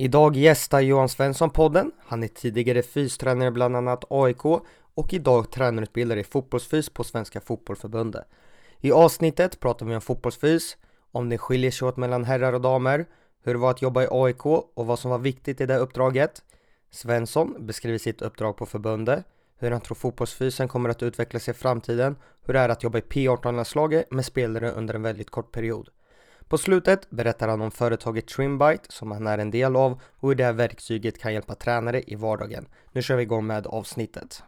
Idag 0.00 0.36
gästar 0.36 0.80
Johan 0.80 1.08
Svensson 1.08 1.50
podden. 1.50 1.92
Han 2.06 2.22
är 2.22 2.28
tidigare 2.28 2.82
fystränare 2.82 3.50
bland 3.50 3.76
annat 3.76 4.04
AIK 4.10 4.44
och 4.94 5.12
idag 5.12 5.50
tränarutbildare 5.50 6.20
i 6.20 6.24
fotbollsfys 6.24 6.90
på 6.90 7.04
Svenska 7.04 7.40
Fotbollförbundet. 7.40 8.24
I 8.80 8.92
avsnittet 8.92 9.60
pratar 9.60 9.86
vi 9.86 9.94
om 9.94 10.00
fotbollsfys, 10.00 10.76
om 11.12 11.28
det 11.28 11.38
skiljer 11.38 11.70
sig 11.70 11.88
åt 11.88 11.96
mellan 11.96 12.24
herrar 12.24 12.52
och 12.52 12.60
damer, 12.60 13.06
hur 13.44 13.52
det 13.52 13.58
var 13.58 13.70
att 13.70 13.82
jobba 13.82 14.02
i 14.02 14.08
AIK 14.10 14.46
och 14.46 14.86
vad 14.86 14.98
som 14.98 15.10
var 15.10 15.18
viktigt 15.18 15.60
i 15.60 15.66
det 15.66 15.76
uppdraget. 15.76 16.42
Svensson 16.90 17.66
beskriver 17.66 17.98
sitt 17.98 18.22
uppdrag 18.22 18.56
på 18.56 18.66
förbundet, 18.66 19.24
hur 19.58 19.70
han 19.70 19.80
tror 19.80 19.94
fotbollsfysen 19.94 20.68
kommer 20.68 20.88
att 20.88 21.02
utvecklas 21.02 21.48
i 21.48 21.52
framtiden, 21.52 22.16
hur 22.46 22.54
det 22.54 22.60
är 22.60 22.68
att 22.68 22.82
jobba 22.82 22.98
i 22.98 23.00
P18-landslaget 23.00 24.10
med 24.10 24.24
spelare 24.24 24.70
under 24.70 24.94
en 24.94 25.02
väldigt 25.02 25.30
kort 25.30 25.52
period. 25.52 25.90
På 26.48 26.58
slutet 26.58 27.10
berättar 27.10 27.48
han 27.48 27.60
om 27.60 27.70
företaget 27.70 28.28
Trimbite 28.28 28.84
som 28.88 29.10
han 29.10 29.26
är 29.26 29.38
en 29.38 29.50
del 29.50 29.76
av 29.76 30.00
och 30.20 30.28
hur 30.28 30.34
det 30.34 30.44
här 30.44 30.52
verktyget 30.52 31.18
kan 31.18 31.32
hjälpa 31.32 31.54
tränare 31.54 32.02
i 32.06 32.14
vardagen. 32.14 32.66
Nu 32.92 33.02
kör 33.02 33.16
vi 33.16 33.22
igång 33.22 33.46
med 33.46 33.66
avsnittet. 33.66 34.42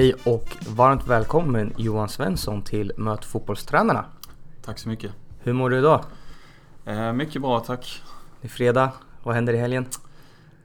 Hej 0.00 0.14
och 0.24 0.56
varmt 0.76 1.06
välkommen 1.06 1.72
Johan 1.76 2.08
Svensson 2.08 2.62
till 2.62 2.92
Möt 2.96 3.24
fotbollstränarna. 3.24 4.04
Tack 4.62 4.78
så 4.78 4.88
mycket. 4.88 5.12
Hur 5.38 5.52
mår 5.52 5.70
du 5.70 5.78
idag? 5.78 6.04
Eh, 6.84 7.12
mycket 7.12 7.42
bra 7.42 7.60
tack. 7.60 8.02
Det 8.40 8.46
är 8.46 8.50
fredag. 8.50 8.92
Vad 9.22 9.34
händer 9.34 9.52
i 9.52 9.56
helgen? 9.56 9.86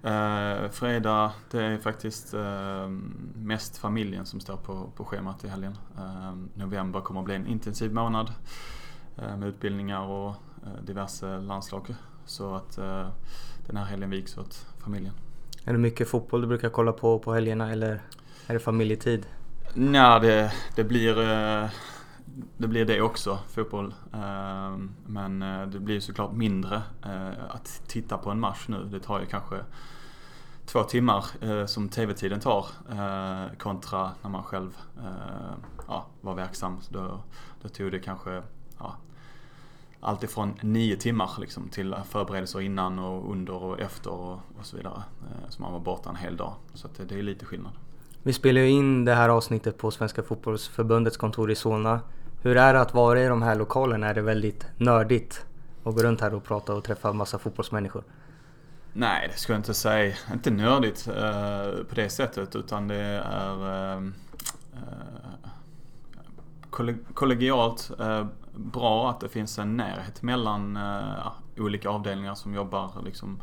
Eh, 0.04 0.70
fredag, 0.72 1.32
det 1.52 1.64
är 1.64 1.78
faktiskt 1.78 2.34
eh, 2.34 2.90
mest 3.36 3.78
familjen 3.78 4.26
som 4.26 4.40
står 4.40 4.58
på, 4.58 4.90
på 4.96 5.06
schemat 5.06 5.44
i 5.44 5.48
helgen. 5.48 5.78
Eh, 5.98 6.36
november 6.54 7.02
kommer 7.02 7.20
att 7.20 7.26
bli 7.26 7.36
en 7.36 7.48
intensiv 7.48 7.94
månad 7.94 8.32
eh, 9.18 9.38
med 9.38 9.50
utbildningar 9.50 10.02
och 10.02 10.30
eh, 10.30 10.84
diverse 10.86 11.40
landslag. 11.40 11.96
Så 12.26 12.56
att 12.56 12.76
den 13.68 13.78
här 13.78 13.86
helgen 13.86 14.10
viks 14.10 14.38
åt 14.38 14.66
familjen. 14.80 15.14
Är 15.66 15.74
det 15.74 15.80
mycket 15.80 16.08
fotboll 16.08 16.42
du 16.42 16.48
brukar 16.48 16.70
kolla 16.70 16.92
på 16.92 17.20
på 17.20 17.34
helgerna 17.34 17.72
eller? 17.72 18.02
Är 18.48 18.54
det 18.54 18.60
familjetid? 18.60 19.28
Nej, 19.74 20.20
det, 20.20 20.54
det, 20.76 20.84
blir, 20.84 21.20
eh, 21.20 21.70
det 22.58 22.68
blir 22.68 22.86
det 22.86 23.02
också, 23.02 23.40
fotboll. 23.48 23.94
Ehm, 24.14 24.96
men 25.06 25.42
eh, 25.42 25.68
det 25.68 25.80
blir 25.80 26.00
såklart 26.00 26.34
mindre 26.34 26.82
eh, 27.06 27.30
att 27.50 27.82
titta 27.88 28.18
på 28.18 28.32
en 28.32 28.40
match 28.40 28.66
nu. 28.68 28.84
Det 28.92 29.00
tar 29.00 29.20
ju 29.20 29.26
kanske 29.26 29.56
två 30.66 30.84
timmar 30.84 31.26
som 31.68 31.90
tv-tiden 31.90 32.40
tar 32.40 32.66
kontra 33.58 34.12
när 34.22 34.30
man 34.30 34.44
själv 34.44 34.78
ja, 35.88 36.06
var 36.22 36.36
verksam. 36.36 36.80
Då, 36.90 37.20
då 37.62 37.70
tog 37.70 37.92
det 37.92 38.00
kanske 38.00 38.42
ja, 38.80 38.96
allt 40.00 40.24
ifrån 40.24 40.54
nio 40.62 40.98
timmar 40.98 41.32
liksom, 41.38 41.70
till 41.70 41.96
förberedelser 42.10 42.62
innan 42.62 43.00
och 43.00 43.32
under 43.32 43.54
och 43.54 43.80
efter 43.80 44.12
och, 44.12 44.40
och 44.60 44.66
så 44.66 44.78
vidare. 44.78 45.04
Så 45.50 45.62
man 45.62 45.74
var 45.74 45.80
borta 45.80 46.10
en 46.10 46.16
hel 46.16 46.38
dag. 46.38 46.54
Så 46.74 46.88
det, 46.98 47.06
det 47.06 47.20
är 47.20 47.24
lite 47.24 47.46
skillnad. 47.46 47.74
Vi 48.26 48.34
spelar 48.34 48.62
ju 48.62 48.70
in 48.70 49.06
det 49.06 49.14
här 49.14 49.30
avsnittet 49.30 49.78
på 49.78 49.92
Svenska 49.92 50.24
Fotbollsförbundets 50.24 51.18
kontor 51.18 51.52
i 51.52 51.56
Solna. 51.56 52.00
Hur 52.42 52.58
är 52.58 52.74
det 52.74 52.82
att 52.82 52.94
vara 52.94 53.22
i 53.22 53.28
de 53.28 53.42
här 53.42 53.56
lokalerna? 53.56 54.08
Är 54.08 54.14
det 54.14 54.22
väldigt 54.22 54.68
nördigt 54.78 55.46
att 55.84 55.96
gå 55.96 56.04
runt 56.04 56.22
här 56.22 56.34
och 56.34 56.44
prata 56.44 56.74
och 56.74 56.84
träffa 56.84 57.14
massa 57.14 57.40
fotbollsmänniskor? 57.40 58.04
Nej, 58.94 59.28
det 59.32 59.40
skulle 59.40 59.54
jag 59.54 59.60
inte 59.60 59.74
säga. 59.74 60.16
Inte 60.34 60.52
nördigt 60.52 61.08
eh, 61.08 61.84
på 61.90 61.96
det 61.96 62.10
sättet 62.10 62.56
utan 62.56 62.88
det 62.88 63.22
är 63.26 63.94
eh, 63.94 64.04
eh 64.74 64.92
kollegialt 67.14 67.92
eh, 68.00 68.26
bra 68.56 69.10
att 69.10 69.20
det 69.20 69.30
finns 69.30 69.60
en 69.60 69.78
närhet 69.78 70.22
mellan 70.22 70.78
eh, 70.78 71.32
olika 71.58 71.90
avdelningar 71.90 72.36
som 72.36 72.54
jobbar 72.54 72.92
liksom, 73.06 73.42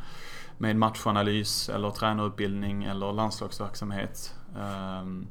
med 0.59 0.77
matchanalys 0.77 1.69
eller 1.69 1.91
tränarutbildning 1.91 2.85
eller 2.85 3.13
landslagsverksamhet. 3.13 4.35
Ehm, 4.59 5.27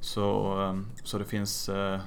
så, 0.00 0.58
ehm, 0.60 0.86
så 1.04 1.18
det 1.18 1.24
finns 1.24 1.68
eh, 1.68 2.00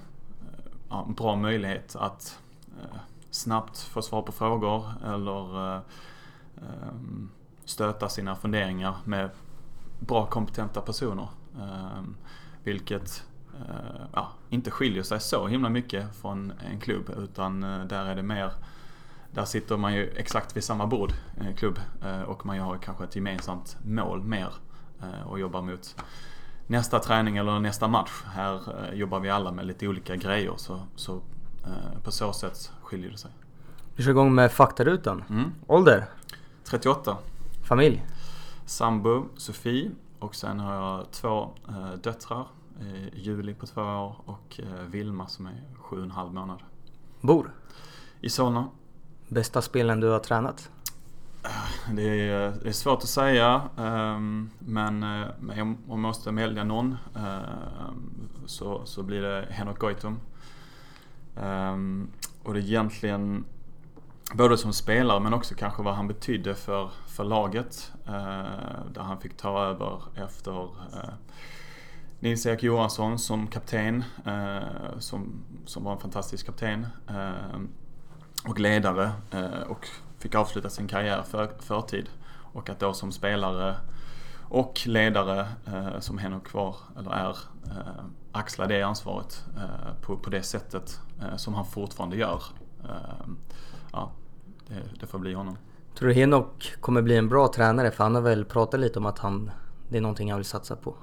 en 0.89 1.13
bra 1.13 1.35
möjlighet 1.35 1.95
att 1.95 2.39
eh, 2.81 2.97
snabbt 3.29 3.79
få 3.79 4.01
svar 4.01 4.21
på 4.21 4.31
frågor 4.31 4.93
eller 5.05 5.75
eh, 5.75 5.81
ehm, 6.57 7.29
stöta 7.65 8.09
sina 8.09 8.35
funderingar 8.35 8.95
med 9.03 9.29
bra 9.99 10.25
kompetenta 10.25 10.81
personer. 10.81 11.27
Vilket 12.63 13.23
ja, 14.13 14.31
inte 14.49 14.71
skiljer 14.71 15.03
sig 15.03 15.19
så 15.19 15.47
himla 15.47 15.69
mycket 15.69 16.15
från 16.15 16.53
en 16.71 16.79
klubb 16.79 17.09
utan 17.17 17.61
där 17.61 18.05
är 18.05 18.15
det 18.15 18.23
mer 18.23 18.51
där 19.31 19.45
sitter 19.45 19.77
man 19.77 19.93
ju 19.93 20.13
exakt 20.15 20.57
vid 20.57 20.63
samma 20.63 20.87
bord, 20.87 21.13
klubb, 21.57 21.79
och 22.25 22.45
man 22.45 22.59
har 22.59 22.77
kanske 22.77 23.03
ett 23.03 23.15
gemensamt 23.15 23.77
mål 23.85 24.23
mer 24.23 24.53
och 25.25 25.39
jobbar 25.39 25.61
mot 25.61 25.95
nästa 26.71 26.99
träning 26.99 27.37
eller 27.37 27.59
nästa 27.59 27.87
match. 27.87 28.11
Här 28.25 28.53
eh, 28.55 28.93
jobbar 28.93 29.19
vi 29.19 29.29
alla 29.29 29.51
med 29.51 29.65
lite 29.65 29.87
olika 29.87 30.15
grejer 30.15 30.53
så, 30.57 30.79
så 30.95 31.15
eh, 31.65 32.01
på 32.03 32.11
så 32.11 32.33
sätt 32.33 32.71
skiljer 32.81 33.11
det 33.11 33.17
sig. 33.17 33.31
Vi 33.95 34.03
kör 34.03 34.11
igång 34.11 34.35
med 34.35 34.51
faktarutan. 34.51 35.23
Mm. 35.29 35.51
Ålder? 35.67 36.05
38. 36.63 37.17
Familj? 37.63 38.05
Sambo, 38.65 39.25
Sofie 39.37 39.91
och 40.19 40.35
sen 40.35 40.59
har 40.59 40.73
jag 40.73 41.11
två 41.11 41.49
eh, 41.67 41.93
döttrar. 42.03 42.47
Juli 43.13 43.53
på 43.53 43.65
två 43.65 43.81
år 43.81 44.15
och 44.25 44.59
Vilma 44.87 45.27
som 45.27 45.45
är 45.45 45.63
sju 45.75 45.97
och 45.97 46.03
en 46.03 46.11
halv 46.11 46.33
månad. 46.33 46.59
Bor? 47.21 47.51
I 48.21 48.29
Solna. 48.29 48.67
Bästa 49.27 49.61
spelen 49.61 49.99
du 49.99 50.07
har 50.07 50.19
tränat? 50.19 50.69
Det 51.95 52.29
är, 52.29 52.53
det 52.63 52.69
är 52.69 52.73
svårt 52.73 53.03
att 53.03 53.09
säga 53.09 53.61
ehm, 53.77 54.49
men 54.59 55.03
eh, 55.03 55.27
om 55.61 55.77
jag 55.89 55.97
måste 55.97 56.31
välja 56.31 56.63
någon 56.63 56.97
ehm, 57.15 58.29
så, 58.45 58.85
så 58.85 59.03
blir 59.03 59.21
det 59.21 59.47
Henrik 59.49 59.77
Goitom. 59.77 60.19
Ehm, 61.37 62.09
och 62.43 62.53
det 62.53 62.59
är 62.59 62.63
egentligen 62.63 63.45
både 64.33 64.57
som 64.57 64.73
spelare 64.73 65.19
men 65.19 65.33
också 65.33 65.55
kanske 65.55 65.83
vad 65.83 65.95
han 65.95 66.07
betydde 66.07 66.55
för, 66.55 66.91
för 67.07 67.23
laget. 67.23 67.91
Eh, 68.07 68.13
där 68.93 69.01
han 69.01 69.21
fick 69.21 69.37
ta 69.37 69.63
över 69.63 70.01
efter 70.15 70.63
eh, 70.63 71.13
Nils-Erik 72.19 72.63
Johansson 72.63 73.19
som 73.19 73.47
kapten, 73.47 74.03
som, 74.99 75.43
som 75.65 75.83
var 75.83 75.91
en 75.91 75.99
fantastisk 75.99 76.45
kapten 76.45 76.87
och 78.45 78.59
ledare 78.59 79.11
och 79.67 79.87
fick 80.21 80.35
avsluta 80.35 80.69
sin 80.69 80.87
karriär 80.87 81.23
för 81.23 81.51
förtid. 81.59 82.09
Och 82.53 82.69
att 82.69 82.79
då 82.79 82.93
som 82.93 83.11
spelare 83.11 83.75
och 84.51 84.81
ledare 84.85 85.47
eh, 85.67 85.99
som 85.99 86.17
Henok 86.17 86.53
var, 86.53 86.75
eller 86.99 87.11
är, 87.11 87.37
eh, 87.65 88.03
axla 88.31 88.67
det 88.67 88.81
ansvaret 88.81 89.45
eh, 89.57 90.01
på, 90.01 90.17
på 90.17 90.29
det 90.29 90.43
sättet 90.43 90.99
eh, 91.21 91.35
som 91.35 91.53
han 91.53 91.65
fortfarande 91.65 92.17
gör. 92.17 92.43
Eh, 92.83 93.27
ja, 93.91 94.11
det, 94.67 94.99
det, 94.99 95.07
får 95.07 95.19
bli 95.19 95.33
honom. 95.33 95.57
Tror 95.95 96.07
du 96.07 96.13
Henok 96.13 96.73
kommer 96.79 97.01
bli 97.01 97.17
en 97.17 97.29
bra 97.29 97.47
tränare? 97.47 97.91
För 97.91 98.03
han 98.03 98.15
har 98.15 98.21
väl 98.21 98.45
pratat 98.45 98.79
lite 98.79 98.99
om 98.99 99.05
att 99.05 99.19
han, 99.19 99.51
det 99.89 99.97
är 99.97 100.01
någonting 100.01 100.31
han 100.31 100.39
vill 100.39 100.45
satsa 100.45 100.75
på. 100.75 100.95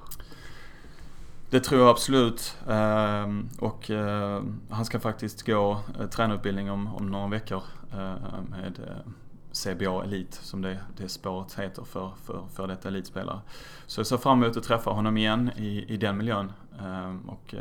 Det 1.50 1.60
tror 1.60 1.80
jag 1.80 1.90
absolut. 1.90 2.56
Ehm, 2.68 3.48
och 3.58 3.90
eh, 3.90 4.42
han 4.70 4.84
ska 4.84 5.00
faktiskt 5.00 5.46
gå 5.46 5.80
tränarutbildning 6.10 6.70
om, 6.70 6.94
om 6.94 7.06
några 7.06 7.28
veckor 7.28 7.62
Eh, 7.92 8.42
med 8.50 8.80
eh, 8.86 9.12
CBA 9.52 10.04
Elit 10.04 10.34
som 10.34 10.62
det, 10.62 10.78
det 10.96 11.08
spåret 11.08 11.58
heter 11.58 11.84
för, 11.84 12.12
för, 12.24 12.42
för 12.54 12.66
detta 12.66 12.88
elitspelare. 12.88 13.40
Så 13.86 14.00
jag 14.00 14.06
ser 14.06 14.16
fram 14.16 14.42
emot 14.42 14.56
att 14.56 14.64
träffa 14.64 14.90
honom 14.90 15.16
igen 15.16 15.50
i, 15.56 15.94
i 15.94 15.96
den 15.96 16.16
miljön 16.16 16.52
eh, 16.80 17.16
och 17.26 17.54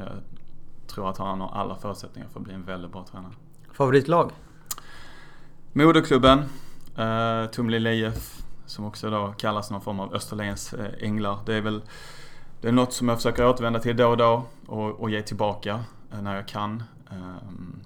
tror 0.88 1.10
att 1.10 1.18
han 1.18 1.42
har 1.42 1.50
alla 1.50 1.76
förutsättningar 1.76 2.30
för 2.30 2.40
att 2.40 2.46
bli 2.46 2.54
en 2.54 2.64
väldigt 2.64 2.92
bra 2.92 3.06
tränare. 3.12 3.32
Favoritlag? 3.72 4.32
Moderklubben, 5.74 6.40
eh, 6.98 7.46
Tumlilla 7.46 7.92
IF, 7.92 8.44
som 8.66 8.86
också 8.86 9.10
då 9.10 9.34
kallas 9.38 9.72
någon 9.72 9.82
form 9.82 10.00
av 10.00 10.14
Österlens 10.14 10.74
änglar. 11.00 11.40
Det 11.46 11.54
är 11.54 11.62
väl 11.62 11.82
det 12.62 12.68
är 12.68 12.72
något 12.72 12.94
som 12.94 13.10
jag 13.10 13.18
försöker 13.18 13.48
återvända 13.48 13.80
till 13.80 13.98
då 13.98 14.08
och 14.08 14.18
då 14.18 14.46
och, 14.68 15.00
och 15.00 15.10
ge 15.10 15.22
tillbaka 15.22 15.84
när 16.22 16.36
jag 16.36 16.48
kan. 16.48 16.84
Um, 17.10 17.80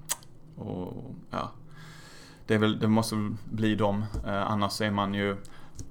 och 0.56 1.16
ja, 1.30 1.52
det, 2.46 2.58
väl, 2.58 2.80
det 2.80 2.88
måste 2.88 3.30
bli 3.44 3.76
dem. 3.76 4.06
Eh, 4.26 4.52
annars 4.52 4.82
är 4.82 4.92
man 4.92 5.14
ju 5.14 5.38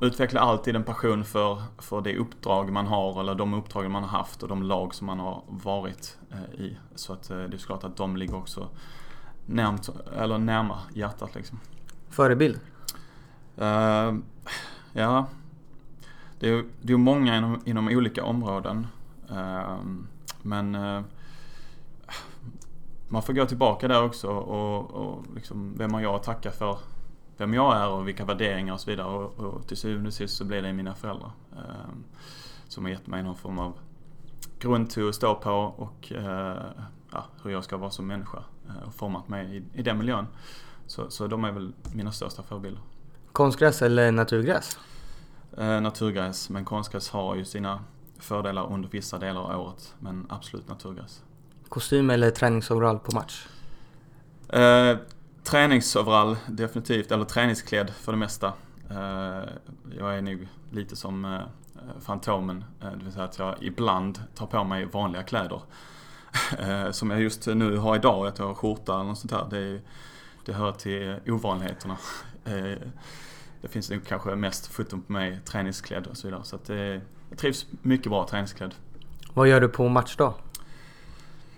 utvecklar 0.00 0.42
alltid 0.42 0.76
en 0.76 0.84
passion 0.84 1.24
för, 1.24 1.62
för 1.78 2.00
det 2.00 2.16
uppdrag 2.16 2.72
man 2.72 2.86
har 2.86 3.20
eller 3.20 3.34
de 3.34 3.54
uppdrag 3.54 3.90
man 3.90 4.02
har 4.02 4.18
haft 4.18 4.42
och 4.42 4.48
de 4.48 4.62
lag 4.62 4.94
som 4.94 5.06
man 5.06 5.18
har 5.18 5.42
varit 5.46 6.18
eh, 6.30 6.60
i. 6.60 6.78
Så 6.94 7.12
att 7.12 7.30
eh, 7.30 7.36
det 7.36 7.56
är 7.56 7.58
klart 7.58 7.84
att 7.84 7.96
de 7.96 8.16
ligger 8.16 8.36
också 8.36 8.68
närmt, 9.46 9.88
eller 10.16 10.38
närmare 10.38 10.80
hjärtat 10.94 11.34
liksom. 11.34 11.60
Förebild? 12.08 12.60
Uh, 13.58 14.18
ja, 14.92 15.26
det 16.40 16.46
är 16.46 16.50
ju 16.50 16.64
det 16.82 16.92
är 16.92 16.96
många 16.96 17.36
inom, 17.36 17.60
inom 17.64 17.88
olika 17.88 18.24
områden. 18.24 18.86
Ehm, 19.30 20.06
men 20.42 20.74
eh, 20.74 21.02
man 23.08 23.22
får 23.22 23.32
gå 23.32 23.46
tillbaka 23.46 23.88
där 23.88 24.04
också 24.04 24.28
och, 24.28 24.90
och 24.90 25.24
liksom 25.34 25.74
vem 25.78 25.94
har 25.94 26.00
jag 26.00 26.14
att 26.14 26.22
tacka 26.22 26.50
för 26.50 26.78
vem 27.36 27.54
jag 27.54 27.76
är 27.76 27.88
och 27.88 28.08
vilka 28.08 28.24
värderingar 28.24 28.74
och 28.74 28.80
så 28.80 28.90
vidare. 28.90 29.06
Och, 29.06 29.38
och 29.38 29.66
till 29.66 29.76
syvende 29.76 30.08
och 30.08 30.14
sist 30.14 30.36
så 30.36 30.44
blir 30.44 30.62
det 30.62 30.72
mina 30.72 30.94
föräldrar. 30.94 31.30
Eh, 31.52 31.90
som 32.68 32.84
har 32.84 32.90
gett 32.90 33.06
mig 33.06 33.22
någon 33.22 33.36
form 33.36 33.58
av 33.58 33.72
grund 34.58 34.90
till 34.90 35.08
att 35.08 35.14
stå 35.14 35.34
på 35.34 35.52
och 35.76 36.12
eh, 36.12 36.56
ja, 37.12 37.24
hur 37.42 37.50
jag 37.50 37.64
ska 37.64 37.76
vara 37.76 37.90
som 37.90 38.06
människa. 38.06 38.38
Eh, 38.68 38.88
och 38.88 38.94
format 38.94 39.28
mig 39.28 39.56
i, 39.56 39.80
i 39.80 39.82
den 39.82 39.98
miljön. 39.98 40.26
Så, 40.86 41.10
så 41.10 41.26
de 41.26 41.44
är 41.44 41.52
väl 41.52 41.72
mina 41.94 42.12
största 42.12 42.42
förebilder. 42.42 42.82
Konstgräs 43.32 43.82
eller 43.82 44.12
naturgräs? 44.12 44.78
Eh, 45.58 45.80
naturgräs, 45.80 46.50
men 46.50 46.64
konstgräs 46.64 47.10
har 47.10 47.36
ju 47.36 47.44
sina 47.44 47.84
fördelar 48.18 48.72
under 48.72 48.88
vissa 48.88 49.18
delar 49.18 49.40
av 49.40 49.60
året. 49.60 49.94
Men 49.98 50.26
absolut 50.28 50.68
naturgräs. 50.68 51.22
Kostym 51.68 52.10
eller 52.10 52.30
träningsoverall 52.30 52.98
på 52.98 53.14
match? 53.14 53.46
Eh, 54.48 54.96
träningsoverall 55.44 56.36
definitivt, 56.46 57.12
eller 57.12 57.24
träningsklädd 57.24 57.90
för 57.90 58.12
det 58.12 58.18
mesta. 58.18 58.52
Eh, 58.90 59.48
jag 59.98 60.18
är 60.18 60.22
nog 60.22 60.48
lite 60.70 60.96
som 60.96 61.24
eh, 61.24 61.40
Fantomen, 62.00 62.64
eh, 62.80 62.90
det 62.90 63.04
vill 63.04 63.12
säga 63.12 63.24
att 63.24 63.38
jag 63.38 63.54
ibland 63.60 64.22
tar 64.34 64.46
på 64.46 64.64
mig 64.64 64.84
vanliga 64.84 65.22
kläder. 65.22 65.62
Eh, 66.58 66.90
som 66.90 67.10
jag 67.10 67.20
just 67.20 67.46
nu 67.46 67.76
har 67.76 67.96
idag, 67.96 68.26
att 68.26 68.38
jag 68.38 68.46
har 68.46 68.54
skjorta 68.54 68.94
eller 68.94 69.04
något 69.04 69.18
sånt 69.18 69.30
där. 69.30 69.46
Det, 69.50 69.80
det 70.44 70.52
hör 70.52 70.72
till 70.72 71.16
ovanligheterna. 71.26 71.96
Eh, 73.60 73.62
det 73.62 73.68
finns 73.68 73.90
nog 73.90 74.06
kanske 74.06 74.36
mest 74.36 74.66
foton 74.66 75.02
på 75.02 75.12
mig 75.12 75.40
träningsklädd 75.44 76.06
och 76.06 76.16
så 76.16 76.26
vidare. 76.26 76.44
Så 76.44 76.56
att 76.56 76.64
det, 76.64 77.00
jag 77.28 77.38
trivs 77.38 77.66
mycket 77.82 78.10
bra 78.10 78.26
träningsklädd. 78.30 78.74
Vad 79.34 79.48
gör 79.48 79.60
du 79.60 79.68
på 79.68 79.88
matchdag? 79.88 80.34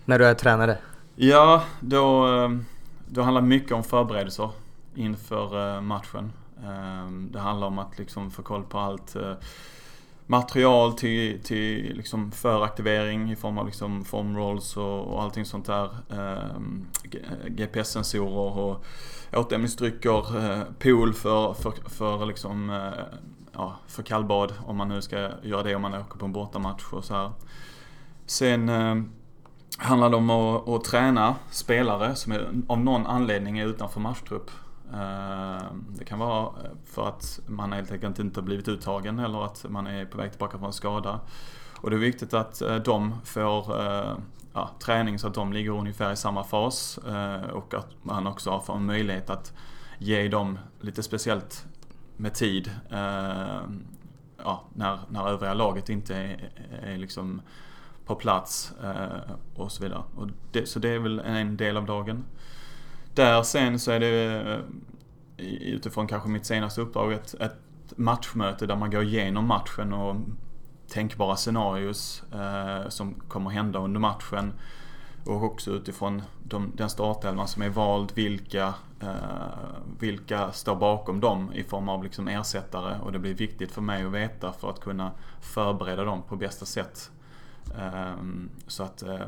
När 0.04 0.18
du 0.18 0.26
är 0.26 0.34
tränare? 0.34 0.78
Ja, 1.14 1.64
då, 1.80 2.26
eh, 2.36 2.50
då 3.06 3.22
handlar 3.22 3.42
mycket 3.42 3.72
om 3.72 3.84
förberedelser 3.84 4.50
inför 4.94 5.76
eh, 5.76 5.80
matchen. 5.80 6.32
Ehm, 6.64 7.28
det 7.32 7.38
handlar 7.38 7.66
om 7.66 7.78
att 7.78 7.98
liksom 7.98 8.30
få 8.30 8.42
koll 8.42 8.64
på 8.64 8.78
allt 8.78 9.16
eh, 9.16 9.34
material 10.32 10.92
till, 10.92 11.42
till 11.42 11.96
liksom 11.96 12.32
föraktivering 12.32 13.32
i 13.32 13.36
form 13.36 13.58
av 13.58 13.66
liksom 13.66 14.04
formrolls 14.04 14.76
och, 14.76 15.00
och 15.00 15.22
allting 15.22 15.44
sånt 15.44 15.66
där. 15.66 15.90
Ehm, 16.10 16.86
GPS-sensorer 17.48 18.48
eh, 18.48 18.58
och 18.58 18.84
återhämtningsdrycker, 19.32 20.50
eh, 20.50 20.62
pool 20.78 21.14
för, 21.14 21.54
för, 21.54 21.72
för 21.88 22.26
liksom 22.26 22.70
eh, 22.70 23.18
ja, 23.52 23.76
för 23.86 24.02
kallbad 24.02 24.54
om 24.66 24.76
man 24.76 24.88
nu 24.88 25.02
ska 25.02 25.30
göra 25.42 25.62
det 25.62 25.74
om 25.74 25.82
man 25.82 25.94
åker 25.94 26.18
på 26.18 26.24
en 26.24 26.32
bortamatch 26.32 26.92
och 26.92 27.04
så 27.04 27.14
här. 27.14 27.32
Sen 28.26 28.70
handlar 29.78 30.10
det 30.10 30.16
om 30.16 30.30
att, 30.30 30.68
att 30.68 30.84
träna 30.84 31.34
spelare 31.50 32.14
som 32.14 32.32
är, 32.32 32.48
av 32.68 32.80
någon 32.80 33.06
anledning 33.06 33.58
är 33.58 33.66
utanför 33.66 34.00
matchtrupp. 34.00 34.50
Ehm, 34.94 35.86
det 35.98 36.04
kan 36.04 36.18
vara 36.18 36.46
eh, 36.46 36.70
för 36.84 37.08
att 37.08 37.40
man 37.46 37.72
helt 37.72 37.92
enkelt 37.92 38.18
inte 38.18 38.40
har 38.40 38.44
blivit 38.44 38.68
uttagen 38.68 39.18
eller 39.18 39.44
att 39.44 39.64
man 39.68 39.86
är 39.86 40.04
på 40.04 40.18
väg 40.18 40.30
tillbaka 40.30 40.58
från 40.58 40.66
en 40.66 40.72
skada. 40.72 41.20
Och 41.80 41.90
det 41.90 41.96
är 41.96 42.00
viktigt 42.00 42.34
att 42.34 42.62
eh, 42.62 42.76
de 42.76 43.14
får 43.24 43.80
eh, 43.80 44.16
ja, 44.52 44.70
träning 44.84 45.18
så 45.18 45.28
att 45.28 45.34
de 45.34 45.52
ligger 45.52 45.70
ungefär 45.70 46.12
i 46.12 46.16
samma 46.16 46.44
fas 46.44 46.98
och 47.52 47.74
att 47.74 47.88
man 48.02 48.26
också 48.26 48.60
får 48.60 48.76
en 48.76 48.86
möjlighet 48.86 49.30
att 49.30 49.52
ge 49.98 50.28
dem 50.28 50.58
lite 50.80 51.02
speciellt 51.02 51.66
med 52.16 52.34
tid 52.34 52.70
ja, 54.44 54.62
när, 54.74 54.98
när 55.08 55.28
övriga 55.28 55.54
laget 55.54 55.88
inte 55.88 56.16
är, 56.16 56.50
är 56.82 56.96
liksom 56.96 57.42
på 58.06 58.14
plats 58.14 58.72
och 59.54 59.72
så 59.72 59.82
vidare. 59.82 60.02
Och 60.16 60.28
det, 60.52 60.66
så 60.68 60.78
det 60.78 60.88
är 60.88 60.98
väl 60.98 61.18
en 61.20 61.56
del 61.56 61.76
av 61.76 61.86
dagen. 61.86 62.24
Där 63.14 63.42
sen 63.42 63.78
så 63.78 63.90
är 63.90 64.00
det 64.00 64.40
eh, 65.36 65.46
utifrån 65.46 66.06
kanske 66.06 66.28
mitt 66.28 66.46
senaste 66.46 66.80
uppdrag 66.80 67.12
ett, 67.12 67.34
ett 67.34 67.56
matchmöte 67.96 68.66
där 68.66 68.76
man 68.76 68.90
går 68.90 69.02
igenom 69.02 69.46
matchen 69.46 69.92
och 69.92 70.16
tänkbara 70.88 71.36
scenarios 71.36 72.22
eh, 72.32 72.88
som 72.88 73.14
kommer 73.14 73.50
hända 73.50 73.78
under 73.78 74.00
matchen. 74.00 74.52
Och 75.26 75.42
också 75.42 75.70
utifrån 75.70 76.22
de, 76.42 76.72
den 76.76 76.90
startelvan 76.90 77.48
som 77.48 77.62
är 77.62 77.68
vald, 77.68 78.12
vilka, 78.14 78.74
eh, 79.00 79.08
vilka 79.98 80.52
står 80.52 80.76
bakom 80.76 81.20
dem 81.20 81.52
i 81.52 81.62
form 81.62 81.88
av 81.88 82.04
liksom 82.04 82.28
ersättare. 82.28 82.98
Och 83.00 83.12
det 83.12 83.18
blir 83.18 83.34
viktigt 83.34 83.72
för 83.72 83.82
mig 83.82 84.04
att 84.04 84.12
veta 84.12 84.52
för 84.52 84.70
att 84.70 84.80
kunna 84.80 85.10
förbereda 85.40 86.04
dem 86.04 86.22
på 86.28 86.36
bästa 86.36 86.66
sätt 86.66 87.10
Eh, 87.78 88.16
så 88.66 88.82
att 88.82 89.02
eh, 89.02 89.26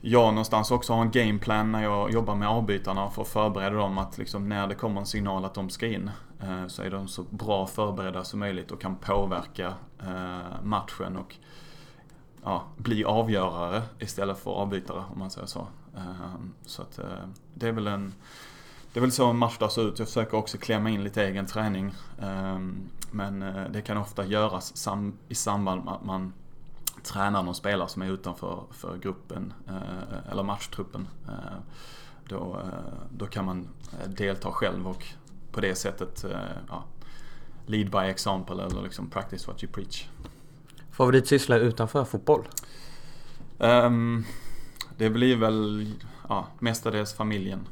jag 0.00 0.34
någonstans 0.34 0.70
också 0.70 0.92
har 0.92 1.02
en 1.02 1.10
gameplan 1.10 1.72
när 1.72 1.82
jag 1.82 2.12
jobbar 2.12 2.34
med 2.34 2.48
avbytarna 2.48 3.10
för 3.10 3.22
att 3.22 3.28
förbereda 3.28 3.76
dem 3.76 3.98
att 3.98 4.18
liksom 4.18 4.48
när 4.48 4.66
det 4.66 4.74
kommer 4.74 5.00
en 5.00 5.06
signal 5.06 5.44
att 5.44 5.54
de 5.54 5.70
ska 5.70 5.86
in 5.86 6.10
eh, 6.40 6.66
så 6.66 6.82
är 6.82 6.90
de 6.90 7.08
så 7.08 7.22
bra 7.22 7.66
förberedda 7.66 8.24
som 8.24 8.40
möjligt 8.40 8.70
och 8.70 8.80
kan 8.80 8.96
påverka 8.96 9.74
eh, 10.00 10.62
matchen 10.62 11.16
och 11.16 11.36
ja, 12.44 12.64
bli 12.76 13.04
avgörare 13.04 13.82
istället 13.98 14.38
för 14.38 14.50
avbytare 14.50 15.04
om 15.12 15.18
man 15.18 15.30
säger 15.30 15.46
så. 15.46 15.66
Eh, 15.96 16.34
så 16.66 16.82
att 16.82 17.00
det 17.54 17.68
är 17.68 17.72
väl 17.72 17.86
en 17.86 18.14
det 18.92 18.98
är 18.98 19.00
väl 19.00 19.12
så 19.12 19.26
en 19.26 19.38
matchdag 19.38 19.72
ser 19.72 19.88
ut. 19.88 19.98
Jag 19.98 20.08
försöker 20.08 20.36
också 20.36 20.58
klämma 20.58 20.90
in 20.90 21.04
lite 21.04 21.24
egen 21.24 21.46
träning. 21.46 21.94
Men 23.10 23.40
det 23.72 23.82
kan 23.82 23.96
ofta 23.96 24.26
göras 24.26 24.88
i 25.28 25.34
samband 25.34 25.84
med 25.84 25.94
att 25.94 26.04
man 26.04 26.32
tränar 27.02 27.42
någon 27.42 27.54
spelare 27.54 27.88
som 27.88 28.02
är 28.02 28.10
utanför 28.10 28.64
för 28.70 28.96
gruppen 28.98 29.52
eh, 29.68 30.30
eller 30.32 30.42
matchtruppen. 30.42 31.08
Eh, 31.28 31.58
då, 32.28 32.60
eh, 32.64 33.08
då 33.10 33.26
kan 33.26 33.44
man 33.44 33.68
delta 34.06 34.52
själv 34.52 34.88
och 34.88 35.06
på 35.52 35.60
det 35.60 35.74
sättet 35.74 36.24
ja, 36.68 36.84
lead 37.66 37.90
by 37.90 37.98
example 37.98 38.64
eller 38.64 38.82
liksom 38.82 39.10
practice 39.10 39.46
what 39.46 39.64
you 39.64 39.72
preach. 39.72 40.08
Favoritsyssla 40.90 41.56
utanför 41.56 42.04
fotboll? 42.04 42.48
Um, 43.58 44.24
det 44.96 45.10
blir 45.10 45.36
väl 45.36 45.94
ja, 46.28 46.46
mestadels 46.58 47.14
familjen. 47.14 47.68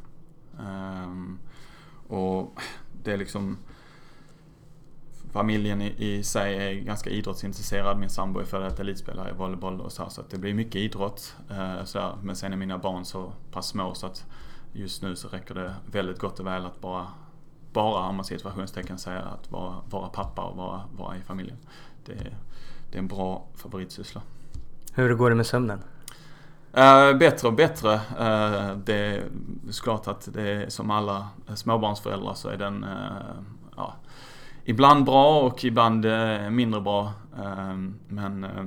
Um, 0.61 1.39
och 2.09 2.61
det 3.03 3.13
är 3.13 3.17
liksom 3.17 3.59
familjen 5.33 5.83
i, 5.83 5.95
i 5.99 6.23
sig 6.23 6.57
är 6.57 6.85
ganska 6.85 7.11
idrottsintresserad. 7.11 7.99
Min 7.99 8.11
sambo 8.11 8.41
är 8.41 8.45
före 8.45 8.65
detta 8.65 8.83
elitspelare 8.83 9.31
i 9.31 9.33
volleyboll 9.33 9.81
och 9.81 9.93
så, 9.93 10.11
så 10.11 10.21
att 10.21 10.31
det 10.31 10.39
blir 10.39 10.55
mycket 10.55 10.77
idrott. 10.77 11.37
Eh, 11.51 11.85
så 11.85 12.19
Men 12.23 12.37
sen 12.37 12.53
är 12.53 12.57
mina 12.57 12.79
barn 12.79 13.05
så 13.05 13.33
pass 13.51 13.69
små 13.69 13.95
så 13.95 14.07
att 14.07 14.27
just 14.73 15.03
nu 15.03 15.17
så 15.17 15.29
räcker 15.29 15.55
det 15.55 15.75
väldigt 15.87 16.19
gott 16.19 16.41
och 16.41 16.47
väl 16.47 16.67
att 16.67 16.81
bara, 16.81 17.07
bara 17.73 18.09
om 18.09 18.17
man 18.17 18.25
situationstecken 18.25 18.99
säga 18.99 19.23
att 19.23 19.51
vara, 19.51 19.75
vara 19.91 20.09
pappa 20.09 20.43
och 20.43 20.57
vara, 20.57 20.83
vara 20.97 21.17
i 21.17 21.21
familjen. 21.21 21.59
Det, 22.05 22.15
det 22.91 22.97
är 22.97 22.99
en 22.99 23.09
bra 23.09 23.47
favoritsyssla. 23.55 24.23
Hur 24.93 25.15
går 25.15 25.31
det 25.31 25.37
med 25.37 25.47
sömnen? 25.47 25.83
Uh, 26.77 27.19
bättre 27.19 27.49
och 27.49 27.55
bättre. 27.55 27.95
Uh, 27.95 28.77
det 28.85 28.95
är 28.95 29.23
klart 29.83 30.07
att 30.07 30.29
det 30.33 30.43
är 30.43 30.69
som 30.69 30.91
alla 30.91 31.29
småbarnsföräldrar 31.55 32.35
så 32.35 32.49
är 32.49 32.57
den 32.57 32.85
uh, 32.85 33.41
ja, 33.77 33.95
ibland 34.65 35.05
bra 35.05 35.41
och 35.41 35.65
ibland 35.65 36.05
eh, 36.05 36.51
mindre 36.51 36.81
bra. 36.81 37.13
Ehm, 37.45 37.95
men 38.09 38.45
eh, 38.45 38.65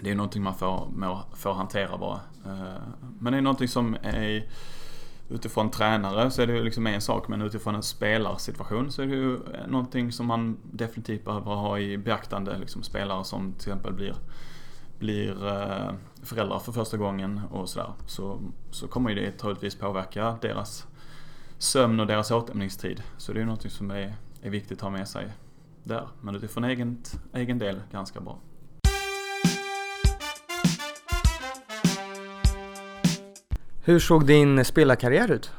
det 0.00 0.10
är 0.10 0.14
någonting 0.14 0.42
man 0.42 0.54
får, 0.54 0.88
får 1.36 1.54
hantera 1.54 1.98
bara. 1.98 2.20
Ehm, 2.46 2.82
men 3.18 3.32
det 3.32 3.38
är 3.38 3.42
någonting 3.42 3.68
som 3.68 3.96
är 4.02 4.48
utifrån 5.28 5.70
tränare 5.70 6.30
så 6.30 6.42
är 6.42 6.46
det 6.46 6.52
ju 6.52 6.64
liksom 6.64 6.86
en 6.86 7.00
sak 7.00 7.28
men 7.28 7.42
utifrån 7.42 7.74
en 7.74 7.82
spelarsituation 7.82 8.92
så 8.92 9.02
är 9.02 9.06
det 9.06 9.14
ju 9.14 9.34
eh, 9.34 9.66
någonting 9.68 10.12
som 10.12 10.26
man 10.26 10.56
definitivt 10.62 11.24
behöver 11.24 11.54
ha 11.54 11.78
i 11.78 11.98
beaktande. 11.98 12.58
Liksom 12.58 12.82
spelare 12.82 13.24
som 13.24 13.52
till 13.52 13.68
exempel 13.68 13.92
blir, 13.92 14.14
blir 14.98 15.36
föräldrar 16.22 16.58
för 16.58 16.72
första 16.72 16.96
gången 16.96 17.40
och 17.50 17.68
sådär. 17.68 17.92
Så, 18.06 18.40
så 18.70 18.88
kommer 18.88 19.10
ju 19.10 19.16
det 19.16 19.30
troligtvis 19.30 19.74
påverka 19.74 20.38
deras 20.42 20.86
sömn 21.58 22.00
och 22.00 22.06
deras 22.06 22.30
återhämtningstid. 22.30 23.02
Så 23.16 23.32
det 23.32 23.38
är 23.38 23.40
ju 23.40 23.46
någonting 23.46 23.70
som 23.70 23.90
är 23.90 24.14
är 24.46 24.50
viktigt 24.50 24.78
att 24.78 24.82
ha 24.82 24.90
med 24.90 25.08
sig 25.08 25.28
där. 25.84 26.08
Men 26.20 26.34
utifrån 26.36 26.64
egen, 26.64 27.02
egen 27.32 27.58
del 27.58 27.80
ganska 27.92 28.20
bra. 28.20 28.38
Hur 33.82 33.98
såg 33.98 34.26
din 34.26 34.64
spelarkarriär 34.64 35.32
ut? 35.32 35.50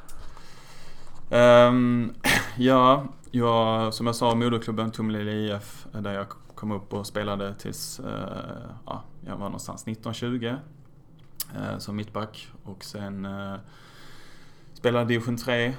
Um, 1.30 2.14
ja, 2.58 3.06
jag, 3.32 3.94
som 3.94 4.06
jag 4.06 4.16
sa, 4.16 4.36
moderklubben 4.36 4.92
Tomelilla 4.92 5.32
IF, 5.32 5.88
där 5.92 6.14
jag 6.14 6.28
kom 6.56 6.72
upp 6.72 6.94
och 6.94 7.08
spelade 7.08 7.56
tills 7.56 8.00
uh, 8.00 8.06
ja, 8.86 9.04
jag 9.26 9.38
var 9.38 9.46
någonstans 9.46 9.82
1920 9.88 10.56
uh, 11.56 11.78
som 11.78 11.96
mittback. 11.96 12.48
Och 12.64 12.84
sen 12.84 13.26
uh, 13.26 13.56
spelade 14.74 15.06
division 15.06 15.38
3 15.38 15.74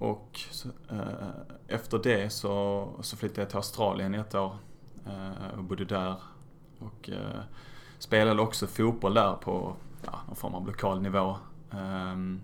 och 0.00 0.40
eh, 0.90 1.28
efter 1.68 1.98
det 1.98 2.30
så, 2.30 2.88
så 3.00 3.16
flyttade 3.16 3.40
jag 3.40 3.48
till 3.48 3.56
Australien 3.56 4.14
i 4.14 4.18
ett 4.18 4.34
år 4.34 4.56
eh, 5.06 5.58
och 5.58 5.64
bodde 5.64 5.84
där. 5.84 6.16
Och 6.78 7.10
eh, 7.10 7.40
spelade 7.98 8.42
också 8.42 8.66
fotboll 8.66 9.14
där 9.14 9.32
på 9.32 9.76
ja, 10.04 10.20
någon 10.26 10.36
form 10.36 10.54
av 10.54 10.66
lokal 10.66 11.02
nivå. 11.02 11.36
Ehm, 11.70 12.40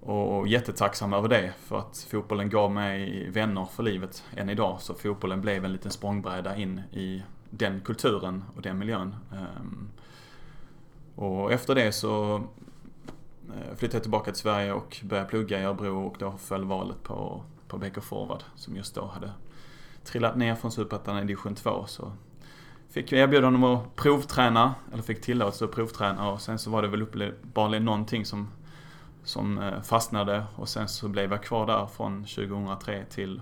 och 0.00 0.48
jättetacksam 0.48 1.12
över 1.12 1.28
det 1.28 1.52
för 1.58 1.78
att 1.78 2.06
fotbollen 2.10 2.50
gav 2.50 2.72
mig 2.72 3.30
vänner 3.30 3.64
för 3.64 3.82
livet 3.82 4.24
än 4.36 4.48
idag. 4.48 4.80
Så 4.80 4.94
fotbollen 4.94 5.40
blev 5.40 5.64
en 5.64 5.72
liten 5.72 5.90
språngbräda 5.90 6.56
in 6.56 6.82
i 6.92 7.22
den 7.50 7.80
kulturen 7.80 8.44
och 8.56 8.62
den 8.62 8.78
miljön. 8.78 9.16
Ehm, 9.32 9.88
och 11.14 11.52
efter 11.52 11.74
det 11.74 11.92
så 11.92 12.42
Eh, 13.48 13.76
flyttade 13.76 13.96
jag 13.96 14.02
tillbaka 14.02 14.30
till 14.30 14.40
Sverige 14.40 14.72
och 14.72 15.00
började 15.04 15.28
plugga 15.28 15.60
i 15.60 15.64
Örebro 15.64 16.06
och 16.06 16.16
då 16.18 16.32
föll 16.38 16.64
valet 16.64 17.02
på, 17.02 17.42
på 17.68 17.78
BK 17.78 18.02
Forward 18.02 18.42
som 18.54 18.76
just 18.76 18.94
då 18.94 19.06
hade 19.06 19.30
trillat 20.04 20.36
ner 20.36 20.54
från 20.54 20.72
Superettan 20.72 21.18
i 21.18 21.20
division 21.20 21.54
2. 21.54 21.86
Så 21.86 22.12
fick 22.90 23.12
jag 23.12 23.20
erbjudande 23.20 23.56
om 23.56 23.64
att 23.64 23.96
provträna, 23.96 24.74
eller 24.92 25.02
fick 25.02 25.20
tillåtelse 25.20 25.64
att 25.64 25.72
provträna 25.72 26.30
och 26.30 26.40
sen 26.40 26.58
så 26.58 26.70
var 26.70 26.82
det 26.82 26.88
väl 26.88 27.02
uppenbarligen 27.02 27.84
någonting 27.84 28.24
som 28.24 28.48
som 29.26 29.58
eh, 29.58 29.80
fastnade 29.82 30.44
och 30.56 30.68
sen 30.68 30.88
så 30.88 31.08
blev 31.08 31.32
jag 31.32 31.42
kvar 31.42 31.66
där 31.66 31.86
från 31.86 32.24
2003 32.24 33.04
till 33.10 33.40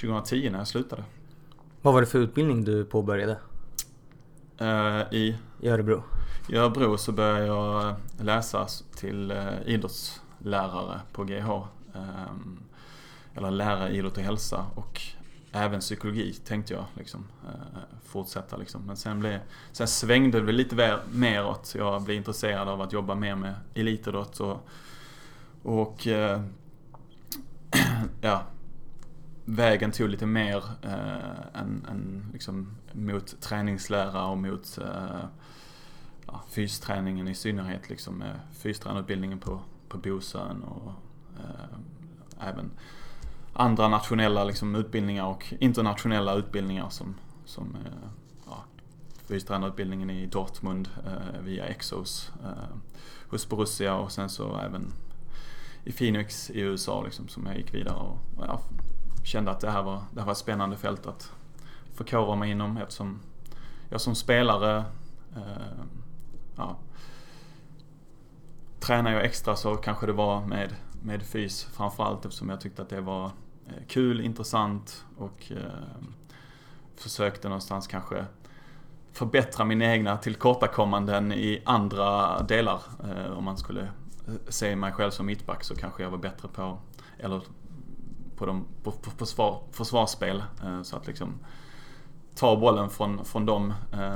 2010 0.00 0.50
när 0.50 0.58
jag 0.58 0.68
slutade. 0.68 1.04
Vad 1.82 1.94
var 1.94 2.00
det 2.00 2.06
för 2.06 2.18
utbildning 2.18 2.64
du 2.64 2.84
påbörjade? 2.84 3.36
Uh, 4.60 5.14
I? 5.14 5.36
I 5.60 5.68
Örebro? 5.68 6.02
I 6.48 6.56
Örebro 6.56 6.98
så 6.98 7.12
började 7.12 7.46
jag 7.46 7.94
läsa 8.20 8.66
till 8.96 9.32
uh, 9.32 9.68
idrottslärare 9.68 11.00
på 11.12 11.24
GH. 11.24 11.50
Ehm, 11.94 12.58
eller 13.34 13.50
lärare 13.50 13.90
i 13.90 13.98
idrott 13.98 14.16
och 14.16 14.22
hälsa 14.22 14.66
och 14.74 15.00
även 15.52 15.80
psykologi 15.80 16.32
tänkte 16.32 16.74
jag 16.74 16.84
liksom, 16.94 17.24
fortsätta 18.04 18.56
liksom. 18.56 18.82
Men 18.86 18.96
sen, 18.96 19.20
blev, 19.20 19.40
sen 19.72 19.88
svängde 19.88 20.40
det 20.40 20.52
lite 20.52 21.00
mer 21.12 21.46
åt. 21.46 21.74
Jag 21.78 22.02
blev 22.02 22.16
intresserad 22.16 22.68
av 22.68 22.80
att 22.80 22.92
jobba 22.92 23.14
mer 23.14 23.34
med 23.34 23.54
elitidrott 23.74 24.40
och, 24.40 24.68
och 25.62 26.06
ja, 28.20 28.42
vägen 29.56 29.92
tog 29.92 30.08
lite 30.08 30.26
mer 30.26 30.64
eh, 30.82 31.60
än, 31.60 31.86
än 31.90 32.30
liksom 32.32 32.76
mot 32.92 33.40
träningslära 33.40 34.26
och 34.26 34.38
mot 34.38 34.78
eh, 34.78 35.24
ja, 36.26 36.42
fysträningen 36.48 37.28
i 37.28 37.34
synnerhet. 37.34 37.88
Liksom 37.88 38.18
med 38.18 38.40
fystränarutbildningen 38.52 39.38
på, 39.38 39.60
på 39.88 39.98
Bosön 39.98 40.62
och 40.62 40.92
eh, 41.38 42.48
även 42.48 42.70
andra 43.52 43.88
nationella 43.88 44.44
liksom, 44.44 44.74
utbildningar 44.74 45.26
och 45.26 45.54
internationella 45.58 46.34
utbildningar 46.34 46.88
som, 46.88 47.14
som 47.44 47.76
eh, 47.84 48.08
ja, 48.46 48.64
fystränarutbildningen 49.28 50.10
i 50.10 50.26
Dortmund 50.26 50.88
eh, 51.06 51.40
via 51.40 51.64
Exos 51.66 52.32
eh, 52.44 52.76
hos 53.30 53.48
Borussia 53.48 53.94
och 53.94 54.12
sen 54.12 54.28
så 54.28 54.58
även 54.58 54.92
i 55.84 55.92
Phoenix 55.92 56.50
i 56.50 56.60
USA 56.60 57.02
liksom, 57.02 57.28
som 57.28 57.46
jag 57.46 57.56
gick 57.56 57.74
vidare 57.74 57.96
och 57.96 58.18
ja, 58.38 58.60
kände 59.22 59.50
att 59.50 59.60
det 59.60 59.70
här 59.70 59.82
var, 59.82 60.02
det 60.12 60.20
här 60.20 60.26
var 60.26 60.32
ett 60.32 60.38
spännande 60.38 60.76
fält 60.76 61.06
att 61.06 61.32
förkovra 61.94 62.36
mig 62.36 62.50
inom 62.50 62.76
eftersom 62.76 63.20
jag 63.88 64.00
som 64.00 64.14
spelare 64.14 64.84
eh, 65.36 65.84
ja, 66.56 66.76
tränar 68.80 69.12
jag 69.12 69.24
extra 69.24 69.56
så 69.56 69.76
kanske 69.76 70.06
det 70.06 70.12
var 70.12 70.46
med, 70.46 70.74
med 71.02 71.22
fys 71.22 71.64
framförallt 71.64 72.24
eftersom 72.24 72.48
jag 72.48 72.60
tyckte 72.60 72.82
att 72.82 72.88
det 72.88 73.00
var 73.00 73.24
eh, 73.66 73.86
kul, 73.88 74.20
intressant 74.20 75.04
och 75.16 75.52
eh, 75.52 76.02
försökte 76.96 77.48
någonstans 77.48 77.86
kanske 77.86 78.24
förbättra 79.12 79.64
mina 79.64 79.84
egna 79.84 80.16
tillkortakommanden 80.16 81.32
i 81.32 81.62
andra 81.64 82.42
delar. 82.42 82.80
Eh, 83.04 83.32
om 83.32 83.44
man 83.44 83.56
skulle 83.56 83.88
se 84.48 84.76
mig 84.76 84.92
själv 84.92 85.10
som 85.10 85.26
mittback 85.26 85.64
så 85.64 85.74
kanske 85.74 86.02
jag 86.02 86.10
var 86.10 86.18
bättre 86.18 86.48
på, 86.48 86.78
eller 87.18 87.42
på, 88.40 88.46
de, 88.46 88.66
på, 88.82 88.92
på 88.92 89.10
försvar, 89.10 89.62
försvarsspel. 89.72 90.42
Eh, 90.64 90.82
så 90.82 90.96
att 90.96 91.06
liksom 91.06 91.34
ta 92.34 92.56
bollen 92.56 92.90
från, 92.90 93.24
från 93.24 93.46
dem, 93.46 93.74
eh, 93.92 94.14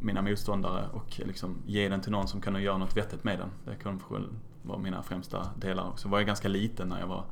mina 0.00 0.22
motståndare 0.22 0.88
och 0.92 1.20
liksom 1.24 1.56
ge 1.66 1.88
den 1.88 2.00
till 2.00 2.12
någon 2.12 2.28
som 2.28 2.40
kan 2.40 2.62
göra 2.62 2.78
något 2.78 2.96
vettigt 2.96 3.24
med 3.24 3.38
den. 3.38 3.50
Det 3.64 3.82
kan 3.82 4.02
vara 4.62 4.78
mina 4.78 5.02
främsta 5.02 5.50
delar. 5.56 5.92
Så 5.96 6.08
var 6.08 6.18
jag 6.18 6.26
ganska 6.26 6.48
liten 6.48 6.88
när 6.88 7.00
jag 7.00 7.06
var 7.06 7.24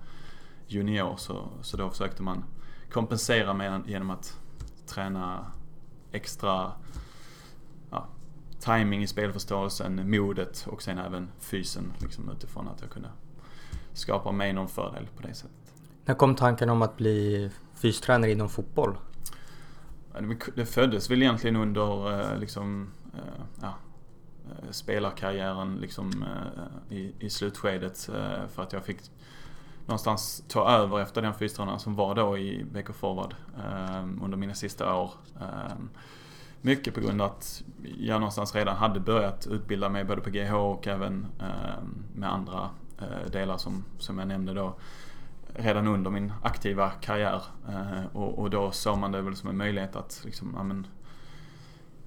junior 0.66 1.16
så, 1.16 1.48
så 1.62 1.76
då 1.76 1.90
försökte 1.90 2.22
man 2.22 2.44
kompensera 2.92 3.54
med 3.54 3.82
genom 3.86 4.10
att 4.10 4.38
träna 4.86 5.46
extra 6.12 6.72
ja, 7.90 8.06
timing 8.60 9.02
i 9.02 9.06
spelförståelsen, 9.06 10.10
modet 10.10 10.66
och 10.70 10.82
sen 10.82 10.98
även 10.98 11.30
fysen 11.38 11.92
liksom 11.98 12.30
utifrån 12.30 12.68
att 12.68 12.80
jag 12.80 12.90
kunde 12.90 13.08
skapar 13.94 14.32
mig 14.32 14.52
någon 14.52 14.68
fördel 14.68 15.08
på 15.16 15.22
det 15.22 15.34
sättet. 15.34 15.74
När 16.04 16.14
kom 16.14 16.34
tanken 16.34 16.70
om 16.70 16.82
att 16.82 16.96
bli 16.96 17.50
fystränare 17.74 18.30
inom 18.30 18.48
fotboll? 18.48 18.96
Det 20.54 20.66
föddes 20.66 21.10
väl 21.10 21.22
egentligen 21.22 21.56
under 21.56 22.20
eh, 22.20 22.38
liksom, 22.38 22.90
eh, 23.14 23.44
ja, 23.62 23.74
eh, 24.48 24.70
spelarkarriären 24.70 25.76
liksom, 25.76 26.24
i, 26.90 27.12
i 27.18 27.30
slutskedet 27.30 28.10
för 28.54 28.62
att 28.62 28.72
jag 28.72 28.84
fick 28.84 28.98
någonstans 29.86 30.44
ta 30.48 30.70
över 30.70 31.00
efter 31.00 31.22
den 31.22 31.34
fystränaren 31.34 31.78
som 31.78 31.94
var 31.94 32.14
då 32.14 32.38
i 32.38 32.64
BK 32.64 32.94
Forward 32.94 33.34
under 34.22 34.36
mina 34.36 34.54
sista 34.54 34.94
år. 34.94 35.10
Mycket 36.60 36.94
på 36.94 37.00
grund 37.00 37.22
av 37.22 37.30
att 37.30 37.62
jag 37.98 38.20
någonstans 38.20 38.54
redan 38.54 38.76
hade 38.76 39.00
börjat 39.00 39.46
utbilda 39.46 39.88
mig 39.88 40.04
både 40.04 40.20
på 40.20 40.30
GH 40.30 40.54
och 40.54 40.86
även 40.86 41.26
med 42.14 42.32
andra 42.32 42.70
Eh, 43.04 43.30
delar 43.30 43.56
som, 43.56 43.84
som 43.98 44.18
jag 44.18 44.28
nämnde 44.28 44.54
då 44.54 44.74
redan 45.54 45.88
under 45.88 46.10
min 46.10 46.32
aktiva 46.42 46.90
karriär. 46.90 47.42
Eh, 47.68 48.16
och, 48.16 48.38
och 48.38 48.50
då 48.50 48.70
såg 48.70 48.98
man 48.98 49.12
det 49.12 49.22
väl 49.22 49.36
som 49.36 49.50
en 49.50 49.56
möjlighet 49.56 49.96
att 49.96 50.22
liksom, 50.24 50.56
amen, 50.56 50.86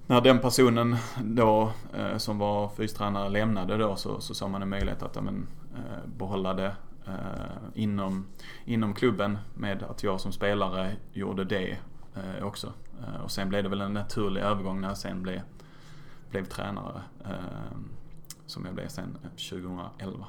när 0.08 0.22
den 0.22 0.40
personen 0.40 0.96
då 1.24 1.72
eh, 1.94 2.18
som 2.18 2.38
var 2.38 2.70
fystränare 2.70 3.30
lämnade 3.30 3.78
då 3.78 3.96
så, 3.96 4.22
så 4.22 4.34
såg 4.34 4.50
man 4.50 4.62
en 4.62 4.70
möjlighet 4.70 5.04
att 5.04 5.18
amen, 5.18 5.48
behålla 6.06 6.54
det 6.54 6.76
inom, 7.74 8.26
inom 8.66 8.94
klubben 8.94 9.38
med 9.56 9.84
att 9.84 10.04
jag 10.04 10.22
som 10.22 10.32
spelare 10.32 10.96
gjorde 11.14 11.44
det 11.44 11.78
också. 12.42 12.74
och 13.24 13.32
sen 13.32 13.50
blev 13.50 13.64
det 13.64 13.70
väl 13.70 13.82
en 13.82 13.94
naturlig 13.94 14.42
övergång 14.42 14.82
när 14.82 14.88
jag 14.88 14.98
sen 14.98 15.24
blev, 15.24 15.42
blev 16.30 16.46
tränare. 16.46 17.02
som 18.46 18.66
jag 18.66 18.76
blev 18.76 18.88
sen 18.88 19.18
2011. 19.24 20.26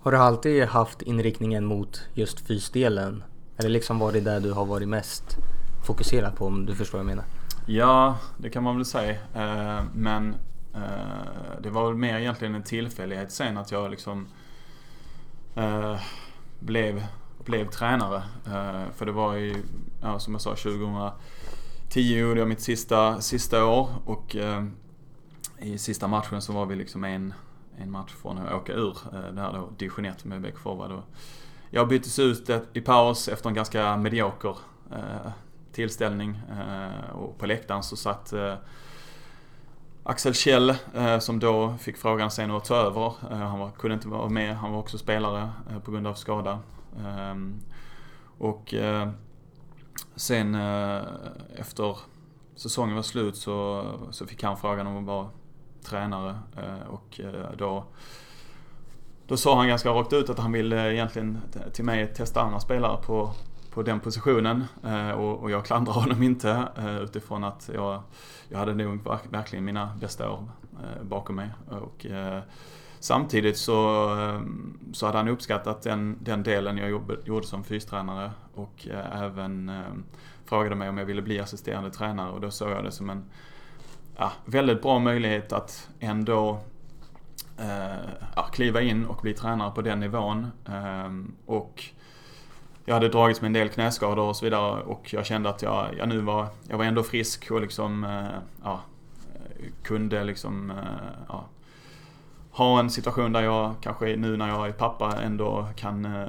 Har 0.00 0.12
du 0.12 0.18
alltid 0.18 0.64
haft 0.64 1.02
inriktningen 1.02 1.64
mot 1.64 2.08
just 2.14 2.40
fysdelen? 2.40 3.24
Eller 3.56 3.68
liksom 3.68 3.98
var 3.98 4.12
det 4.12 4.20
där 4.20 4.40
du 4.40 4.52
har 4.52 4.64
varit 4.64 4.88
mest 4.88 5.36
fokuserad 5.86 6.36
på 6.36 6.46
om 6.46 6.66
du 6.66 6.74
förstår 6.74 6.98
vad 6.98 7.00
jag 7.00 7.06
menar? 7.06 7.24
Ja, 7.66 8.18
det 8.38 8.50
kan 8.50 8.62
man 8.62 8.76
väl 8.76 8.84
säga. 8.84 9.12
Eh, 9.34 9.84
men 9.94 10.34
eh, 10.74 11.60
det 11.62 11.70
var 11.70 11.86
väl 11.86 11.94
mer 11.94 12.18
egentligen 12.18 12.54
en 12.54 12.62
tillfällighet 12.62 13.32
sen 13.32 13.56
att 13.56 13.70
jag 13.70 13.90
liksom 13.90 14.28
eh, 15.54 15.96
blev, 16.60 17.06
blev 17.44 17.70
tränare. 17.70 18.22
För 18.94 19.06
det 19.06 19.12
var 19.12 19.34
ju, 19.34 19.54
ja, 20.02 20.18
som 20.18 20.34
jag 20.34 20.40
sa, 20.40 20.50
2010 20.50 22.18
gjorde 22.18 22.40
jag 22.40 22.48
mitt 22.48 22.60
sista, 22.60 23.20
sista 23.20 23.64
år 23.64 23.88
och 24.04 24.36
i 25.58 25.78
sista 25.78 26.08
matchen 26.08 26.42
så 26.42 26.52
var 26.52 26.66
vi 26.66 26.76
liksom 26.76 27.04
en 27.04 27.34
en 27.82 27.90
match 27.90 28.12
från 28.22 28.38
att 28.38 28.52
åka 28.52 28.72
ur 28.72 28.96
eh, 29.12 29.32
det 29.32 29.40
här 29.40 29.52
då, 29.52 29.68
division 29.76 30.04
1 30.04 30.24
med 30.24 30.40
Beck 30.40 30.58
Forward. 30.58 31.02
Jag 31.70 31.88
byttes 31.88 32.18
ut 32.18 32.50
i 32.72 32.80
paus 32.80 33.28
efter 33.28 33.48
en 33.48 33.54
ganska 33.54 33.96
medioker 33.96 34.56
eh, 34.90 35.32
tillställning 35.72 36.40
eh, 36.50 37.10
och 37.10 37.38
på 37.38 37.46
läktaren 37.46 37.82
så 37.82 37.96
satt 37.96 38.34
Axel 40.02 40.34
Kjell 40.34 40.74
som 41.20 41.38
då 41.38 41.74
fick 41.80 41.96
frågan 41.96 42.30
sen 42.30 42.50
att 42.50 42.64
ta 42.64 42.74
över. 42.74 43.12
Han 43.30 43.58
var, 43.58 43.70
kunde 43.70 43.94
inte 43.94 44.08
vara 44.08 44.28
med, 44.28 44.56
han 44.56 44.72
var 44.72 44.78
också 44.78 44.98
spelare 44.98 45.50
på 45.84 45.90
grund 45.90 46.06
av 46.06 46.14
skada. 46.14 46.58
Ehm, 47.06 47.60
och 48.38 48.74
sen 50.16 50.54
efter 51.56 51.98
säsongen 52.54 52.96
var 52.96 53.02
slut 53.02 53.36
så, 53.36 53.86
så 54.10 54.26
fick 54.26 54.42
han 54.42 54.56
frågan 54.56 54.86
om 54.86 54.96
att 54.96 55.04
vara 55.04 55.28
tränare 55.82 56.38
eh, 56.56 56.88
och 56.88 57.20
eh, 57.20 57.50
då 57.58 57.84
då 59.26 59.36
sa 59.36 59.56
han 59.56 59.68
ganska 59.68 59.90
rakt 59.90 60.12
ut 60.12 60.30
att 60.30 60.38
han 60.38 60.52
ville 60.52 60.86
eh, 60.86 60.92
egentligen 60.92 61.40
till 61.72 61.84
mig 61.84 62.14
testa 62.14 62.40
andra 62.40 62.60
spelare 62.60 63.02
på, 63.06 63.30
på 63.70 63.82
den 63.82 64.00
positionen. 64.00 64.64
Och, 65.16 65.38
och 65.38 65.50
jag 65.50 65.64
klandrar 65.64 65.92
honom 65.92 66.22
inte 66.22 66.68
utifrån 67.02 67.44
att 67.44 67.70
jag, 67.74 68.02
jag 68.48 68.58
hade 68.58 68.74
nog 68.74 69.08
verkligen 69.30 69.64
mina 69.64 69.90
bästa 70.00 70.30
år 70.30 70.44
bakom 71.02 71.36
mig. 71.36 71.50
Och 71.68 72.06
Samtidigt 73.00 73.58
så, 73.58 74.08
så 74.92 75.06
hade 75.06 75.18
han 75.18 75.28
uppskattat 75.28 75.82
den, 75.82 76.18
den 76.20 76.42
delen 76.42 76.78
jag 76.78 76.90
gjorde 77.24 77.46
som 77.46 77.64
fystränare 77.64 78.30
och 78.54 78.88
även 79.12 79.70
frågade 80.44 80.74
mig 80.74 80.88
om 80.88 80.98
jag 80.98 81.04
ville 81.04 81.22
bli 81.22 81.40
assisterande 81.40 81.90
tränare 81.90 82.30
och 82.30 82.40
då 82.40 82.50
såg 82.50 82.70
jag 82.70 82.84
det 82.84 82.92
som 82.92 83.10
en 83.10 83.24
ja, 84.18 84.32
väldigt 84.44 84.82
bra 84.82 84.98
möjlighet 84.98 85.52
att 85.52 85.88
ändå 86.00 86.60
eh, 87.58 88.10
ja, 88.36 88.42
kliva 88.42 88.80
in 88.80 89.06
och 89.06 89.22
bli 89.22 89.34
tränare 89.34 89.70
på 89.70 89.82
den 89.82 90.00
nivån. 90.00 90.46
Eh, 90.68 91.12
och 91.46 91.84
jag 92.84 92.94
hade 92.94 93.08
dragits 93.08 93.40
med 93.40 93.48
en 93.48 93.52
del 93.52 93.68
knäskador 93.68 94.24
och 94.24 94.36
så 94.36 94.44
vidare 94.44 94.82
och 94.82 95.12
jag 95.12 95.26
kände 95.26 95.48
att 95.48 95.62
jag, 95.62 95.86
jag 95.98 96.08
nu 96.08 96.20
var, 96.20 96.46
jag 96.68 96.78
var 96.78 96.84
ändå 96.84 97.02
frisk 97.02 97.50
och 97.50 97.60
liksom, 97.60 98.04
eh, 98.04 98.38
ja, 98.62 98.80
kunde 99.82 100.24
liksom, 100.24 100.70
eh, 100.70 100.76
ja, 101.28 101.44
ha 102.50 102.80
en 102.80 102.90
situation 102.90 103.32
där 103.32 103.42
jag 103.42 103.74
kanske 103.80 104.16
nu 104.16 104.36
när 104.36 104.48
jag 104.48 104.68
är 104.68 104.72
pappa 104.72 105.22
ändå 105.22 105.68
kan 105.76 106.04
eh, 106.04 106.28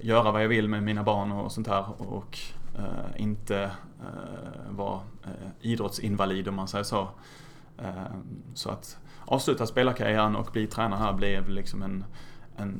göra 0.00 0.32
vad 0.32 0.42
jag 0.42 0.48
vill 0.48 0.68
med 0.68 0.82
mina 0.82 1.02
barn 1.02 1.32
och 1.32 1.52
sånt 1.52 1.66
här 1.66 1.84
och 1.98 2.38
Eh, 2.78 3.22
inte 3.22 3.70
eh, 4.00 4.80
eh, 5.24 5.50
idrottsinvalid 5.60 6.48
om 6.48 6.54
man 6.54 6.68
säger 6.68 6.84
så. 6.84 7.08
Eh, 7.78 8.14
så 8.54 8.70
att 8.70 8.98
avsluta 9.24 9.66
spelarkarriären 9.66 10.36
och 10.36 10.48
bli 10.52 10.66
tränare 10.66 10.98
här 10.98 11.12
blev 11.12 11.48
liksom 11.48 11.82
en 11.82 12.04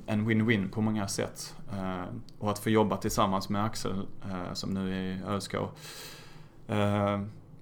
en 0.06 0.28
win-win 0.30 0.70
på 0.70 0.80
många 0.80 1.08
sätt. 1.08 1.56
Eh, 1.72 2.04
och 2.38 2.50
att 2.50 2.58
få 2.58 2.70
jobba 2.70 2.96
tillsammans 2.96 3.48
med 3.48 3.64
Axel 3.64 4.06
som 4.52 4.74
nu 4.74 4.92
är 4.92 5.02
i 5.02 5.20
ÖSK 5.26 5.54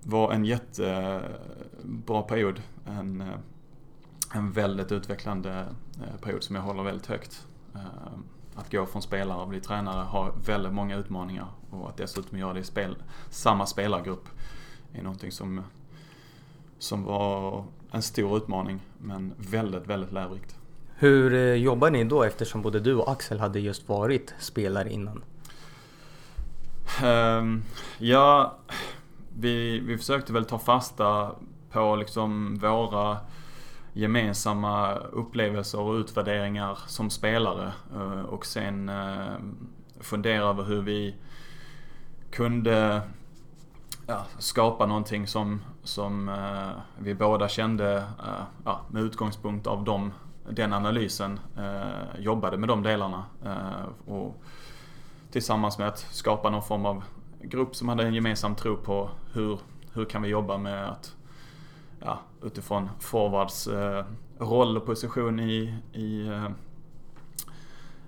var 0.02 0.32
en 0.32 0.44
jättebra 0.44 2.22
period. 2.28 2.62
En, 2.86 3.24
en 4.34 4.52
väldigt 4.52 4.92
utvecklande 4.92 5.66
period 6.22 6.42
som 6.42 6.56
jag 6.56 6.62
håller 6.62 6.82
väldigt 6.82 7.06
högt 7.06 7.46
att 8.56 8.72
gå 8.72 8.86
från 8.86 9.02
spelare 9.02 9.38
och 9.38 9.48
bli 9.48 9.60
tränare 9.60 10.04
har 10.04 10.32
väldigt 10.46 10.72
många 10.72 10.96
utmaningar 10.96 11.46
och 11.70 11.88
att 11.88 11.96
dessutom 11.96 12.38
göra 12.38 12.52
det 12.52 12.60
i 12.60 12.64
spel, 12.64 12.96
samma 13.30 13.66
spelargrupp 13.66 14.28
är 14.92 15.02
någonting 15.02 15.32
som, 15.32 15.62
som 16.78 17.04
var 17.04 17.64
en 17.90 18.02
stor 18.02 18.36
utmaning 18.36 18.80
men 18.98 19.34
väldigt, 19.36 19.86
väldigt 19.86 20.12
lärorikt. 20.12 20.56
Hur 20.98 21.34
eh, 21.34 21.54
jobbar 21.54 21.90
ni 21.90 22.04
då 22.04 22.22
eftersom 22.22 22.62
både 22.62 22.80
du 22.80 22.94
och 22.94 23.10
Axel 23.10 23.40
hade 23.40 23.60
just 23.60 23.88
varit 23.88 24.34
spelare 24.38 24.92
innan? 24.92 25.22
Um, 27.04 27.62
ja, 27.98 28.56
vi, 29.38 29.80
vi 29.80 29.98
försökte 29.98 30.32
väl 30.32 30.44
ta 30.44 30.58
fasta 30.58 31.34
på 31.70 31.96
liksom 31.96 32.58
våra 32.58 33.16
gemensamma 33.96 34.94
upplevelser 34.94 35.80
och 35.80 35.94
utvärderingar 35.94 36.78
som 36.86 37.10
spelare 37.10 37.72
eh, 37.94 38.20
och 38.20 38.46
sen 38.46 38.88
eh, 38.88 39.34
fundera 40.00 40.44
över 40.44 40.64
hur 40.64 40.82
vi 40.82 41.14
kunde 42.30 43.02
ja, 44.06 44.26
skapa 44.38 44.86
någonting 44.86 45.26
som, 45.26 45.62
som 45.82 46.28
eh, 46.28 46.70
vi 46.98 47.14
båda 47.14 47.48
kände 47.48 48.04
ja, 48.64 48.80
med 48.88 49.02
utgångspunkt 49.02 49.66
av 49.66 49.84
dem, 49.84 50.12
den 50.50 50.72
analysen 50.72 51.40
jobbade 52.18 52.56
med 52.56 52.68
de 52.68 52.82
delarna. 52.82 53.24
och 54.06 54.42
tillsammans 55.30 55.78
med 55.78 55.88
att 55.88 55.98
skapa 55.98 56.50
någon 56.50 56.62
form 56.62 56.86
av 56.86 57.04
grupp 57.40 57.76
som 57.76 57.88
hade 57.88 58.06
en 58.06 58.14
gemensam 58.14 58.54
tro 58.54 58.76
på 58.76 59.10
hur, 59.32 59.58
hur 59.92 60.04
kan 60.04 60.22
vi 60.22 60.28
jobba 60.28 60.58
med 60.58 60.88
att 60.88 61.16
ja, 62.00 62.18
utifrån 62.42 62.90
forwards 63.00 63.66
eh, 63.66 64.04
roll 64.38 64.76
och 64.76 64.86
position 64.86 65.40
i, 65.40 65.74
i 65.92 66.26
eh, 66.26 66.44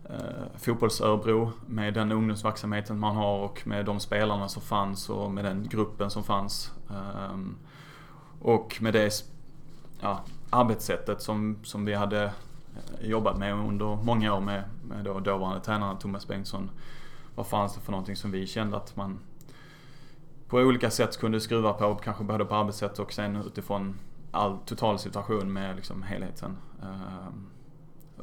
eh, 0.04 0.46
fotbolls-Örebro 0.56 1.52
med 1.66 1.94
den 1.94 2.12
ungdomsverksamheten 2.12 2.98
man 2.98 3.16
har 3.16 3.38
och 3.38 3.66
med 3.66 3.84
de 3.84 4.00
spelarna 4.00 4.48
som 4.48 4.62
fanns 4.62 5.10
och 5.10 5.30
med 5.30 5.44
den 5.44 5.68
gruppen 5.68 6.10
som 6.10 6.24
fanns. 6.24 6.72
Eh, 6.90 7.38
och 8.40 8.78
med 8.80 8.92
det 8.92 9.24
ja, 10.00 10.24
arbetssättet 10.50 11.22
som, 11.22 11.58
som 11.62 11.84
vi 11.84 11.94
hade 11.94 12.24
eh, 12.24 13.08
jobbat 13.08 13.38
med 13.38 13.54
under 13.54 13.96
många 13.96 14.34
år 14.34 14.40
med, 14.40 14.64
med 14.82 15.04
då 15.04 15.20
dåvarande 15.20 15.60
tränaren 15.60 15.98
Thomas 15.98 16.28
Bengtsson. 16.28 16.70
Vad 17.34 17.46
fanns 17.46 17.74
det 17.74 17.80
för 17.80 17.90
någonting 17.92 18.16
som 18.16 18.30
vi 18.30 18.46
kände 18.46 18.76
att 18.76 18.96
man 18.96 19.18
på 20.48 20.56
olika 20.56 20.90
sätt 20.90 21.16
kunde 21.16 21.40
skruva 21.40 21.72
på, 21.72 21.94
kanske 21.94 22.24
både 22.24 22.44
på 22.44 22.54
arbetssätt 22.54 22.98
och 22.98 23.12
sen 23.12 23.36
utifrån 23.36 23.94
all 24.30 24.58
total 24.58 24.98
situation 24.98 25.52
med 25.52 25.76
liksom 25.76 26.02
helheten. 26.02 26.56
Uh, 26.82 27.28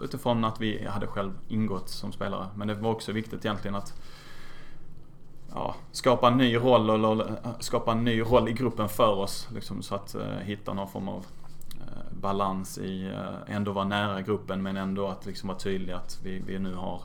utifrån 0.03 0.45
att 0.45 0.61
vi 0.61 0.87
hade 0.87 1.07
själv 1.07 1.31
ingått 1.47 1.89
som 1.89 2.11
spelare. 2.11 2.47
Men 2.55 2.67
det 2.67 2.73
var 2.73 2.91
också 2.91 3.11
viktigt 3.11 3.45
egentligen 3.45 3.75
att 3.75 3.93
ja, 5.53 5.75
skapa 5.91 6.27
en 6.27 6.37
ny 6.37 6.55
roll 6.55 6.89
eller 6.89 7.37
skapa 7.59 7.91
en 7.91 8.03
ny 8.03 8.21
roll 8.21 8.49
i 8.49 8.53
gruppen 8.53 8.89
för 8.89 9.15
oss. 9.15 9.47
Liksom, 9.53 9.81
så 9.81 9.95
att 9.95 10.15
uh, 10.15 10.21
hitta 10.21 10.73
någon 10.73 10.87
form 10.87 11.07
av 11.07 11.25
uh, 11.81 12.19
balans 12.21 12.77
i, 12.77 13.07
uh, 13.07 13.55
ändå 13.55 13.71
vara 13.71 13.85
nära 13.85 14.21
gruppen 14.21 14.63
men 14.63 14.77
ändå 14.77 15.07
att 15.07 15.25
liksom 15.25 15.47
vara 15.47 15.59
tydlig 15.59 15.93
att 15.93 16.19
vi, 16.23 16.39
vi 16.39 16.59
nu 16.59 16.75
har 16.75 17.01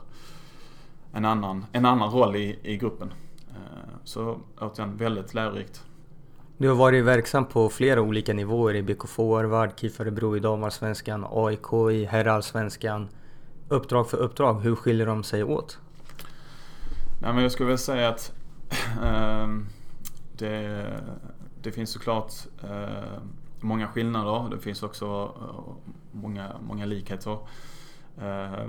en 1.13 1.25
annan, 1.25 1.65
en 1.71 1.85
annan 1.85 2.09
roll 2.09 2.35
i, 2.35 2.59
i 2.63 2.77
gruppen. 2.77 3.13
Eh, 3.55 3.95
så 4.03 4.39
återigen 4.59 4.97
väldigt 4.97 5.33
lärorikt. 5.33 5.83
Du 6.57 6.67
har 6.67 6.75
varit 6.75 7.05
verksam 7.05 7.45
på 7.45 7.69
flera 7.69 8.01
olika 8.01 8.33
nivåer 8.33 8.75
i 8.75 8.83
BK 8.83 9.07
Forward, 9.07 9.79
KIF 9.79 9.99
Örebro 9.99 10.37
i 10.37 10.39
damallsvenskan, 10.39 11.25
AIK 11.31 11.73
i 11.91 12.05
herrallsvenskan. 12.05 13.09
Uppdrag 13.67 14.09
för 14.09 14.17
uppdrag, 14.17 14.61
hur 14.61 14.75
skiljer 14.75 15.05
de 15.05 15.23
sig 15.23 15.43
åt? 15.43 15.79
Nej, 17.21 17.33
men 17.33 17.43
jag 17.43 17.51
skulle 17.51 17.67
vilja 17.67 17.77
säga 17.77 18.09
att 18.09 18.33
äh, 19.03 19.47
det, 20.37 20.85
det 21.61 21.71
finns 21.71 21.89
såklart 21.89 22.33
äh, 22.63 23.21
många 23.59 23.87
skillnader. 23.87 24.49
Det 24.55 24.59
finns 24.59 24.83
också 24.83 25.35
äh, 25.41 25.73
många, 26.11 26.55
många 26.61 26.85
likheter. 26.85 27.37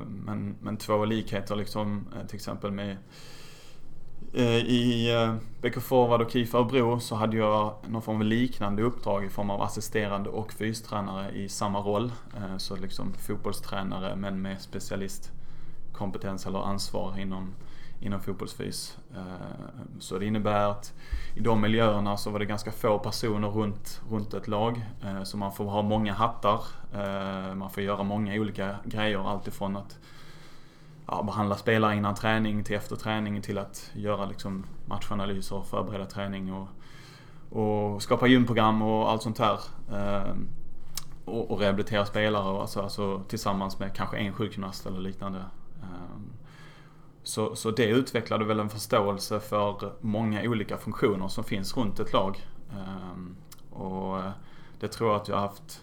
men, 0.06 0.56
men 0.60 0.76
två 0.76 1.04
likheter 1.04 1.56
liksom 1.56 2.06
till 2.28 2.36
exempel 2.36 2.70
med 2.70 2.96
Eh, 2.96 3.41
Eh, 4.34 4.56
I 4.56 5.14
eh, 5.14 5.34
BK 5.60 5.80
Forward 5.80 6.22
och 6.22 6.30
KIF 6.30 6.54
Örebro 6.54 7.00
så 7.00 7.14
hade 7.14 7.36
jag 7.36 7.74
någon 7.88 8.02
form 8.02 8.16
av 8.16 8.24
liknande 8.24 8.82
uppdrag 8.82 9.24
i 9.24 9.28
form 9.28 9.50
av 9.50 9.62
assisterande 9.62 10.30
och 10.30 10.52
fystränare 10.52 11.30
i 11.30 11.48
samma 11.48 11.78
roll. 11.78 12.12
Eh, 12.36 12.56
så 12.56 12.76
liksom 12.76 13.12
fotbollstränare 13.14 14.16
men 14.16 14.42
med 14.42 14.60
specialistkompetens 14.60 16.46
eller 16.46 16.58
ansvar 16.58 17.18
inom, 17.18 17.54
inom 18.00 18.20
fotbollsfys. 18.20 18.96
Så 19.98 20.18
det 20.18 20.26
innebär 20.26 20.70
att 20.70 20.92
i 21.34 21.40
de 21.40 21.60
miljöerna 21.60 22.16
så 22.16 22.30
var 22.30 22.38
det 22.38 22.44
ganska 22.44 22.72
få 22.72 22.98
personer 22.98 23.48
runt, 23.48 24.00
runt 24.10 24.34
ett 24.34 24.48
lag. 24.48 24.84
Så 25.24 25.36
man 25.36 25.52
får 25.52 25.64
ha 25.64 25.82
många 25.82 26.12
hattar. 26.12 26.60
Man 27.54 27.70
får 27.70 27.82
göra 27.82 28.02
många 28.02 28.34
olika 28.34 28.76
grejer. 28.84 29.30
Alltifrån 29.30 29.76
att 29.76 29.98
ja, 31.06 31.22
behandla 31.22 31.56
spelare 31.56 31.96
innan 31.96 32.14
träning 32.14 32.64
till 32.64 32.76
efter 32.76 32.96
träning 32.96 33.42
till 33.42 33.58
att 33.58 33.90
göra 33.94 34.26
liksom 34.26 34.66
matchanalyser 34.86 35.56
och 35.56 35.66
förbereda 35.66 36.06
träning 36.06 36.52
och, 36.52 36.68
och 37.50 38.02
skapa 38.02 38.26
gymprogram 38.26 38.82
och 38.82 39.10
allt 39.10 39.22
sånt 39.22 39.38
här. 39.38 39.60
Ehm, 39.92 40.48
och, 41.24 41.50
och 41.50 41.60
rehabilitera 41.60 42.06
spelare 42.06 42.52
och 42.52 42.60
alltså, 42.60 42.80
alltså, 42.80 43.22
tillsammans 43.28 43.78
med 43.78 43.94
kanske 43.94 44.16
en 44.16 44.32
sjukgymnast 44.32 44.86
eller 44.86 45.00
liknande. 45.00 45.44
Ehm, 45.82 46.32
så, 47.22 47.56
så 47.56 47.70
det 47.70 47.86
utvecklade 47.86 48.44
väl 48.44 48.60
en 48.60 48.70
förståelse 48.70 49.40
för 49.40 49.92
många 50.00 50.42
olika 50.42 50.76
funktioner 50.76 51.28
som 51.28 51.44
finns 51.44 51.76
runt 51.76 52.00
ett 52.00 52.12
lag. 52.12 52.46
Ehm, 52.72 53.36
och 53.70 54.22
det 54.80 54.88
tror 54.88 55.10
jag 55.10 55.20
att 55.20 55.28
jag 55.28 55.36
har 55.36 55.42
haft 55.42 55.80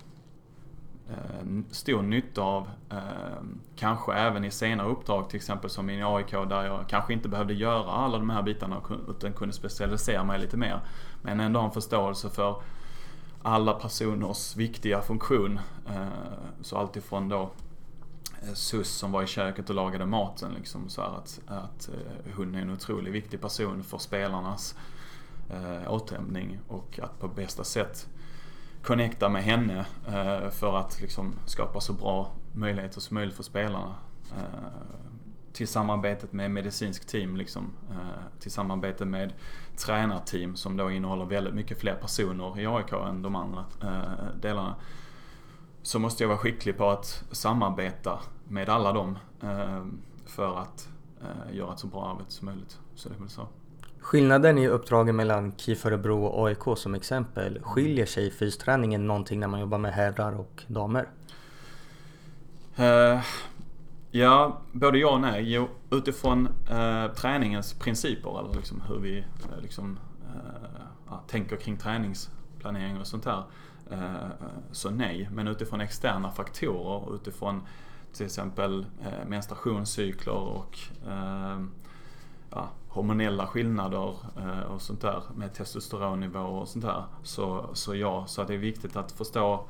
Eh, 1.11 1.63
stor 1.71 2.01
nytta 2.01 2.41
av. 2.41 2.69
Eh, 2.89 3.43
kanske 3.75 4.13
även 4.13 4.45
i 4.45 4.51
senare 4.51 4.87
uppdrag, 4.87 5.29
till 5.29 5.37
exempel 5.37 5.69
som 5.69 5.89
i 5.89 6.03
AIK 6.03 6.31
där 6.31 6.63
jag 6.63 6.87
kanske 6.87 7.13
inte 7.13 7.29
behövde 7.29 7.53
göra 7.53 7.91
alla 7.91 8.17
de 8.17 8.29
här 8.29 8.43
bitarna 8.43 8.81
utan 9.09 9.33
kunde 9.33 9.53
specialisera 9.53 10.23
mig 10.23 10.39
lite 10.39 10.57
mer. 10.57 10.79
Men 11.21 11.39
ändå 11.39 11.59
ha 11.59 11.67
en 11.67 11.73
förståelse 11.73 12.29
för 12.29 12.61
alla 13.41 13.73
personers 13.73 14.55
viktiga 14.55 15.01
funktion. 15.01 15.59
Eh, 15.87 16.07
så 16.61 16.77
alltifrån 16.77 17.29
då 17.29 17.51
SUS 18.53 18.89
som 18.89 19.11
var 19.11 19.23
i 19.23 19.27
köket 19.27 19.69
och 19.69 19.75
lagade 19.75 20.05
maten. 20.05 20.53
Liksom, 20.53 20.89
så 20.89 21.01
att, 21.01 21.39
att 21.47 21.89
hon 22.35 22.55
är 22.55 22.61
en 22.61 22.69
otroligt 22.69 23.13
viktig 23.13 23.41
person 23.41 23.83
för 23.83 23.97
spelarnas 23.97 24.75
återhämtning 25.87 26.59
och 26.67 26.99
att 27.03 27.19
på 27.19 27.27
bästa 27.27 27.63
sätt 27.63 28.07
connecta 28.83 29.29
med 29.29 29.43
henne 29.43 29.85
eh, 30.07 30.49
för 30.49 30.77
att 30.77 31.01
liksom 31.01 31.35
skapa 31.45 31.81
så 31.81 31.93
bra 31.93 32.31
möjligheter 32.53 33.01
som 33.01 33.15
möjligt 33.15 33.35
för 33.35 33.43
spelarna. 33.43 33.95
Eh, 34.37 34.69
till 35.53 35.67
samarbetet 35.67 36.33
med 36.33 36.51
medicinsk 36.51 37.07
team, 37.07 37.37
liksom, 37.37 37.73
eh, 37.91 38.39
till 38.39 38.51
samarbete 38.51 39.05
med 39.05 39.33
tränarteam 39.77 40.55
som 40.55 40.77
då 40.77 40.91
innehåller 40.91 41.25
väldigt 41.25 41.53
mycket 41.53 41.79
fler 41.79 41.95
personer 41.95 42.59
i 42.59 42.67
AIK 42.67 42.91
än 42.91 43.21
de 43.21 43.35
andra 43.35 43.65
eh, 43.81 44.39
delarna. 44.41 44.75
så 45.81 45.99
måste 45.99 46.23
jag 46.23 46.27
vara 46.27 46.37
skicklig 46.37 46.77
på 46.77 46.89
att 46.89 47.23
samarbeta 47.31 48.19
med 48.47 48.69
alla 48.69 48.93
dem 48.93 49.17
eh, 49.41 49.85
för 50.25 50.57
att 50.57 50.89
eh, 51.21 51.55
göra 51.55 51.73
ett 51.73 51.79
så 51.79 51.87
bra 51.87 52.11
arbete 52.11 52.31
som 52.31 52.45
möjligt. 52.45 52.79
Så 52.95 53.09
det 53.09 53.15
är 53.15 53.19
väl 53.19 53.29
så. 53.29 53.47
Skillnaden 54.09 54.57
i 54.57 54.67
uppdragen 54.67 55.15
mellan 55.15 55.53
KIF 55.57 55.85
Örebro 55.85 56.25
och 56.25 56.47
AIK 56.47 56.77
som 56.77 56.95
exempel, 56.95 57.59
skiljer 57.63 58.05
sig 58.05 58.31
fysträningen 58.31 59.07
någonting 59.07 59.39
när 59.39 59.47
man 59.47 59.59
jobbar 59.59 59.77
med 59.77 59.93
herrar 59.93 60.39
och 60.39 60.63
damer? 60.67 61.07
Uh, 62.79 63.21
ja, 64.11 64.61
både 64.71 64.97
ja 64.97 65.09
och 65.09 65.21
nej. 65.21 65.53
Jo, 65.53 65.67
utifrån 65.91 66.47
uh, 66.71 67.13
träningens 67.13 67.73
principer, 67.73 68.39
eller 68.39 68.53
liksom 68.53 68.81
hur 68.81 68.99
vi 68.99 69.19
uh, 69.19 69.61
liksom, 69.61 69.99
tänker 71.27 71.55
kring 71.55 71.77
träningsplanering 71.77 72.99
och 72.99 73.07
sånt 73.07 73.23
där. 73.23 73.43
Så 74.71 74.89
nej, 74.89 75.29
men 75.31 75.47
utifrån 75.47 75.81
externa 75.81 76.31
faktorer, 76.31 77.15
utifrån 77.15 77.61
till 78.13 78.25
exempel 78.25 78.85
menstruationscykler 79.27 80.33
och 80.33 80.77
ja, 82.51 82.69
hormonella 82.89 83.47
skillnader 83.47 84.15
eh, 84.37 84.59
och 84.59 84.81
sånt 84.81 85.01
där 85.01 85.23
med 85.35 85.53
testosteronnivåer 85.53 86.45
och 86.45 86.67
sånt 86.67 86.85
där. 86.85 87.03
Så, 87.23 87.69
så 87.73 87.95
ja, 87.95 88.25
så 88.27 88.43
det 88.43 88.53
är 88.53 88.57
viktigt 88.57 88.95
att 88.95 89.11
förstå 89.11 89.65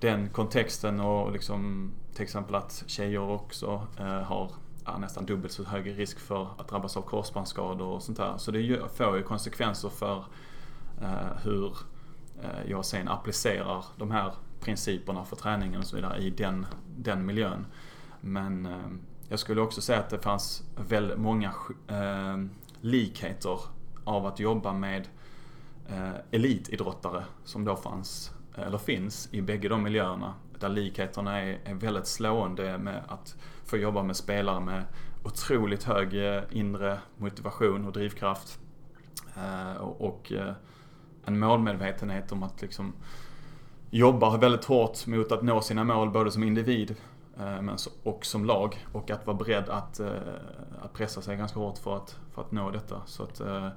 den 0.00 0.28
kontexten 0.28 1.00
och 1.00 1.32
liksom 1.32 1.92
till 2.14 2.22
exempel 2.22 2.54
att 2.54 2.84
tjejer 2.86 3.30
också 3.30 3.86
eh, 3.98 4.22
har 4.22 4.50
nästan 4.98 5.26
dubbelt 5.26 5.52
så 5.52 5.64
hög 5.64 5.98
risk 5.98 6.18
för 6.18 6.48
att 6.58 6.68
drabbas 6.68 6.96
av 6.96 7.02
korsbandsskador 7.02 7.86
och 7.86 8.02
sånt 8.02 8.18
där. 8.18 8.34
Så 8.38 8.50
det 8.50 8.80
får 8.94 9.16
ju 9.16 9.22
konsekvenser 9.22 9.88
för 9.88 10.24
eh, 11.00 11.42
hur 11.42 11.76
jag 12.66 12.84
sen 12.84 13.08
applicerar 13.08 13.84
de 13.96 14.10
här 14.10 14.32
principerna 14.60 15.24
för 15.24 15.36
träningen 15.36 15.80
och 15.80 15.86
så 15.86 15.96
vidare 15.96 16.18
i 16.18 16.30
den, 16.30 16.66
den 16.96 17.26
miljön. 17.26 17.66
Men 18.20 18.68
jag 19.28 19.38
skulle 19.38 19.60
också 19.60 19.80
säga 19.80 19.98
att 19.98 20.10
det 20.10 20.18
fanns 20.18 20.62
väldigt 20.88 21.18
många 21.18 21.54
eh, 21.88 22.36
likheter 22.80 23.60
av 24.04 24.26
att 24.26 24.40
jobba 24.40 24.72
med 24.72 25.08
eh, 25.88 26.14
elitidrottare 26.30 27.24
som 27.44 27.64
då 27.64 27.76
fanns, 27.76 28.32
eller 28.54 28.78
finns, 28.78 29.28
i 29.32 29.42
bägge 29.42 29.68
de 29.68 29.82
miljöerna. 29.82 30.34
Där 30.58 30.68
likheterna 30.68 31.40
är, 31.40 31.58
är 31.64 31.74
väldigt 31.74 32.06
slående 32.06 32.78
med 32.78 33.02
att 33.08 33.36
få 33.64 33.76
jobba 33.76 34.02
med 34.02 34.16
spelare 34.16 34.60
med 34.60 34.84
otroligt 35.24 35.84
hög 35.84 36.14
eh, 36.14 36.42
inre 36.50 36.98
motivation 37.16 37.84
och 37.84 37.92
drivkraft. 37.92 38.58
Eh, 39.36 39.82
och, 39.82 40.00
och 40.00 40.32
eh, 40.32 40.52
en 41.24 41.38
målmedvetenhet 41.38 42.32
om 42.32 42.42
att 42.42 42.62
liksom 42.62 42.92
jobba 43.90 44.36
väldigt 44.36 44.64
hårt 44.64 45.06
mot 45.06 45.32
att 45.32 45.42
nå 45.42 45.60
sina 45.60 45.84
mål 45.84 46.10
både 46.10 46.30
som 46.30 46.42
individ 46.42 46.96
Eh, 47.40 47.76
och 48.02 48.26
som 48.26 48.44
lag 48.44 48.86
och 48.92 49.10
att 49.10 49.26
vara 49.26 49.36
beredd 49.36 49.68
att, 49.68 50.00
eh, 50.00 50.10
att 50.82 50.92
pressa 50.92 51.22
sig 51.22 51.36
ganska 51.36 51.60
hårt 51.60 51.78
för 51.78 51.96
att, 51.96 52.18
för 52.34 52.42
att 52.42 52.52
nå 52.52 52.70
detta. 52.70 53.02
Så 53.06 53.22
att, 53.22 53.40
eh, 53.40 53.68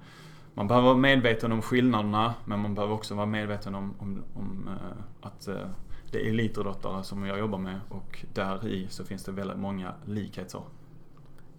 man 0.53 0.67
behöver 0.67 0.87
vara 0.87 0.97
medveten 0.97 1.51
om 1.51 1.61
skillnaderna 1.61 2.33
men 2.45 2.59
man 2.59 2.75
behöver 2.75 2.93
också 2.93 3.15
vara 3.15 3.25
medveten 3.25 3.75
om, 3.75 3.93
om, 3.99 4.23
om 4.33 4.69
att 5.21 5.49
det 6.11 6.25
är 6.25 6.29
elitidrottare 6.29 7.03
som 7.03 7.25
jag 7.25 7.39
jobbar 7.39 7.57
med 7.57 7.79
och 7.89 8.25
där 8.33 8.67
i 8.67 8.87
så 8.89 9.03
finns 9.03 9.23
det 9.23 9.31
väldigt 9.31 9.57
många 9.57 9.93
likheter. 10.05 10.61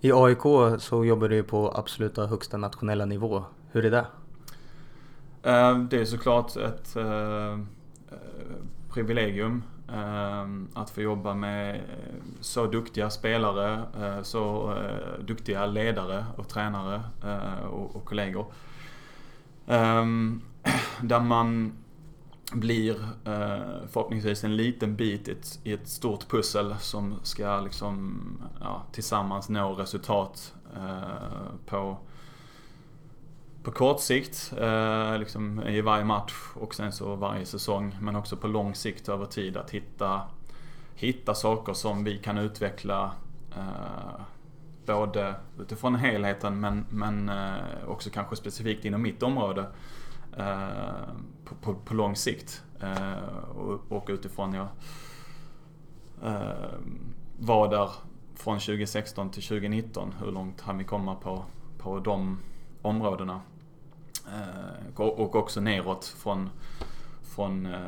I 0.00 0.12
AIK 0.12 0.42
så 0.78 1.04
jobbar 1.04 1.28
du 1.28 1.42
på 1.42 1.72
absoluta 1.76 2.26
högsta 2.26 2.56
nationella 2.56 3.04
nivå. 3.04 3.44
Hur 3.70 3.84
är 3.84 3.90
det? 3.90 4.06
Det 5.90 6.00
är 6.00 6.04
såklart 6.04 6.56
ett 6.56 6.96
privilegium 8.90 9.62
Ehm, 9.94 10.68
att 10.74 10.90
få 10.90 11.00
jobba 11.00 11.34
med 11.34 11.74
eh, 11.74 12.22
så 12.40 12.66
duktiga 12.66 13.10
spelare, 13.10 13.82
eh, 14.00 14.22
så 14.22 14.74
eh, 14.76 15.24
duktiga 15.24 15.66
ledare 15.66 16.26
och 16.36 16.48
tränare 16.48 17.02
och 17.70 18.04
kollegor. 18.04 18.46
Ehm, 19.66 20.40
där 21.02 21.20
man 21.20 21.72
blir 22.52 22.96
förhoppningsvis 23.88 24.44
en 24.44 24.56
liten 24.56 24.96
bit 24.96 25.58
i 25.64 25.72
ett, 25.72 25.88
stort 25.88 26.28
pussel 26.28 26.74
som 26.78 27.14
ska 27.22 27.60
liksom, 27.60 28.22
ja, 28.60 28.82
tillsammans 28.92 29.48
nå 29.48 29.72
resultat 29.72 30.54
på 31.66 31.96
på 33.62 33.70
kort 33.70 34.00
sikt, 34.00 34.52
eh, 34.58 35.18
liksom 35.18 35.62
i 35.62 35.80
varje 35.80 36.04
match 36.04 36.34
och 36.54 36.74
sen 36.74 36.92
så 36.92 37.16
varje 37.16 37.46
säsong. 37.46 37.96
Men 38.00 38.16
också 38.16 38.36
på 38.36 38.48
lång 38.48 38.74
sikt 38.74 39.08
över 39.08 39.26
tid 39.26 39.56
att 39.56 39.70
hitta, 39.70 40.22
hitta 40.94 41.34
saker 41.34 41.72
som 41.72 42.04
vi 42.04 42.18
kan 42.18 42.38
utveckla 42.38 43.12
eh, 43.56 44.22
både 44.86 45.34
utifrån 45.58 45.94
helheten 45.94 46.60
men, 46.60 46.86
men 46.90 47.28
eh, 47.28 47.88
också 47.88 48.10
kanske 48.10 48.36
specifikt 48.36 48.84
inom 48.84 49.02
mitt 49.02 49.22
område 49.22 49.66
eh, 50.36 50.68
på, 51.44 51.54
på, 51.54 51.74
på, 51.74 51.94
lång 51.94 52.16
sikt. 52.16 52.62
Eh, 52.80 53.38
och, 53.56 53.92
och, 53.92 54.06
utifrån 54.08 54.54
jag 54.54 54.68
eh, 56.24 56.70
var 57.38 57.70
där 57.70 57.90
från 58.34 58.58
2016 58.58 59.30
till 59.30 59.42
2019. 59.42 60.14
Hur 60.20 60.32
långt 60.32 60.60
hann 60.60 60.78
vi 60.78 60.84
komma 60.84 61.14
på, 61.14 61.44
på 61.78 61.98
de 61.98 62.38
områdena. 62.82 63.40
Eh, 64.26 65.00
och 65.00 65.34
också 65.34 65.60
neråt 65.60 66.04
från, 66.04 66.50
från 67.22 67.66
eh, 67.66 67.80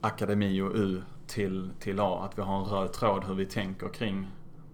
akademi 0.00 0.60
och 0.60 0.72
U 0.74 1.02
till, 1.26 1.70
till 1.80 2.00
A. 2.00 2.24
Att 2.24 2.38
vi 2.38 2.42
har 2.42 2.58
en 2.58 2.64
röd 2.64 2.92
tråd 2.92 3.24
hur 3.24 3.34
vi 3.34 3.46
tänker 3.46 3.88
kring 3.88 4.26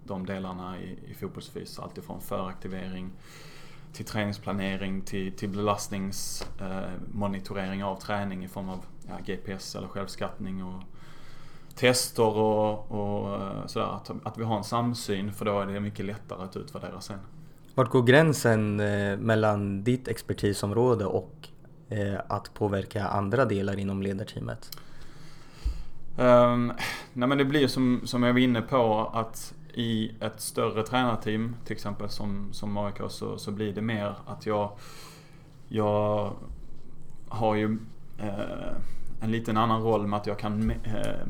de 0.05 0.27
delarna 0.27 0.81
i, 0.81 0.99
i 1.11 1.15
fotbollsfys. 1.15 1.79
Alltifrån 1.79 2.21
föraktivering 2.21 3.11
till 3.93 4.05
träningsplanering 4.05 5.03
till, 5.03 5.33
till 5.33 5.49
belastningsmonitorering 5.49 7.81
eh, 7.81 7.87
av 7.87 7.97
träning 7.97 8.45
i 8.45 8.49
form 8.49 8.69
av 8.69 8.85
ja, 9.09 9.15
GPS 9.27 9.77
eller 9.77 9.89
självskattning 9.89 10.65
och 10.65 10.83
tester 11.75 12.37
och, 12.37 12.91
och 12.91 13.71
sådär. 13.71 13.87
Att, 13.87 14.11
att 14.25 14.39
vi 14.39 14.45
har 14.45 14.57
en 14.57 14.65
samsyn 14.65 15.33
för 15.33 15.45
då 15.45 15.61
är 15.61 15.67
det 15.67 15.81
mycket 15.81 16.07
lättare 16.07 16.43
att 16.43 16.57
utvärdera 16.57 17.01
sen. 17.01 17.19
Vart 17.79 17.91
går 17.91 18.03
gränsen 18.03 18.81
eh, 18.81 19.17
mellan 19.19 19.85
ditt 19.85 20.09
expertisområde 20.09 21.05
och 21.05 21.49
eh, 21.89 22.21
att 22.29 22.55
påverka 22.55 23.07
andra 23.07 23.45
delar 23.45 23.79
inom 23.79 24.03
ledarteamet? 24.03 24.71
Um, 26.17 26.73
nej 27.13 27.29
men 27.29 27.39
det 27.39 27.45
blir 27.45 27.67
som, 27.67 28.01
som 28.05 28.23
jag 28.23 28.33
var 28.33 28.41
inne 28.41 28.63
på 28.63 29.11
att 29.15 29.55
i 29.75 30.13
ett 30.21 30.41
större 30.41 30.83
tränarteam, 30.83 31.57
till 31.65 31.73
exempel 31.73 32.09
som, 32.09 32.49
som 32.53 32.77
AIK, 32.77 32.97
så, 33.09 33.39
så 33.39 33.51
blir 33.51 33.73
det 33.73 33.83
mer 33.83 34.15
att 34.27 34.47
jag, 34.47 34.71
jag 35.69 36.33
har 37.29 37.55
ju 37.55 37.79
eh, 38.19 38.73
en 39.21 39.31
liten 39.31 39.57
annan 39.57 39.83
roll 39.83 40.07
med 40.07 40.17
att 40.17 40.27
jag 40.27 40.39
kan 40.39 40.71
eh, 40.71 41.27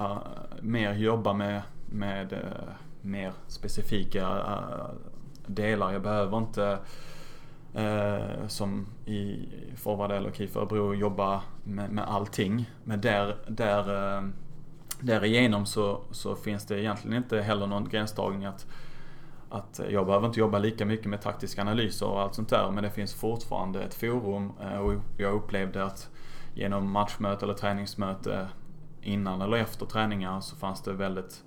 uh, 0.00 0.18
mer 0.60 0.94
jobba 0.94 1.32
med, 1.32 1.62
med 1.90 2.32
uh, 2.32 2.38
mer 3.00 3.32
specifika 3.48 4.28
uh, 4.28 5.11
delar. 5.54 5.92
Jag 5.92 6.02
behöver 6.02 6.38
inte 6.38 6.78
eh, 7.74 8.46
som 8.46 8.86
i 9.06 9.48
forward 9.76 10.12
eller 10.12 10.30
KIF 10.30 10.56
Örebro 10.56 10.94
jobba 10.94 11.42
med, 11.64 11.90
med 11.90 12.04
allting. 12.08 12.70
Men 12.84 13.00
där, 13.00 13.36
där, 13.48 14.16
eh, 14.18 14.22
därigenom 15.00 15.66
så, 15.66 16.00
så 16.10 16.34
finns 16.34 16.66
det 16.66 16.80
egentligen 16.80 17.16
inte 17.16 17.40
heller 17.40 17.66
någon 17.66 17.88
gränsdragning 17.88 18.44
att 18.44 18.66
att 19.52 19.80
jag 19.90 20.06
behöver 20.06 20.26
inte 20.26 20.40
jobba 20.40 20.58
lika 20.58 20.84
mycket 20.84 21.06
med 21.06 21.20
taktiska 21.20 21.60
analyser 21.60 22.06
och 22.06 22.20
allt 22.20 22.34
sånt 22.34 22.48
där 22.48 22.70
men 22.70 22.84
det 22.84 22.90
finns 22.90 23.14
fortfarande 23.14 23.82
ett 23.82 23.94
forum 23.94 24.52
eh, 24.60 24.78
och 24.78 24.94
jag 25.16 25.34
upplevde 25.34 25.84
att 25.84 26.10
genom 26.54 26.90
matchmöte 26.90 27.44
eller 27.44 27.54
träningsmöte 27.54 28.48
innan 29.02 29.40
eller 29.40 29.56
efter 29.56 29.86
träningar 29.86 30.40
så 30.40 30.56
fanns 30.56 30.82
det 30.82 30.92
väldigt 30.92 31.44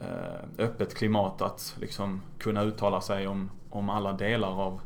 Eh, 0.00 0.64
öppet 0.64 0.94
klimat 0.94 1.42
att 1.42 1.76
liksom 1.80 2.22
kunna 2.38 2.62
uttala 2.62 3.00
sig 3.00 3.26
om, 3.26 3.50
om 3.70 3.90
alla 3.90 4.12
delar 4.12 4.62
av, 4.62 4.80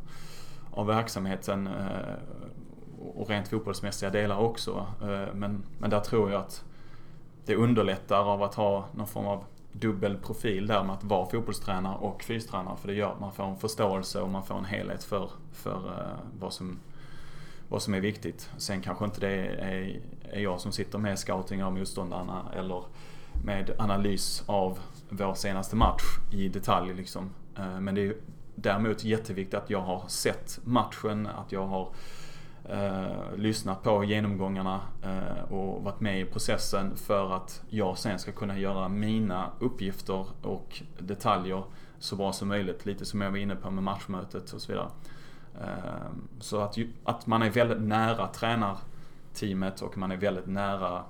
av 0.70 0.86
verksamheten 0.86 1.66
eh, 1.66 2.14
och 3.14 3.30
rent 3.30 3.48
fotbollsmässiga 3.48 4.10
delar 4.10 4.38
också. 4.38 4.86
Eh, 5.02 5.34
men, 5.34 5.62
men 5.78 5.90
där 5.90 6.00
tror 6.00 6.30
jag 6.30 6.40
att 6.40 6.64
det 7.44 7.54
underlättar 7.54 8.24
av 8.24 8.42
att 8.42 8.54
ha 8.54 8.84
någon 8.92 9.06
form 9.06 9.26
av 9.26 9.44
dubbel 9.72 10.16
profil 10.16 10.66
där 10.66 10.84
med 10.84 10.94
att 10.94 11.04
vara 11.04 11.26
fotbollstränare 11.26 11.96
och 11.96 12.22
fystränare. 12.22 12.76
För 12.76 12.88
det 12.88 12.94
gör 12.94 13.12
att 13.12 13.20
man 13.20 13.32
får 13.32 13.44
en 13.44 13.56
förståelse 13.56 14.20
och 14.20 14.28
man 14.28 14.42
får 14.42 14.58
en 14.58 14.64
helhet 14.64 15.04
för, 15.04 15.30
för 15.52 16.06
vad, 16.40 16.52
som, 16.52 16.78
vad 17.68 17.82
som 17.82 17.94
är 17.94 18.00
viktigt. 18.00 18.50
Sen 18.56 18.80
kanske 18.80 19.04
inte 19.04 19.20
det 19.20 19.46
är, 19.46 20.00
är 20.22 20.40
jag 20.40 20.60
som 20.60 20.72
sitter 20.72 20.98
med 20.98 21.18
scouting 21.18 21.64
av 21.64 21.74
motståndarna 21.74 22.52
eller 22.56 22.82
med 23.44 23.70
analys 23.78 24.42
av 24.46 24.78
vår 25.08 25.34
senaste 25.34 25.76
match 25.76 26.02
i 26.32 26.48
detalj. 26.48 26.94
Liksom. 26.94 27.30
Eh, 27.56 27.80
men 27.80 27.94
det 27.94 28.06
är 28.06 28.14
däremot 28.54 29.04
jätteviktigt 29.04 29.54
att 29.54 29.70
jag 29.70 29.80
har 29.80 30.04
sett 30.08 30.60
matchen, 30.64 31.26
att 31.26 31.52
jag 31.52 31.66
har 31.66 31.92
eh, 32.64 33.36
lyssnat 33.36 33.82
på 33.82 34.04
genomgångarna 34.04 34.80
eh, 35.02 35.52
och 35.52 35.82
varit 35.82 36.00
med 36.00 36.20
i 36.20 36.24
processen 36.24 36.96
för 36.96 37.36
att 37.36 37.62
jag 37.68 37.98
sen 37.98 38.18
ska 38.18 38.32
kunna 38.32 38.58
göra 38.58 38.88
mina 38.88 39.50
uppgifter 39.58 40.26
och 40.42 40.82
detaljer 40.98 41.64
så 41.98 42.16
bra 42.16 42.32
som 42.32 42.48
möjligt. 42.48 42.86
Lite 42.86 43.04
som 43.04 43.20
jag 43.20 43.30
var 43.30 43.38
inne 43.38 43.56
på 43.56 43.70
med 43.70 43.84
matchmötet 43.84 44.52
och 44.52 44.60
så 44.60 44.72
vidare. 44.72 44.88
Eh, 45.60 46.10
så 46.40 46.60
att, 46.60 46.76
att 47.04 47.26
man 47.26 47.42
är 47.42 47.50
väldigt 47.50 47.80
nära 47.80 48.26
tränarteamet 48.26 49.82
och 49.82 49.98
man 49.98 50.12
är 50.12 50.16
väldigt 50.16 50.46
nära 50.46 51.04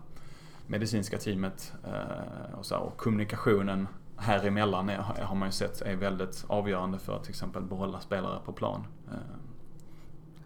medicinska 0.68 1.18
teamet 1.18 1.72
eh, 1.84 2.58
och, 2.58 2.66
så, 2.66 2.76
och 2.76 2.96
kommunikationen 2.96 3.88
här 4.16 4.46
emellan 4.46 4.88
är, 4.88 4.96
har 5.22 5.34
man 5.34 5.48
ju 5.48 5.52
sett 5.52 5.80
är 5.80 5.96
väldigt 5.96 6.44
avgörande 6.46 6.98
för 6.98 7.16
att 7.16 7.22
till 7.22 7.30
exempel 7.30 7.62
behålla 7.62 8.00
spelare 8.00 8.38
på 8.44 8.52
plan. 8.52 8.86
Eh, 9.10 9.16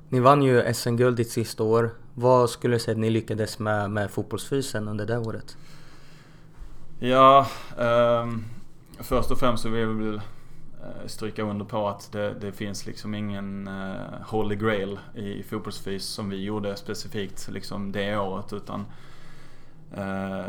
ni 0.08 0.20
vann 0.20 0.42
ju 0.42 0.74
SM-guld 0.74 1.16
ditt 1.16 1.30
sista 1.30 1.62
år. 1.62 1.90
Vad 2.14 2.50
skulle 2.50 2.74
du 2.74 2.80
säga 2.80 2.92
att 2.92 2.98
ni 2.98 3.10
lyckades 3.10 3.58
med, 3.58 3.90
med 3.90 4.10
fotbollsfysen 4.10 4.88
under 4.88 5.06
det 5.06 5.18
året? 5.18 5.56
Ja, 6.98 7.46
eh, 7.78 8.26
först 8.98 9.30
och 9.30 9.38
främst 9.38 9.62
så 9.62 9.68
vill 9.68 9.80
jag 9.80 9.88
väl 9.88 10.14
eh, 10.14 11.06
stryka 11.06 11.42
under 11.42 11.64
på 11.64 11.88
att 11.88 12.12
det, 12.12 12.34
det 12.40 12.52
finns 12.52 12.86
liksom 12.86 13.14
ingen 13.14 13.68
uh, 13.68 13.94
holy 14.26 14.56
grail 14.56 14.98
i 15.14 15.42
fotbollsfys 15.42 16.04
som 16.04 16.30
vi 16.30 16.44
gjorde 16.44 16.76
specifikt 16.76 17.48
liksom 17.52 17.92
det 17.92 18.16
året 18.16 18.52
utan 18.52 18.86
Eh, 19.96 20.44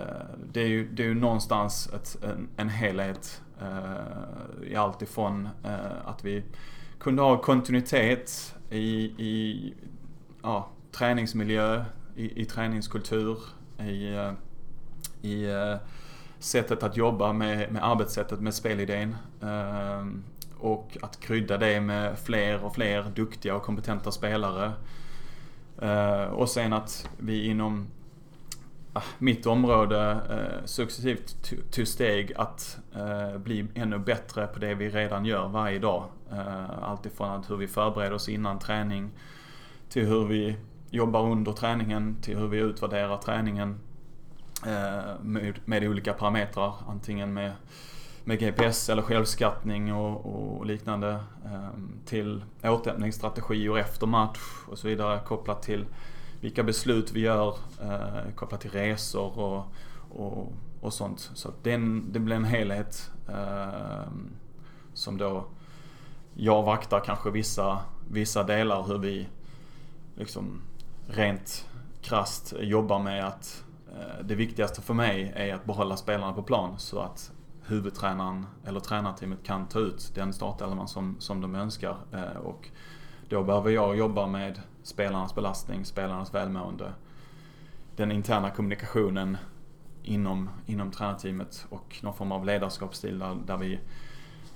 det, 0.52 0.62
är 0.62 0.68
ju, 0.68 0.88
det 0.88 1.04
är 1.04 1.08
ju 1.08 1.16
någonstans 1.16 1.90
ett, 1.94 2.24
en, 2.24 2.50
en 2.58 2.70
helhet 2.70 3.42
eh, 3.62 4.72
i 4.72 4.76
allt 4.76 5.02
ifrån 5.02 5.50
eh, 5.64 6.08
att 6.08 6.26
vi 6.26 6.44
kunde 7.00 7.22
ha 7.22 7.42
kontinuitet 7.42 8.56
i, 8.70 8.86
i 9.04 9.74
ja, 10.42 10.70
träningsmiljö, 10.92 11.86
i, 12.16 12.42
i 12.42 12.46
träningskultur, 12.46 13.38
i, 13.80 14.32
i 15.28 15.48
sättet 16.40 16.84
att 16.84 16.98
jobba 16.98 17.34
med, 17.34 17.72
med 17.72 17.84
arbetssättet, 17.84 18.40
med 18.40 18.54
spelidén. 18.54 19.16
Och 20.58 20.98
att 21.02 21.20
krydda 21.20 21.58
det 21.58 21.82
med 21.82 22.20
fler 22.20 22.64
och 22.64 22.76
fler 22.76 23.04
duktiga 23.16 23.56
och 23.56 23.64
kompetenta 23.64 24.12
spelare. 24.12 24.72
Och 26.32 26.50
sen 26.50 26.74
att 26.74 27.10
vi 27.18 27.46
inom 27.46 27.88
Ah, 28.96 29.04
mitt 29.20 29.46
område 29.46 30.12
eh, 30.30 30.66
successivt 30.66 31.54
tog 31.72 31.88
steg 31.88 32.34
att 32.36 32.78
eh, 32.96 33.38
bli 33.38 33.68
ännu 33.76 34.00
bättre 34.00 34.48
på 34.48 34.60
det 34.60 34.76
vi 34.76 34.90
redan 34.90 35.26
gör 35.26 35.48
varje 35.48 35.80
dag. 35.80 36.04
Eh, 36.32 36.84
alltifrån 36.84 37.30
att 37.30 37.50
hur 37.50 37.58
vi 37.58 37.68
förbereder 37.68 38.14
oss 38.14 38.30
innan 38.30 38.60
träning 38.60 39.12
till 39.90 40.06
hur 40.06 40.26
vi 40.26 40.58
jobbar 40.90 41.22
under 41.22 41.52
träningen, 41.52 42.18
till 42.22 42.38
hur 42.38 42.48
vi 42.48 42.58
utvärderar 42.58 43.18
träningen 43.18 43.80
med, 45.22 45.60
med 45.66 45.84
olika 45.84 46.14
parametrar. 46.14 46.74
Antingen 46.88 47.34
med, 47.34 47.52
med 48.24 48.40
GPS 48.40 48.90
eller 48.90 49.02
självskattning 49.02 49.94
och, 49.94 50.26
och 50.26 50.66
liknande. 50.66 51.20
Till 52.06 52.44
återhämtningsstrategier 52.64 53.78
efter 53.78 54.08
match 54.08 54.40
och 54.68 54.78
så 54.78 54.88
vidare 54.88 55.20
kopplat 55.26 55.62
till 55.62 55.86
vilka 56.44 56.64
beslut 56.64 57.12
vi 57.12 57.20
gör 57.20 57.58
eh, 57.82 58.34
kopplat 58.36 58.62
till 58.62 58.72
resor 58.72 59.40
och, 59.40 59.66
och, 60.10 60.54
och 60.82 60.94
sånt. 60.94 61.32
Så 61.34 61.54
det, 61.64 61.78
det 62.12 62.20
blir 62.20 62.36
en 62.36 62.44
helhet 62.44 63.12
ehm, 63.30 64.30
som 64.94 65.18
då 65.18 65.46
jag 66.34 66.64
vaktar 66.64 67.00
kanske 67.00 67.32
vissa, 67.32 67.80
vissa 68.10 68.44
delar 68.44 68.84
hur 68.84 68.98
vi 68.98 69.28
liksom 70.16 70.62
rent 71.08 71.70
krast 72.02 72.54
jobbar 72.60 73.00
med 73.00 73.28
att 73.28 73.64
eh, 73.92 74.26
det 74.26 74.36
viktigaste 74.36 74.82
för 74.82 74.94
mig 74.94 75.34
är 75.36 75.56
att 75.56 75.66
behålla 75.66 75.98
spelarna 75.98 76.34
på 76.34 76.44
plan 76.44 76.80
så 76.80 77.00
att 77.00 77.32
huvudtränaren 77.66 78.46
eller 78.66 78.80
tränarteamet 78.80 79.44
kan 79.44 79.68
ta 79.68 79.80
ut 79.80 80.12
den 80.16 80.34
startelvan 80.34 80.88
som, 80.88 81.16
som 81.20 81.42
de 81.42 81.56
önskar. 81.56 81.98
Eh, 82.14 82.38
och 82.38 82.70
då 83.30 83.44
behöver 83.44 83.70
jag 83.70 83.98
jobba 83.98 84.28
med 84.28 84.60
spelarnas 84.84 85.36
belastning, 85.36 85.86
spelarnas 85.86 86.34
välmående, 86.34 86.94
den 87.96 88.12
interna 88.12 88.50
kommunikationen 88.50 89.38
inom, 90.04 90.50
inom 90.66 90.92
tränarteamet 90.92 91.66
och 91.70 92.00
någon 92.04 92.14
form 92.14 92.32
av 92.32 92.46
ledarskapsstil 92.46 93.20
där, 93.20 93.38
där 93.46 93.58
vi 93.58 93.80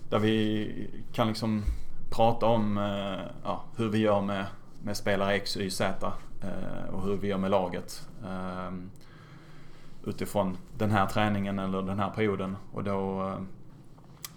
där 0.10 0.20
vi 0.20 0.90
kan 1.14 1.28
liksom 1.28 1.64
prata 2.10 2.46
om 2.46 2.78
eh, 2.78 3.26
ja, 3.44 3.64
hur 3.76 3.90
vi 3.90 3.98
gör 3.98 4.22
med, 4.22 4.46
med 4.84 4.98
spelare 4.98 5.34
X, 5.34 5.58
Y, 5.58 5.70
Z 5.70 6.12
eh, 6.44 6.94
och 6.94 7.04
hur 7.04 7.18
vi 7.18 7.28
gör 7.28 7.38
med 7.38 7.52
laget. 7.52 8.10
Eh, 8.24 8.72
utifrån 10.06 10.58
den 10.78 10.92
här 10.92 11.06
träningen 11.06 11.60
eller 11.60 11.82
den 11.82 12.00
här 12.00 12.10
perioden. 12.10 12.58
Och 12.74 12.84
då, 12.84 13.34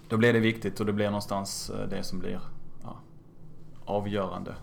då 0.07 0.17
blir 0.17 0.33
det 0.33 0.39
viktigt 0.39 0.79
och 0.79 0.85
det 0.85 0.93
blir 0.93 1.05
någonstans 1.05 1.71
det 1.89 2.03
som 2.03 2.19
blir 2.19 2.39
avgörande. 3.91 4.55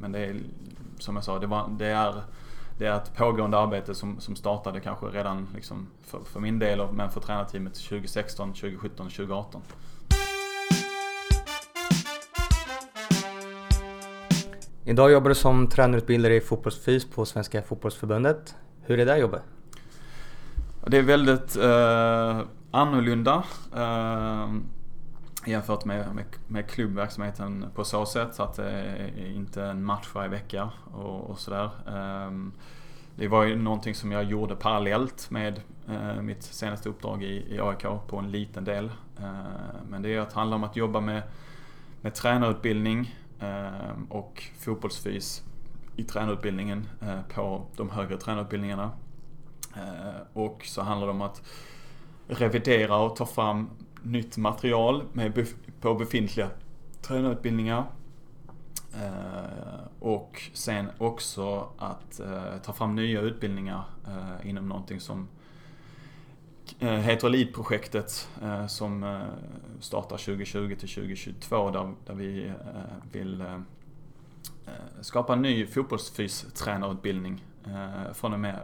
Men 0.00 0.12
det 0.12 0.18
är 0.18 0.36
som 0.98 1.16
jag 1.16 1.24
sa, 1.24 1.38
det, 1.38 1.46
var, 1.46 1.68
det, 1.78 1.86
är, 1.86 2.14
det 2.78 2.86
är 2.86 2.96
ett 2.96 3.16
pågående 3.16 3.58
arbete 3.58 3.94
som, 3.94 4.20
som 4.20 4.36
startade 4.36 4.80
kanske 4.80 5.06
redan 5.06 5.48
liksom 5.54 5.86
för, 6.02 6.20
för 6.24 6.40
min 6.40 6.58
del 6.58 6.92
men 6.92 7.10
för 7.10 7.20
tränarteamet 7.20 7.74
2016, 7.74 8.52
2017, 8.52 9.06
2018. 9.06 9.62
Idag 14.84 15.12
jobbar 15.12 15.28
du 15.28 15.34
som 15.34 15.68
tränarutbildare 15.68 16.34
i 16.34 16.40
fotbollsfys 16.40 17.10
på 17.10 17.24
Svenska 17.24 17.62
fotbollsförbundet. 17.62 18.54
Hur 18.82 19.00
är 19.00 19.06
det 19.06 19.18
jobbet? 19.18 19.42
Det 20.86 20.98
är 20.98 21.02
väldigt 21.02 21.56
eh, 21.56 22.40
annorlunda 22.70 23.44
eh, 23.74 24.48
jämfört 25.46 25.84
med, 25.84 26.14
med, 26.14 26.24
med, 26.46 26.70
klubbverksamheten 26.70 27.66
på 27.74 27.84
så 27.84 28.06
sätt 28.06 28.40
att 28.40 28.54
det 28.54 28.70
är 28.70 29.30
inte 29.34 29.62
en 29.62 29.84
match 29.84 30.08
varje 30.14 30.28
vecka 30.28 30.70
och, 30.92 31.30
och 31.30 31.38
sådär. 31.38 31.70
Ehm, 31.88 32.52
det 33.16 33.28
var 33.28 33.44
ju 33.44 33.56
någonting 33.56 33.94
som 33.94 34.12
jag 34.12 34.24
gjorde 34.24 34.56
parallellt 34.56 35.30
med 35.30 35.60
eh, 35.88 36.22
mitt 36.22 36.42
senaste 36.42 36.88
uppdrag 36.88 37.22
i, 37.22 37.54
i 37.54 37.60
AIK 37.60 37.82
på 38.06 38.16
en 38.18 38.30
liten 38.30 38.64
del. 38.64 38.90
Ehm, 39.20 39.86
men 39.88 40.02
det 40.02 40.14
är 40.14 40.20
att 40.20 40.32
handla 40.32 40.56
om 40.56 40.64
att 40.64 40.76
jobba 40.76 41.00
med, 41.00 41.22
med 42.00 42.14
tränarutbildning 42.14 43.14
ehm, 43.40 44.04
och 44.04 44.42
fotbollsfys 44.58 45.42
i 45.96 46.04
tränarutbildningen 46.04 46.88
eh, 47.00 47.20
på 47.34 47.66
de 47.76 47.90
högre 47.90 48.16
tränarutbildningarna. 48.16 48.90
Och 50.32 50.62
så 50.64 50.82
handlar 50.82 51.06
det 51.06 51.12
om 51.12 51.22
att 51.22 51.42
revidera 52.28 52.96
och 52.96 53.16
ta 53.16 53.26
fram 53.26 53.70
nytt 54.06 54.36
material 54.36 55.04
med 55.12 55.46
på 55.80 55.94
befintliga 55.94 56.50
tränarutbildningar. 57.02 57.84
Eh, 58.94 59.86
och 59.98 60.42
sen 60.52 60.86
också 60.98 61.68
att 61.78 62.20
eh, 62.20 62.58
ta 62.62 62.72
fram 62.72 62.94
nya 62.94 63.20
utbildningar 63.20 63.84
eh, 64.06 64.48
inom 64.50 64.68
någonting 64.68 65.00
som 65.00 65.28
eh, 66.78 66.90
heter 66.90 67.26
Elitprojektet 67.28 68.28
eh, 68.42 68.66
som 68.66 69.04
eh, 69.04 69.20
startar 69.80 70.16
2020 70.16 70.76
till 70.78 70.88
2022 70.88 71.70
där, 71.70 71.94
där 72.06 72.14
vi 72.14 72.52
vill 73.12 73.44
skapa 75.00 75.32
en 75.32 75.42
ny 75.42 75.66
fotbollsfystränarutbildning 75.66 77.44
från 78.12 78.32
och 78.32 78.40
med 78.40 78.60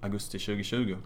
augusti 0.00 0.38
2020. 0.38 0.96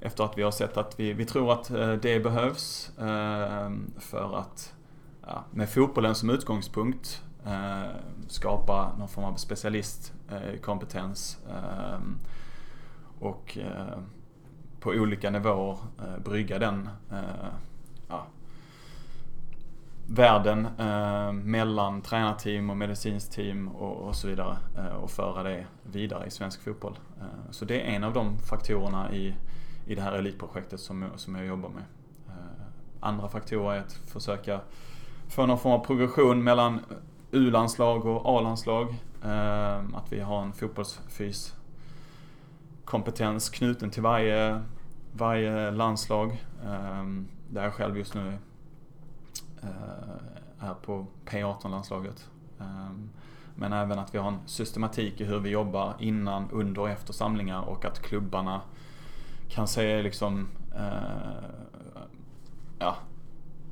Efter 0.00 0.24
att 0.24 0.38
vi 0.38 0.42
har 0.42 0.50
sett 0.50 0.76
att 0.76 1.00
vi, 1.00 1.12
vi 1.12 1.24
tror 1.24 1.52
att 1.52 1.70
eh, 1.70 1.92
det 1.92 2.20
behövs 2.20 2.92
ehm, 2.98 3.92
för 3.98 4.38
att 4.38 4.74
ja, 5.26 5.44
med 5.50 5.68
fotbollen 5.68 6.14
som 6.14 6.30
utgångspunkt 6.30 7.22
eh, 7.46 7.82
skapa 8.28 8.92
någon 8.98 9.08
form 9.08 9.24
av 9.24 9.36
specialistkompetens 9.36 11.38
ehm, 11.50 12.18
och 13.18 13.58
eh, 13.58 13.98
på 14.80 14.90
olika 14.90 15.30
nivåer 15.30 15.78
brygga 16.24 16.58
den 16.58 16.88
ja, 18.08 18.26
världen 20.12 20.66
eh, 20.78 21.32
mellan 21.32 22.02
tränarteam 22.02 22.70
och 22.70 22.76
medicinskt 22.76 23.32
team 23.32 23.68
och, 23.68 23.96
och 23.96 24.16
så 24.16 24.28
vidare 24.28 24.56
eh, 24.78 24.96
och 24.96 25.10
föra 25.10 25.42
det 25.42 25.66
vidare 25.82 26.26
i 26.26 26.30
svensk 26.30 26.62
fotboll. 26.62 26.98
Eh, 27.20 27.50
så 27.50 27.64
det 27.64 27.80
är 27.80 27.84
en 27.84 28.04
av 28.04 28.12
de 28.12 28.38
faktorerna 28.38 29.12
i, 29.12 29.34
i 29.90 29.94
det 29.94 30.02
här 30.02 30.12
elitprojektet 30.12 30.80
som, 30.80 31.08
som 31.16 31.34
jag 31.34 31.46
jobbar 31.46 31.68
med. 31.68 31.84
Eh, 32.28 32.64
andra 33.00 33.28
faktorer 33.28 33.76
är 33.76 33.80
att 33.80 33.92
försöka 33.92 34.60
få 35.28 35.46
någon 35.46 35.58
form 35.58 35.72
av 35.72 35.84
progression 35.84 36.44
mellan 36.44 36.80
U-landslag 37.30 38.06
och 38.06 38.38
A-landslag. 38.38 38.88
Eh, 39.24 39.78
att 39.78 40.12
vi 40.12 40.20
har 40.20 40.42
en 40.42 40.52
fotbollsfys 40.52 41.54
kompetens 42.84 43.50
knuten 43.50 43.90
till 43.90 44.02
varje, 44.02 44.62
varje 45.12 45.70
landslag. 45.70 46.44
Eh, 46.64 47.04
där 47.48 47.62
jag 47.62 47.74
själv 47.74 47.98
just 47.98 48.14
nu 48.14 48.38
är 50.58 50.74
på 50.74 51.06
P18-landslaget. 51.24 52.28
Men 53.54 53.72
även 53.72 53.98
att 53.98 54.14
vi 54.14 54.18
har 54.18 54.28
en 54.28 54.38
systematik 54.46 55.20
i 55.20 55.24
hur 55.24 55.38
vi 55.38 55.50
jobbar 55.50 55.94
innan, 55.98 56.50
under 56.50 56.80
och 56.80 56.90
efter 56.90 57.12
samlingar 57.12 57.62
och 57.62 57.84
att 57.84 58.02
klubbarna 58.02 58.60
kan 59.50 59.68
se 59.68 60.02
liksom 60.02 60.48
eh, 60.76 61.44
ja, 62.78 62.96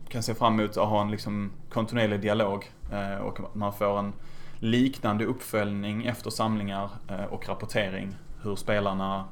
kan 0.09 0.23
se 0.23 0.35
fram 0.35 0.61
emot 0.61 0.77
att 0.77 0.89
ha 0.89 1.03
en 1.03 1.11
liksom 1.11 1.53
kontinuerlig 1.71 2.21
dialog 2.21 2.73
eh, 2.93 3.17
och 3.17 3.57
man 3.57 3.73
får 3.73 3.99
en 3.99 4.13
liknande 4.59 5.25
uppföljning 5.25 6.07
efter 6.07 6.31
samlingar 6.31 6.91
eh, 7.09 7.25
och 7.25 7.49
rapportering 7.49 8.17
hur 8.43 8.57
spelarna, 8.57 9.25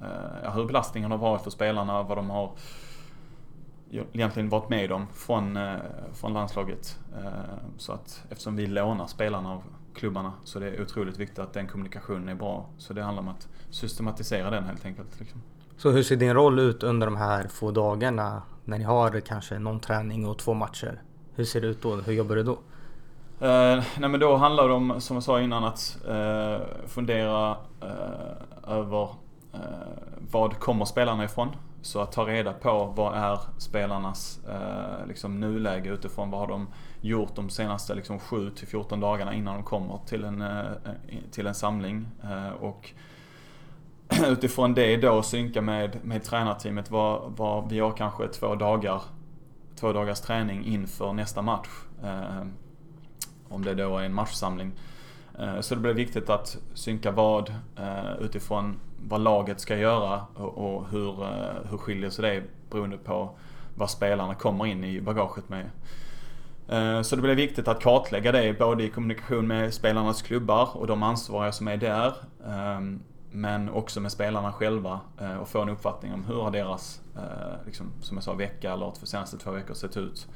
eh, 0.00 0.54
hur 0.54 0.66
belastningen 0.66 1.10
har 1.10 1.18
varit 1.18 1.42
för 1.42 1.50
spelarna, 1.50 2.02
vad 2.02 2.18
de 2.18 2.30
har 2.30 2.52
egentligen 4.12 4.48
varit 4.48 4.68
med 4.68 4.92
om 4.92 5.06
från, 5.12 5.56
eh, 5.56 5.76
från 6.12 6.32
landslaget. 6.32 6.98
Eh, 7.16 7.32
så 7.76 7.92
att 7.92 8.24
eftersom 8.30 8.56
vi 8.56 8.66
lånar 8.66 9.06
spelarna 9.06 9.52
av 9.52 9.62
klubbarna 9.94 10.32
så 10.44 10.58
det 10.58 10.66
är 10.66 10.82
otroligt 10.82 11.18
viktigt 11.18 11.38
att 11.38 11.52
den 11.52 11.66
kommunikationen 11.66 12.28
är 12.28 12.34
bra. 12.34 12.66
Så 12.78 12.92
det 12.92 13.02
handlar 13.02 13.22
om 13.22 13.28
att 13.28 13.48
systematisera 13.70 14.50
den 14.50 14.64
helt 14.64 14.84
enkelt. 14.84 15.20
Liksom. 15.20 15.42
Så 15.76 15.90
hur 15.90 16.02
ser 16.02 16.16
din 16.16 16.34
roll 16.34 16.58
ut 16.58 16.82
under 16.82 17.06
de 17.06 17.16
här 17.16 17.48
få 17.48 17.70
dagarna 17.70 18.42
när 18.64 18.78
ni 18.78 18.84
har 18.84 19.20
kanske 19.20 19.58
någon 19.58 19.80
träning 19.80 20.26
och 20.26 20.38
två 20.38 20.54
matcher? 20.54 21.02
Hur 21.34 21.44
ser 21.44 21.60
det 21.60 21.66
ut 21.66 21.82
då? 21.82 21.96
Hur 21.96 22.12
jobbar 22.12 22.36
du 22.36 22.42
då? 22.42 22.58
Eh, 23.40 23.84
nej 23.98 24.08
men 24.08 24.20
då 24.20 24.36
handlar 24.36 24.68
det 24.68 24.74
om, 24.74 25.00
som 25.00 25.16
jag 25.16 25.22
sa 25.22 25.40
innan, 25.40 25.64
att 25.64 25.98
eh, 26.08 26.66
fundera 26.86 27.56
eh, 27.80 28.72
över 28.72 29.08
eh, 29.52 29.60
vad 30.30 30.58
kommer 30.58 30.84
spelarna 30.84 31.24
ifrån? 31.24 31.48
Så 31.82 32.00
att 32.00 32.12
ta 32.12 32.26
reda 32.26 32.52
på 32.52 32.92
vad 32.96 33.14
är 33.14 33.38
spelarnas 33.58 34.40
eh, 34.48 35.06
liksom 35.08 35.40
nuläge 35.40 35.90
utifrån 35.90 36.30
vad 36.30 36.40
har 36.40 36.46
de 36.46 36.68
gjort 37.00 37.36
de 37.36 37.50
senaste 37.50 37.94
liksom, 37.94 38.18
7 38.18 38.50
till 38.50 38.68
14 38.68 39.00
dagarna 39.00 39.34
innan 39.34 39.54
de 39.54 39.62
kommer 39.62 39.98
till 40.06 40.24
en, 40.24 40.42
eh, 40.42 40.64
till 41.30 41.46
en 41.46 41.54
samling. 41.54 42.08
Eh, 42.22 42.48
och 42.48 42.90
utifrån 44.26 44.74
det 44.74 44.96
då 44.96 45.22
synka 45.22 45.60
med, 45.62 46.04
med 46.04 46.24
tränarteamet 46.24 46.90
vad, 46.90 47.32
vad 47.36 47.70
vi 47.70 47.78
har 47.78 47.92
kanske 47.92 48.28
två 48.28 48.54
dagar 48.54 49.02
två 49.76 49.92
dagars 49.92 50.20
träning 50.20 50.64
inför 50.64 51.12
nästa 51.12 51.42
match. 51.42 51.68
Eh, 52.04 52.46
om 53.48 53.64
det 53.64 53.74
då 53.74 53.98
är 53.98 54.04
en 54.04 54.14
matchsamling. 54.14 54.72
Eh, 55.38 55.60
så 55.60 55.74
det 55.74 55.80
blir 55.80 55.94
viktigt 55.94 56.30
att 56.30 56.56
synka 56.74 57.10
vad 57.10 57.48
eh, 57.76 58.16
utifrån 58.20 58.80
vad 59.08 59.20
laget 59.20 59.60
ska 59.60 59.76
göra 59.76 60.20
och 60.34 60.88
hur, 60.88 61.22
eh, 61.22 61.70
hur 61.70 61.78
skiljer 61.78 62.10
sig 62.10 62.34
det 62.34 62.42
beroende 62.70 62.96
på 62.96 63.30
vad 63.74 63.90
spelarna 63.90 64.34
kommer 64.34 64.66
in 64.66 64.84
i 64.84 65.00
bagaget 65.00 65.48
med. 65.48 65.70
Eh, 66.68 67.02
så 67.02 67.16
det 67.16 67.22
blir 67.22 67.34
viktigt 67.34 67.68
att 67.68 67.82
kartlägga 67.82 68.32
det 68.32 68.58
både 68.58 68.84
i 68.84 68.90
kommunikation 68.90 69.46
med 69.46 69.74
spelarnas 69.74 70.22
klubbar 70.22 70.68
och 70.76 70.86
de 70.86 71.02
ansvariga 71.02 71.52
som 71.52 71.68
är 71.68 71.76
där. 71.76 72.14
Eh, 72.46 72.80
men 73.36 73.68
också 73.68 74.00
med 74.00 74.12
spelarna 74.12 74.52
själva 74.52 75.00
eh, 75.20 75.36
och 75.36 75.48
få 75.48 75.62
en 75.62 75.68
uppfattning 75.68 76.12
om 76.14 76.24
hur 76.24 76.42
har 76.42 76.50
deras, 76.50 77.00
eh, 77.16 77.66
liksom, 77.66 77.92
som 78.00 78.16
jag 78.16 78.24
sa, 78.24 78.34
vecka 78.34 78.72
eller 78.72 78.90
för 78.90 79.06
senaste 79.06 79.38
två 79.38 79.50
veckor 79.50 79.74
sett 79.74 79.96
ut. 79.96 80.28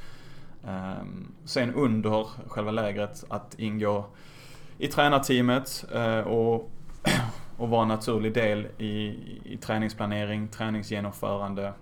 Ehm, 0.67 1.33
sen 1.45 1.75
under 1.75 2.25
själva 2.49 2.71
lägret 2.71 3.25
att 3.29 3.55
ingå 3.59 4.07
i 4.79 4.87
tränarteamet 4.87 5.85
eh, 5.95 6.21
och, 6.21 6.71
och 7.57 7.69
vara 7.69 7.83
en 7.83 7.89
naturlig 7.89 8.35
del 8.35 8.67
i, 8.79 9.17
i 9.45 9.59
träningsplanering, 9.63 10.49
träningsgenomförande 10.49 11.73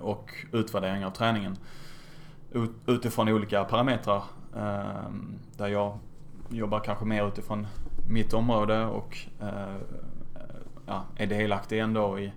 och 0.00 0.30
utvärdering 0.52 1.04
av 1.04 1.10
träningen. 1.10 1.56
Utifrån 2.86 3.28
olika 3.28 3.64
parametrar. 3.64 4.22
Ehm, 4.56 5.38
där 5.56 5.68
jag 5.68 5.98
jobbar 6.48 6.80
kanske 6.80 7.04
mer 7.04 7.28
utifrån 7.28 7.66
mitt 8.08 8.34
område 8.34 8.84
och 8.84 9.18
eh, 9.40 9.76
ja, 10.86 11.04
är 11.16 11.26
delaktig 11.26 11.80
ändå 11.80 12.18
i, 12.18 12.32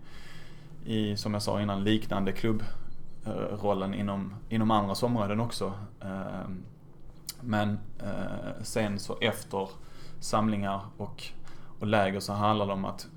i, 0.86 1.18
som 1.18 1.34
jag 1.34 1.42
sa 1.42 1.62
innan, 1.62 1.84
liknande 1.84 2.32
klubbrollen 2.32 3.94
inom, 3.94 4.36
inom 4.50 4.72
andras 4.72 5.04
områden 5.04 5.40
också. 5.40 5.74
Eh, 6.02 6.50
men 7.42 7.80
eh, 8.00 8.64
sen 8.64 9.00
så 9.00 9.18
efter 9.22 9.70
samlingar 10.20 10.82
och, 10.98 11.24
och 11.80 11.88
läger 11.88 12.20
så 12.20 12.34
handlar 12.34 12.68
det 12.68 12.74
om 12.74 12.86
att 12.86 13.08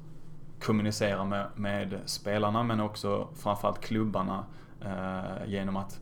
kommunicera 0.60 1.24
med, 1.24 1.46
med 1.54 1.98
spelarna 2.04 2.62
men 2.62 2.80
också 2.80 3.28
framförallt 3.34 3.80
klubbarna 3.80 4.44
eh, 4.80 5.46
genom 5.50 5.76
att 5.76 6.00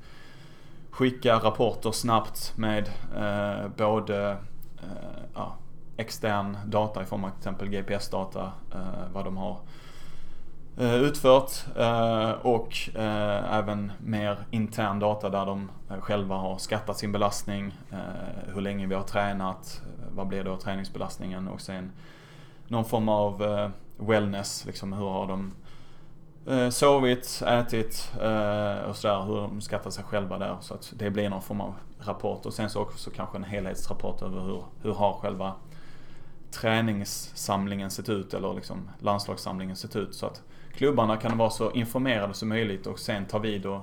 skicka 0.90 1.34
rapporter 1.34 1.92
snabbt 1.92 2.52
med 2.56 2.90
eh, 3.16 3.68
både 3.76 4.30
eh, 4.82 5.22
ja, 5.34 5.56
extern 5.96 6.56
data 6.66 7.02
i 7.02 7.06
form 7.06 7.24
av 7.24 7.28
till 7.28 7.38
exempel 7.38 7.68
GPS-data, 7.68 8.52
eh, 8.74 9.12
vad 9.12 9.24
de 9.24 9.36
har 9.36 9.58
Eh, 10.78 10.94
utfört 10.94 11.50
eh, 11.76 12.30
och 12.30 12.88
eh, 12.94 13.54
även 13.54 13.92
mer 13.98 14.38
intern 14.50 14.98
data 14.98 15.28
där 15.28 15.46
de 15.46 15.70
eh, 15.90 16.00
själva 16.00 16.34
har 16.34 16.58
skattat 16.58 16.98
sin 16.98 17.12
belastning, 17.12 17.74
eh, 17.92 18.54
hur 18.54 18.60
länge 18.60 18.86
vi 18.86 18.94
har 18.94 19.02
tränat, 19.02 19.82
eh, 19.84 20.06
vad 20.14 20.26
blir 20.26 20.44
då 20.44 20.56
träningsbelastningen 20.56 21.48
och 21.48 21.60
sen 21.60 21.92
någon 22.68 22.84
form 22.84 23.08
av 23.08 23.70
wellness, 23.96 24.64
liksom 24.66 24.92
hur 24.92 25.08
har 25.08 25.26
de 25.26 25.52
sovit, 26.70 27.42
ätit 27.46 28.12
och 28.88 28.96
sådär, 28.96 29.24
hur 29.26 29.36
de 29.36 29.60
skattar 29.60 29.90
sig 29.90 30.04
själva 30.04 30.38
där. 30.38 30.56
Så 30.60 30.74
att 30.74 30.92
det 30.96 31.10
blir 31.10 31.28
någon 31.30 31.42
form 31.42 31.60
av 31.60 31.74
rapport. 31.98 32.46
Och 32.46 32.52
sen 32.54 32.70
så 32.70 32.80
också 32.80 33.10
kanske 33.10 33.36
en 33.36 33.44
helhetsrapport 33.44 34.22
över 34.22 34.40
hur, 34.40 34.62
hur 34.82 34.94
har 34.94 35.12
själva 35.12 35.52
träningssamlingen 36.60 37.90
sett 37.90 38.08
ut 38.08 38.34
eller 38.34 38.54
liksom 38.54 38.90
landslagssamlingen 38.98 39.76
sett 39.76 39.96
ut 39.96 40.14
så 40.14 40.26
att 40.26 40.42
klubbarna 40.74 41.16
kan 41.16 41.38
vara 41.38 41.50
så 41.50 41.70
informerade 41.70 42.34
som 42.34 42.48
möjligt 42.48 42.86
och 42.86 42.98
sen 42.98 43.26
ta 43.26 43.38
vid 43.38 43.66
och, 43.66 43.80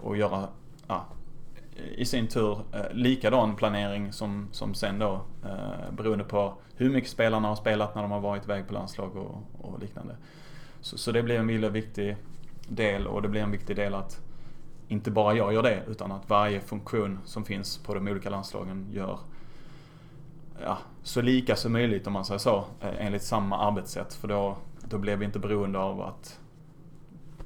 och 0.00 0.16
göra 0.16 0.48
ja, 0.88 1.06
i 1.96 2.04
sin 2.04 2.28
tur 2.28 2.58
eh, 2.72 2.92
likadan 2.92 3.56
planering 3.56 4.12
som, 4.12 4.48
som 4.52 4.74
sen 4.74 4.98
då 4.98 5.20
eh, 5.44 5.92
beroende 5.92 6.24
på 6.24 6.54
hur 6.76 6.90
mycket 6.90 7.10
spelarna 7.10 7.48
har 7.48 7.56
spelat 7.56 7.94
när 7.94 8.02
de 8.02 8.10
har 8.10 8.20
varit 8.20 8.44
iväg 8.44 8.66
på 8.66 8.74
landslag 8.74 9.16
och, 9.16 9.42
och 9.60 9.80
liknande. 9.80 10.16
Så, 10.80 10.98
så, 10.98 11.12
det 11.12 11.22
blir 11.22 11.38
en 11.38 11.46
väldigt 11.46 11.72
viktig 11.72 12.16
del 12.68 13.06
och 13.06 13.22
det 13.22 13.28
blir 13.28 13.40
en 13.40 13.50
viktig 13.50 13.76
del 13.76 13.94
att 13.94 14.20
inte 14.88 15.10
bara 15.10 15.34
jag 15.34 15.54
gör 15.54 15.62
det 15.62 15.82
utan 15.88 16.12
att 16.12 16.28
varje 16.30 16.60
funktion 16.60 17.18
som 17.24 17.44
finns 17.44 17.78
på 17.78 17.94
de 17.94 18.08
olika 18.08 18.30
landslagen 18.30 18.88
gör 18.92 19.18
ja, 20.62 20.78
så 21.02 21.20
lika 21.20 21.56
som 21.56 21.72
möjligt 21.72 22.06
om 22.06 22.12
man 22.12 22.24
säger 22.24 22.38
så, 22.38 22.64
eh, 22.80 23.06
enligt 23.06 23.22
samma 23.22 23.58
arbetssätt. 23.58 24.14
För 24.14 24.28
då, 24.28 24.56
då 24.84 24.98
blir 24.98 25.16
vi 25.16 25.24
inte 25.24 25.38
beroende 25.38 25.78
av 25.78 26.00
att 26.00 26.38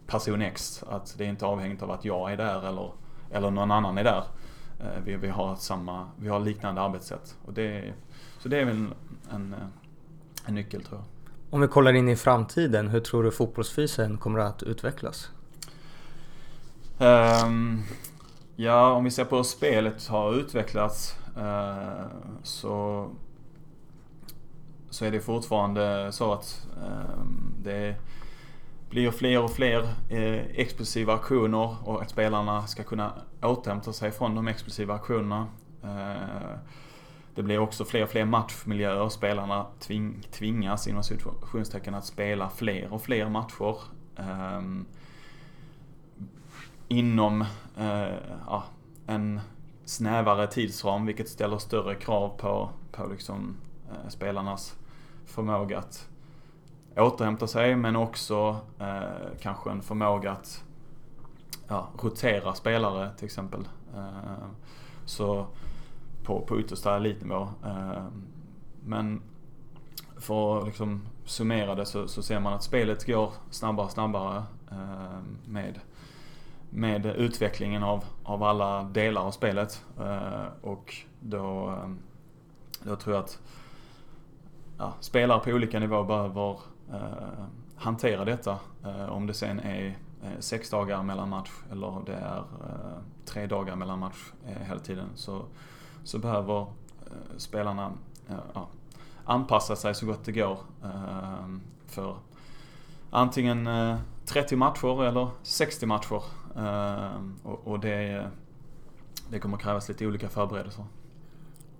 person 0.07 0.43
X, 0.43 0.85
att 0.89 1.15
det 1.19 1.25
är 1.25 1.29
inte 1.29 1.47
avhängigt 1.47 1.83
av 1.83 1.91
att 1.91 2.05
jag 2.05 2.33
är 2.33 2.37
där 2.37 2.69
eller, 2.69 2.93
eller 3.31 3.51
någon 3.51 3.71
annan 3.71 3.99
är 3.99 4.05
där. 4.05 4.25
Eh, 4.81 5.03
vi, 5.05 5.17
vi, 5.17 5.29
har 5.29 5.57
samma, 5.57 6.09
vi 6.17 6.29
har 6.29 6.41
liknande 6.41 6.81
arbetssätt. 6.81 7.37
Och 7.45 7.53
det, 7.53 7.95
så 8.39 8.49
det 8.49 8.61
är 8.61 8.65
väl 8.65 8.87
en, 9.31 9.55
en 10.47 10.55
nyckel 10.55 10.85
tror 10.85 11.01
jag. 11.01 11.07
Om 11.51 11.61
vi 11.61 11.69
kollar 11.69 11.93
in 11.93 12.09
i 12.09 12.17
framtiden, 12.17 12.89
hur 12.89 13.01
tror 13.01 13.23
du 13.23 13.31
fotbollsfysen 13.31 14.19
kommer 14.19 14.39
att 14.39 14.63
utvecklas? 14.63 15.31
Um, 16.99 17.83
ja, 18.57 18.93
om 18.93 19.05
vi 19.05 19.11
ser 19.11 19.25
på 19.25 19.37
hur 19.37 19.43
spelet 19.43 20.07
har 20.07 20.35
utvecklats 20.35 21.17
Eh, 21.37 22.07
så 22.43 23.09
så 24.91 25.05
är 25.05 25.11
det 25.11 25.21
fortfarande 25.21 26.13
så 26.13 26.33
att 26.33 26.69
eh, 26.83 27.25
det 27.63 27.97
blir 28.91 29.11
fler 29.11 29.43
och 29.43 29.51
fler 29.51 29.83
eh, 30.09 30.47
explosiva 30.55 31.15
aktioner 31.15 31.77
och 31.85 32.03
att 32.03 32.11
spelarna 32.11 32.67
ska 32.67 32.83
kunna 32.83 33.13
återhämta 33.43 33.93
sig 33.93 34.13
från 34.13 34.35
de 34.35 34.49
explosiva 34.49 34.95
aktionerna. 34.95 35.47
Eh, 35.83 36.59
det 37.35 37.43
blir 37.43 37.59
också 37.59 37.85
fler 37.85 38.03
och 38.03 38.11
fler 38.11 38.25
matchmiljöer. 38.25 39.09
Spelarna 39.09 39.67
tving, 39.79 40.27
tvingas 40.31 40.89
inom 40.89 41.03
situationstecken 41.03 41.95
att 41.95 42.05
spela 42.05 42.51
fler 42.51 42.93
och 42.93 43.03
fler 43.03 43.29
matcher. 43.29 43.77
Ehm, 44.17 44.87
inom 46.89 47.41
eh, 47.79 48.15
ja, 48.47 48.65
en 49.07 49.41
snävare 49.87 50.47
tidsram 50.47 51.07
vilket 51.07 51.29
ställer 51.29 51.59
större 51.59 51.95
krav 51.95 52.29
på, 52.29 52.71
på 52.93 53.07
liksom, 53.07 53.57
eh, 53.91 54.09
spelarnas 54.09 54.77
förmåga 55.27 55.79
att 55.79 56.09
återhämta 56.97 57.47
sig 57.47 57.77
men 57.77 57.97
också 57.97 58.57
eh, 58.79 59.39
kanske 59.41 59.71
en 59.71 59.83
förmåga 59.83 60.33
att 60.33 60.65
ja, 61.69 61.89
rotera 62.03 62.55
spelare 62.55 63.11
till 63.17 63.25
exempel. 63.25 63.69
Eh, 63.97 64.47
så 65.05 65.47
på, 66.25 66.41
på 66.41 66.61
yttersta 66.61 66.97
elitnivå. 66.97 67.49
Eh, 67.65 68.05
men 68.85 69.23
för 70.17 70.59
att 70.59 70.67
liksom 70.67 71.03
summera 71.25 71.75
det 71.75 71.87
så, 71.87 72.09
så, 72.09 72.23
ser 72.23 72.41
man 72.41 72.53
att 72.53 72.63
spelet 72.63 73.07
går 73.07 73.33
snabbare 73.51 73.87
och 73.87 73.93
snabbare 73.93 74.43
eh, 74.71 75.19
med, 75.45 75.81
med 76.77 77.07
utvecklingen 77.07 77.83
av, 77.83 78.05
av 78.23 78.43
alla 78.43 78.83
delar 78.83 79.23
av 79.23 79.31
spelet. 79.31 79.85
Eh, 80.01 80.47
och 80.61 80.95
då 81.21 81.69
eh, 81.69 81.91
då 82.83 82.97
tror 82.97 83.15
jag 83.15 83.25
att 83.25 83.39
ja, 84.79 84.95
spelare 85.01 85.41
på 85.41 85.51
olika 85.51 85.79
nivåer 85.79 86.05
behöver 86.05 86.61
eh, 86.93 87.45
hantera 87.77 88.25
detta. 88.25 88.59
Om 89.09 89.27
det 89.27 89.35
sen 89.35 89.61
är 89.61 89.99
sex 90.39 90.71
dagar 90.71 91.03
mellan 91.03 91.29
match 91.29 91.51
eller 91.73 92.03
det 92.07 92.15
är 92.15 92.43
tre 93.25 93.47
dagar 93.47 93.77
mellan 93.77 93.99
match 93.99 94.33
hela 94.45 94.81
tiden 94.81 95.09
så, 95.15 95.45
så 96.05 96.19
behöver 96.19 96.67
spelarna 97.37 97.93
ja, 98.55 98.69
anpassa 99.25 99.77
sig 99.77 99.95
så 99.95 100.07
gott 100.07 100.25
det 100.25 100.33
går. 100.33 100.59
för 101.87 102.17
antingen 103.11 103.69
30 104.27 104.57
matcher 104.57 105.05
eller 105.05 105.29
60 105.43 105.87
matcher. 105.87 106.23
och, 107.43 107.69
och 107.69 107.81
det, 107.81 108.31
det 109.31 109.39
kommer 109.39 109.57
krävas 109.57 109.89
lite 109.89 110.07
olika 110.07 110.29
förberedelser. 110.29 110.85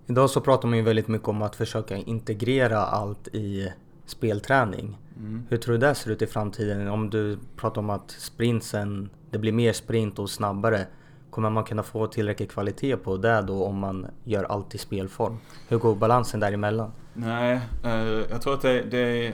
Idag 0.05 0.29
så 0.29 0.41
pratar 0.41 0.67
man 0.67 0.77
ju 0.77 0.83
väldigt 0.83 1.07
mycket 1.07 1.27
om 1.27 1.41
att 1.41 1.55
försöka 1.55 1.97
integrera 1.97 2.77
allt 2.77 3.27
i 3.27 3.73
spelträning. 4.05 4.97
Mm. 5.17 5.45
Hur 5.49 5.57
tror 5.57 5.73
du 5.73 5.77
det 5.79 5.95
ser 5.95 6.11
ut 6.11 6.21
i 6.21 6.27
framtiden? 6.27 6.87
Om 6.87 7.09
du 7.09 7.39
pratar 7.55 7.81
om 7.81 7.89
att 7.89 8.11
sprintsen, 8.11 9.09
det 9.31 9.37
blir 9.37 9.51
mer 9.51 9.73
sprint 9.73 10.19
och 10.19 10.29
snabbare. 10.29 10.87
Kommer 11.29 11.49
man 11.49 11.63
kunna 11.63 11.83
få 11.83 12.07
tillräcklig 12.07 12.51
kvalitet 12.51 12.97
på 12.97 13.17
det 13.17 13.41
då 13.41 13.63
om 13.63 13.79
man 13.79 14.07
gör 14.23 14.43
allt 14.43 14.75
i 14.75 14.77
spelform? 14.77 15.37
Hur 15.67 15.77
går 15.77 15.95
balansen 15.95 16.39
däremellan? 16.39 16.91
Nej, 17.13 17.59
eh, 17.83 17.91
jag 18.29 18.41
tror 18.41 18.53
att 18.53 18.61
det, 18.61 18.81
det, 18.81 19.33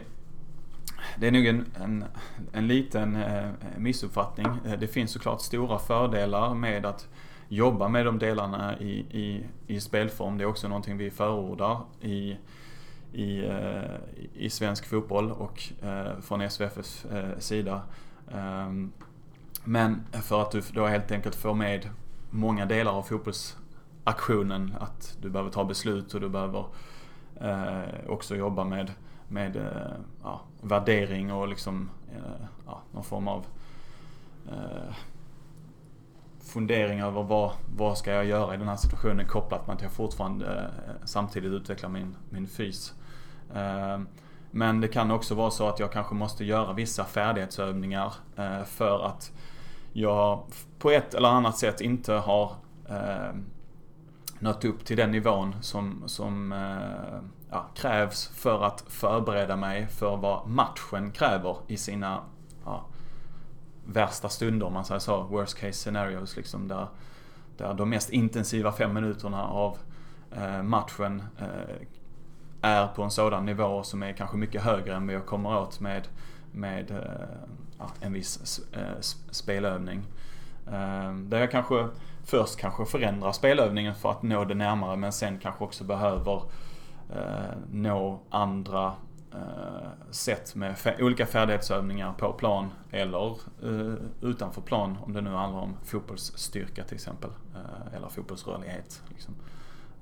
det 1.16 1.28
är 1.28 1.32
nog 1.32 1.46
en, 1.46 1.66
en, 1.82 2.06
en 2.52 2.68
liten 2.68 3.16
eh, 3.16 3.50
missuppfattning. 3.78 4.48
Eh, 4.66 4.80
det 4.80 4.88
finns 4.88 5.12
såklart 5.12 5.42
stora 5.42 5.80
fördelar 5.80 6.54
med 6.54 6.86
att 6.86 7.08
jobba 7.48 7.88
med 7.88 8.06
de 8.06 8.20
delarna 8.20 8.80
i, 8.80 8.92
i, 8.92 9.46
i 9.68 9.80
spelform. 9.80 10.38
Det 10.38 10.44
är 10.44 10.46
också 10.46 10.68
någonting 10.68 10.98
vi 10.98 11.12
förordar 11.12 11.82
i, 12.02 12.38
i, 13.14 13.46
eh, 13.46 13.82
i 14.34 14.50
svensk 14.50 14.86
fotboll 14.86 15.32
och 15.32 15.64
eh, 15.84 16.20
från 16.22 16.42
SVFs 16.42 17.06
sida. 17.38 17.82
Ehm, 18.32 18.92
men 19.64 20.04
för 20.12 20.42
att 20.42 20.52
du 20.52 20.62
då 20.74 20.86
helt 20.86 21.12
enkelt 21.12 21.36
får 21.36 21.54
med 21.54 21.90
många 22.30 22.66
delar 22.66 22.92
av 22.92 23.04
fotbollsaktionen, 23.04 24.76
att 24.80 25.18
du 25.22 25.30
behöver 25.30 25.52
ta 25.52 25.64
beslut 25.64 26.14
och 26.14 26.22
du 26.22 26.30
behöver 26.30 26.66
också 28.08 28.36
jobba 28.36 28.64
med, 28.64 28.92
med 29.28 29.66
ja, 30.24 30.42
värdering 30.64 31.34
och 31.34 31.48
liksom 31.48 31.90
eh, 32.12 32.46
ja, 32.66 32.82
någon 32.92 33.04
form 33.04 33.28
av 33.28 33.46
eh, 34.48 34.96
fundering 36.40 37.02
över 37.02 37.24
vad, 37.24 37.52
vad 37.78 37.98
ska 37.98 38.12
jag 38.12 38.26
göra 38.26 38.54
i 38.54 38.58
den 38.58 38.68
här 38.68 38.76
situationen 38.76 39.28
kopplat 39.28 39.68
med 39.68 39.76
att 39.76 39.82
jag 39.82 39.92
fortfarande 39.92 40.62
eh, 40.62 40.94
samtidigt 41.06 41.52
utvecklar 41.52 41.90
min, 41.90 42.16
min 42.30 42.48
fys. 42.48 42.94
Eh, 43.56 44.00
men 44.52 44.82
det 44.82 44.88
kan 44.88 45.12
också 45.12 45.36
vara 45.36 45.52
så 45.52 45.68
att 45.68 45.80
jag 45.80 45.92
kanske 45.92 46.16
måste 46.16 46.46
göra 46.46 46.74
vissa 46.74 47.06
färdighetsövningar 47.06 48.14
eh, 48.36 48.64
för 48.64 49.06
att 49.06 49.32
jag 49.94 50.44
på 50.80 50.92
ett 50.92 51.14
eller 51.14 51.30
annat 51.30 51.58
sätt 51.58 51.82
inte 51.82 52.14
har 52.14 52.56
eh, 52.90 53.36
nått 54.40 54.66
upp 54.66 54.86
till 54.86 54.98
den 54.98 55.12
nivån 55.12 55.56
som, 55.62 56.04
som 56.06 56.52
eh, 56.52 57.20
ja, 57.54 57.66
krävs 57.76 58.28
för 58.28 58.64
att 58.64 58.84
förbereda 58.88 59.56
mig 59.56 59.88
för 59.88 60.18
vad 60.18 60.48
matchen 60.48 61.12
kräver 61.12 61.58
i 61.68 61.78
sina 61.78 62.22
ja, 62.66 62.86
värsta 63.86 64.30
stunder 64.30 64.66
om 64.66 64.74
man 64.74 64.86
säger 64.86 65.00
så. 65.00 65.24
Worst 65.24 65.58
case 65.58 65.74
scenarios 65.74 66.36
liksom 66.36 66.68
där, 66.68 66.88
där 67.58 67.74
de 67.74 67.90
mest 67.90 68.10
intensiva 68.10 68.72
fem 68.72 68.94
minuterna 68.94 69.44
av 69.48 69.78
eh, 70.32 70.64
matchen 70.64 71.24
eh, 71.40 71.88
är 72.62 72.88
på 72.88 73.04
en 73.04 73.12
sådan 73.12 73.46
nivå 73.46 73.84
som 73.84 74.04
är 74.04 74.14
kanske 74.14 74.38
mycket 74.38 74.62
högre 74.62 74.96
än 74.96 75.08
vad 75.08 75.16
jag 75.16 75.26
kommer 75.26 75.58
åt 75.58 75.80
med, 75.80 76.08
med 76.52 76.92
eh, 76.92 77.88
en 78.00 78.14
viss 78.14 78.62
eh, 78.74 79.00
spelövning. 79.32 80.04
Ehm, 80.72 81.30
där 81.30 81.40
jag 81.40 81.52
kanske 81.52 81.88
först 82.24 82.58
kanske 82.58 82.86
förändrar 82.86 83.32
spelövningen 83.32 83.96
för 83.96 84.12
att 84.12 84.24
nå 84.24 84.46
det 84.46 84.56
närmare 84.56 84.98
men 84.98 85.12
sen 85.12 85.40
kanske 85.40 85.64
också 85.64 85.84
behöver 85.84 86.42
eh, 87.16 87.58
nå 87.72 88.20
andra 88.30 88.94
Eh, 89.34 89.90
sätt 90.12 90.56
med 90.56 90.76
olika 91.00 91.26
färdighetsövningar 91.26 92.14
på 92.14 92.34
plan 92.34 92.70
eller 92.92 93.32
eh, 93.64 93.96
utanför 94.22 94.62
plan 94.62 94.98
om 95.02 95.14
det 95.14 95.22
nu 95.22 95.30
handlar 95.30 95.62
om 95.62 95.78
fotbollsstyrka 95.84 96.84
till 96.84 96.96
exempel. 96.96 97.30
Eh, 97.56 97.96
eller 97.96 98.10
fotbollsrörlighet. 98.10 99.02
Liksom. 99.10 99.36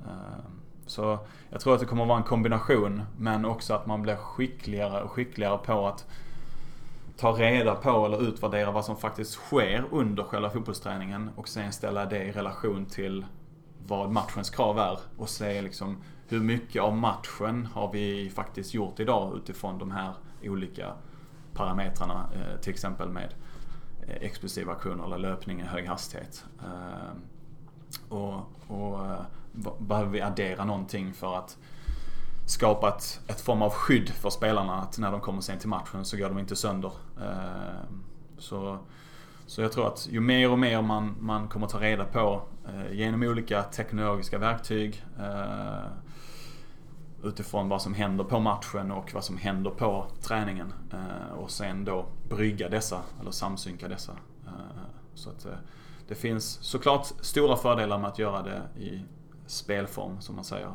Eh, 0.06 0.46
så 0.86 1.20
jag 1.50 1.62
tror 1.62 1.74
att 1.74 1.80
det 1.80 1.86
kommer 1.86 2.02
att 2.02 2.08
vara 2.08 2.18
en 2.18 2.24
kombination 2.24 3.02
men 3.18 3.46
också 3.46 3.74
att 3.74 3.86
man 3.86 4.02
blir 4.02 4.16
skickligare 4.16 5.02
och 5.02 5.12
skickligare 5.12 5.58
på 5.58 5.88
att 5.88 6.06
ta 7.18 7.32
reda 7.32 7.76
på 7.76 8.06
eller 8.06 8.28
utvärdera 8.28 8.72
vad 8.72 8.86
som 8.86 8.98
faktiskt 8.98 9.32
sker 9.32 9.86
under 9.92 10.24
själva 10.24 10.50
fotbollsträningen 10.50 11.30
och 11.36 11.48
sen 11.48 11.72
ställa 11.72 12.06
det 12.06 12.24
i 12.24 12.32
relation 12.32 12.86
till 12.86 13.26
vad 13.88 14.12
matchens 14.12 14.50
krav 14.50 14.80
är 14.80 15.00
och 15.18 15.30
se 15.30 15.62
liksom 15.62 16.04
hur 16.32 16.40
mycket 16.40 16.82
av 16.82 16.98
matchen 16.98 17.66
har 17.66 17.92
vi 17.92 18.30
faktiskt 18.30 18.74
gjort 18.74 19.00
idag 19.00 19.38
utifrån 19.38 19.78
de 19.78 19.92
här 19.92 20.14
olika 20.44 20.94
parametrarna. 21.54 22.26
Eh, 22.36 22.60
till 22.62 22.74
exempel 22.74 23.10
med 23.10 23.34
eh, 24.08 24.16
explosiva 24.16 24.72
aktioner 24.72 25.06
eller 25.06 25.18
löpning 25.18 25.62
i 25.62 25.64
hög 25.64 25.88
hastighet. 25.88 26.46
Eh, 26.60 27.14
och, 28.10 28.36
och 28.68 29.00
behöver 29.80 30.10
vi 30.10 30.22
addera 30.22 30.66
någonting 30.66 31.14
för 31.14 31.38
att 31.38 31.58
skapa 32.46 32.90
ett, 32.90 33.22
ett 33.28 33.42
form 33.42 33.62
av 33.62 33.72
skydd 33.72 34.10
för 34.10 34.30
spelarna 34.30 34.82
att 34.82 34.98
när 34.98 35.12
de 35.12 35.22
kommer 35.22 35.42
sen 35.42 35.60
till 35.60 35.70
matchen 35.70 36.06
så 36.06 36.18
går 36.18 36.30
de 36.30 36.40
inte 36.40 36.56
sönder. 36.56 36.92
Så, 38.38 38.80
så 39.46 39.62
jag 39.62 39.72
tror 39.72 39.88
att 39.88 40.08
ju 40.12 40.20
mer 40.20 40.52
och 40.52 40.60
mer 40.60 40.82
man, 40.82 41.16
man 41.20 41.48
kommer 41.48 41.68
ta 41.68 41.80
reda 41.80 42.06
på 42.06 42.42
genom 42.92 43.24
olika 43.24 43.64
teknologiska 43.64 44.38
verktyg 44.38 45.06
utifrån 47.24 47.70
vad 47.70 47.82
som 47.82 47.94
händer 47.94 48.24
på 48.24 48.40
matchen 48.40 48.92
och 48.92 49.14
vad 49.14 49.24
som 49.24 49.38
händer 49.38 49.72
på 49.72 50.08
träningen. 50.22 50.74
Eh, 50.94 51.34
och 51.34 51.52
sen 51.52 51.86
då 51.86 52.06
brygga 52.30 52.70
dessa, 52.70 53.02
eller 53.22 53.32
samsynka 53.32 53.88
dessa. 53.88 54.12
Eh, 54.46 54.52
så 55.14 55.30
att 55.30 55.46
eh, 55.46 55.52
det 56.08 56.16
finns 56.16 56.60
såklart 56.62 57.06
stora 57.06 57.56
fördelar 57.56 57.98
med 57.98 58.08
att 58.08 58.20
göra 58.20 58.44
det 58.44 58.80
i 58.82 59.02
spelform, 59.46 60.22
som 60.22 60.36
man 60.36 60.44
säger. 60.44 60.72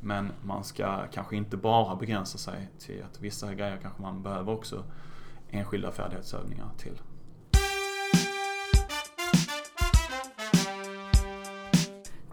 Men 0.00 0.32
man 0.42 0.64
ska 0.64 1.06
kanske 1.12 1.36
inte 1.36 1.56
bara 1.56 1.96
begränsa 1.96 2.38
sig 2.38 2.68
till 2.78 3.02
att 3.10 3.20
vissa 3.20 3.54
grejer 3.54 3.78
kanske 3.82 4.02
man 4.02 4.22
behöver 4.22 4.52
också 4.52 4.84
enskilda 5.50 5.92
färdighetsövningar 5.92 6.66
till. 6.78 7.00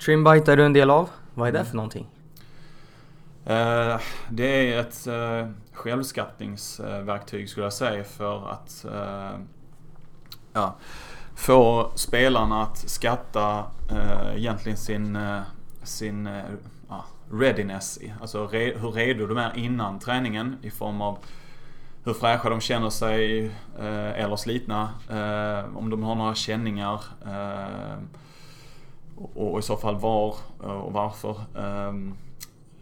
Trimbite 0.05 0.51
är 0.51 0.57
du 0.57 0.66
en 0.66 0.74
del 0.74 0.89
av. 0.89 1.09
Vad 1.34 1.47
är 1.47 1.51
det 1.51 1.66
för 1.66 1.76
någonting? 1.76 2.20
Eh, 3.46 4.00
det 4.30 4.74
är 4.74 4.80
ett 4.80 5.08
eh, 5.08 5.50
självskattningsverktyg 5.74 7.50
skulle 7.50 7.66
jag 7.66 7.74
säga 7.74 8.04
för 8.04 8.50
att 8.52 8.86
eh, 8.86 9.39
ja, 10.54 10.76
få 11.36 11.92
spelarna 11.96 12.64
att 12.64 12.78
skatta 12.78 13.66
eh, 13.92 14.36
egentligen 14.36 14.78
sin, 14.78 15.16
eh, 15.16 15.42
sin 15.84 16.28
eh, 16.28 16.44
ja, 16.89 17.06
readiness. 17.32 18.00
Alltså 18.22 18.48
hur 18.48 18.92
redo 18.92 19.28
de 19.28 19.38
är 19.38 19.58
innan 19.58 20.00
träningen 20.00 20.58
i 20.62 20.70
form 20.70 21.02
av 21.02 21.18
hur 22.04 22.14
fräscha 22.14 22.50
de 22.50 22.62
känner 22.62 22.89
sig 22.89 23.52
eller 24.16 24.36
slitna. 24.36 24.89
Om 25.76 25.89
de 25.89 26.04
har 26.04 26.16
några 26.16 26.36
känningar. 26.36 27.02
Och 29.34 29.60
i 29.60 29.62
så 29.62 29.78
fall 29.78 30.00
var 30.00 30.36
och 30.60 30.94
varför. 30.94 31.42
Ehm, 31.58 32.16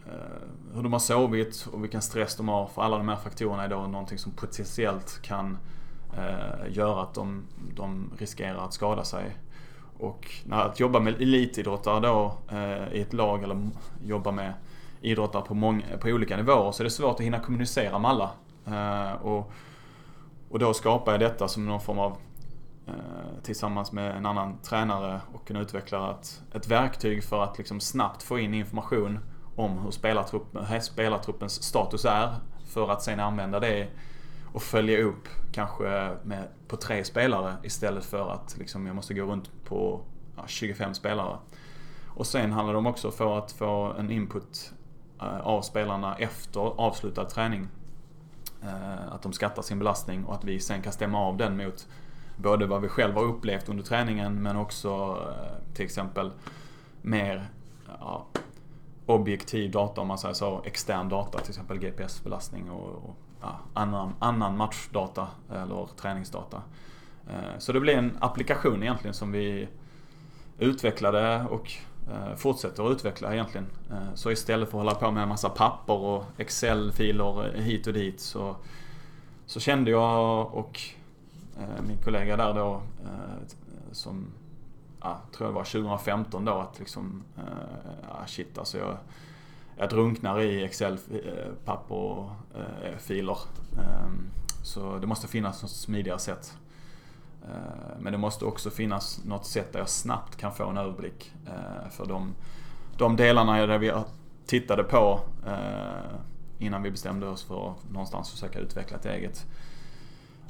Eh, 0.06 0.74
hur 0.74 0.82
de 0.82 0.92
har 0.92 1.00
sovit 1.00 1.68
och 1.72 1.82
vilken 1.82 2.02
stress 2.02 2.36
de 2.36 2.48
har. 2.48 2.66
För 2.66 2.82
alla 2.82 2.96
de 2.96 3.08
här 3.08 3.16
faktorerna 3.16 3.64
är 3.64 3.68
då 3.68 3.86
någonting 3.86 4.18
som 4.18 4.32
potentiellt 4.32 5.22
kan 5.22 5.58
eh, 6.16 6.72
göra 6.72 7.02
att 7.02 7.14
de, 7.14 7.44
de 7.74 8.12
riskerar 8.18 8.64
att 8.64 8.74
skada 8.74 9.04
sig. 9.04 9.36
Och 9.98 10.30
när 10.44 10.60
att 10.60 10.80
jobba 10.80 11.00
med 11.00 11.14
elitidrottare 11.14 12.00
då 12.00 12.38
eh, 12.50 12.92
i 12.92 13.00
ett 13.00 13.12
lag 13.12 13.42
eller 13.42 13.68
jobba 14.04 14.30
med 14.30 14.52
idrottare 15.00 15.42
på, 15.42 15.54
många, 15.54 15.82
på 16.00 16.08
olika 16.08 16.36
nivåer 16.36 16.72
så 16.72 16.82
är 16.82 16.84
det 16.84 16.90
svårt 16.90 17.14
att 17.14 17.20
hinna 17.20 17.40
kommunicera 17.40 17.98
med 17.98 18.10
alla. 18.10 18.30
Eh, 18.66 19.12
och, 19.12 19.52
och 20.50 20.58
då 20.58 20.74
skapar 20.74 21.12
jag 21.12 21.20
detta 21.20 21.48
som 21.48 21.66
någon 21.66 21.80
form 21.80 21.98
av 21.98 22.16
eh, 22.86 22.94
tillsammans 23.42 23.92
med 23.92 24.16
en 24.16 24.26
annan 24.26 24.58
tränare 24.62 25.20
och 25.34 25.50
en 25.50 25.56
utvecklare 25.56 26.10
ett, 26.10 26.42
ett 26.54 26.68
verktyg 26.68 27.24
för 27.24 27.42
att 27.44 27.58
liksom 27.58 27.80
snabbt 27.80 28.22
få 28.22 28.38
in 28.38 28.54
information 28.54 29.18
om 29.56 29.78
hur 29.78 29.90
spelartruppen, 29.90 30.82
spelartruppens 30.82 31.62
status 31.62 32.04
är 32.04 32.34
för 32.66 32.90
att 32.90 33.02
sen 33.02 33.20
använda 33.20 33.60
det 33.60 33.88
och 34.52 34.62
följa 34.62 35.02
upp 35.02 35.28
kanske 35.52 36.16
med, 36.22 36.48
på 36.68 36.76
tre 36.76 37.04
spelare 37.04 37.56
istället 37.62 38.04
för 38.04 38.30
att 38.30 38.56
liksom, 38.58 38.86
jag 38.86 38.96
måste 38.96 39.14
gå 39.14 39.22
runt 39.22 39.50
på 39.64 40.00
ja, 40.36 40.42
25 40.46 40.94
spelare. 40.94 41.38
Och 42.06 42.26
sen 42.26 42.52
handlar 42.52 42.72
det 42.72 42.78
om 42.78 42.86
också 42.86 43.10
för 43.10 43.38
att 43.38 43.52
få 43.52 43.94
en 43.98 44.10
input 44.10 44.72
eh, 45.20 45.40
av 45.40 45.62
spelarna 45.62 46.16
efter 46.16 46.60
avslutad 46.60 47.24
träning. 47.24 47.68
Eh, 48.62 49.12
att 49.12 49.22
de 49.22 49.32
skattar 49.32 49.62
sin 49.62 49.78
belastning 49.78 50.24
och 50.24 50.34
att 50.34 50.44
vi 50.44 50.60
sen 50.60 50.82
kan 50.82 50.92
stämma 50.92 51.18
av 51.18 51.36
den 51.36 51.56
mot 51.56 51.88
både 52.36 52.66
vad 52.66 52.82
vi 52.82 52.88
själva 52.88 53.20
har 53.20 53.26
upplevt 53.26 53.68
under 53.68 53.84
träningen 53.84 54.42
men 54.42 54.56
också 54.56 55.18
eh, 55.28 55.74
till 55.74 55.84
exempel 55.84 56.32
mer 57.02 57.48
ja, 58.00 58.26
objektiv 59.06 59.70
data 59.70 60.00
om 60.00 60.08
man 60.08 60.18
säger 60.18 60.34
så, 60.34 60.62
extern 60.64 61.08
data, 61.08 61.38
till 61.38 61.50
exempel 61.50 61.78
GPS-belastning 61.78 62.70
och, 62.70 62.88
och 62.88 63.16
ja, 63.40 63.58
annan, 63.74 64.14
annan 64.18 64.56
matchdata 64.56 65.28
eller 65.50 65.88
träningsdata. 65.96 66.62
Eh, 67.28 67.58
så 67.58 67.72
det 67.72 67.80
blir 67.80 67.94
en 67.94 68.16
applikation 68.20 68.82
egentligen 68.82 69.14
som 69.14 69.32
vi 69.32 69.68
utvecklade 70.58 71.44
och 71.50 71.72
eh, 72.10 72.36
fortsätter 72.36 72.86
att 72.86 72.92
utveckla 72.92 73.32
egentligen. 73.32 73.66
Eh, 73.90 74.14
så 74.14 74.30
istället 74.30 74.70
för 74.70 74.78
att 74.78 74.84
hålla 74.84 74.94
på 74.94 75.10
med 75.10 75.22
en 75.22 75.28
massa 75.28 75.48
papper 75.48 75.94
och 75.94 76.24
Excel-filer 76.36 77.52
hit 77.54 77.86
och 77.86 77.92
dit 77.92 78.20
så, 78.20 78.56
så 79.46 79.60
kände 79.60 79.90
jag 79.90 80.54
och 80.54 80.80
min 81.88 81.96
kollega 81.96 82.36
där 82.36 82.54
då 82.54 82.82
som 83.92 84.26
ja, 85.00 85.20
tror 85.32 85.46
jag 85.46 85.54
det 85.54 85.58
var 85.58 85.64
2015 85.64 86.44
då 86.44 86.52
att 86.52 86.78
liksom, 86.78 87.22
ja, 88.08 88.26
shit 88.26 88.58
alltså 88.58 88.78
jag, 88.78 88.96
jag 89.76 89.90
drunknar 89.90 90.40
i 90.40 90.64
Excel-papper 90.64 91.94
och 91.94 92.30
eh, 92.54 92.96
filer. 92.98 93.38
Ehm, 93.78 94.30
så 94.62 94.98
det 94.98 95.06
måste 95.06 95.28
finnas 95.28 95.62
något 95.62 95.70
smidigare 95.70 96.18
sätt. 96.18 96.58
Eh, 97.42 98.00
men 98.00 98.12
det 98.12 98.18
måste 98.18 98.44
också 98.44 98.70
finnas 98.70 99.24
något 99.24 99.46
sätt 99.46 99.72
där 99.72 99.78
jag 99.78 99.88
snabbt 99.88 100.36
kan 100.36 100.52
få 100.52 100.68
en 100.68 100.76
överblick. 100.76 101.32
För 101.90 102.06
de, 102.06 102.34
de 102.96 103.16
delarna 103.16 103.66
där 103.66 103.78
vi 103.78 103.92
tittade 104.46 104.84
på 104.84 105.20
innan 106.58 106.82
vi 106.82 106.90
bestämde 106.90 107.26
oss 107.26 107.44
för 107.44 107.70
att 107.70 107.90
någonstans 107.90 108.30
försöka 108.30 108.58
utveckla 108.58 108.96
ett 108.96 109.06
eget 109.06 109.46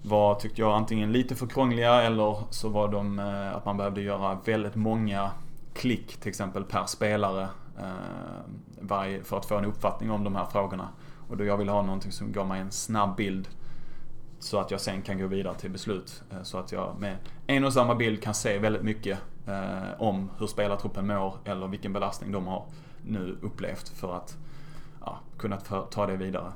var, 0.03 0.35
tyckte 0.35 0.61
jag, 0.61 0.73
antingen 0.73 1.13
lite 1.13 1.35
för 1.35 1.47
krångliga 1.47 2.03
eller 2.03 2.37
så 2.51 2.69
var 2.69 2.89
de 2.89 3.19
eh, 3.19 3.57
att 3.57 3.65
man 3.65 3.77
behövde 3.77 4.03
göra 4.03 4.39
väldigt 4.45 4.75
många 4.75 5.31
klick 5.75 6.17
till 6.17 6.29
exempel 6.29 6.65
per 6.65 6.87
spelare 6.87 7.49
eh, 7.79 9.23
för 9.23 9.37
att 9.37 9.47
få 9.47 9.59
en 9.59 9.65
uppfattning 9.65 10.11
om 10.11 10.25
de 10.25 10.37
här 10.37 10.45
frågorna. 10.45 10.89
Och 11.29 11.37
då 11.37 11.45
jag 11.45 11.57
ville 11.57 11.73
ha 11.73 11.83
någonting 11.83 12.13
som 12.13 12.33
gav 12.33 12.47
mig 12.47 12.61
en 12.61 12.71
snabb 12.71 13.17
bild 13.17 13.49
så 14.39 14.59
att 14.59 14.71
jag 14.71 14.81
sen 14.81 15.03
kan 15.03 15.19
gå 15.19 15.27
vidare 15.27 15.55
till 15.55 15.71
beslut. 15.71 16.23
Eh, 16.31 16.43
så 16.43 16.59
att 16.59 16.73
jag 16.73 17.01
med 17.01 17.17
en 17.47 17.65
och 17.65 17.73
samma 17.73 17.95
bild 17.95 18.23
kan 18.23 18.35
se 18.35 18.59
väldigt 18.59 18.83
mycket 18.83 19.19
om 19.99 20.31
hur 20.39 20.47
spelartruppen 20.47 21.07
mår 21.07 21.35
eller 21.45 21.69
vilken 21.69 21.93
belastning 21.93 22.33
de 22.33 22.47
har 22.47 22.65
nu 23.03 23.37
upplevt 23.43 23.89
för 23.89 24.17
att 24.17 24.37
ja, 25.01 25.19
kunna 25.39 25.57
ta 25.91 26.07
det 26.07 26.17
vidare. 26.17 26.53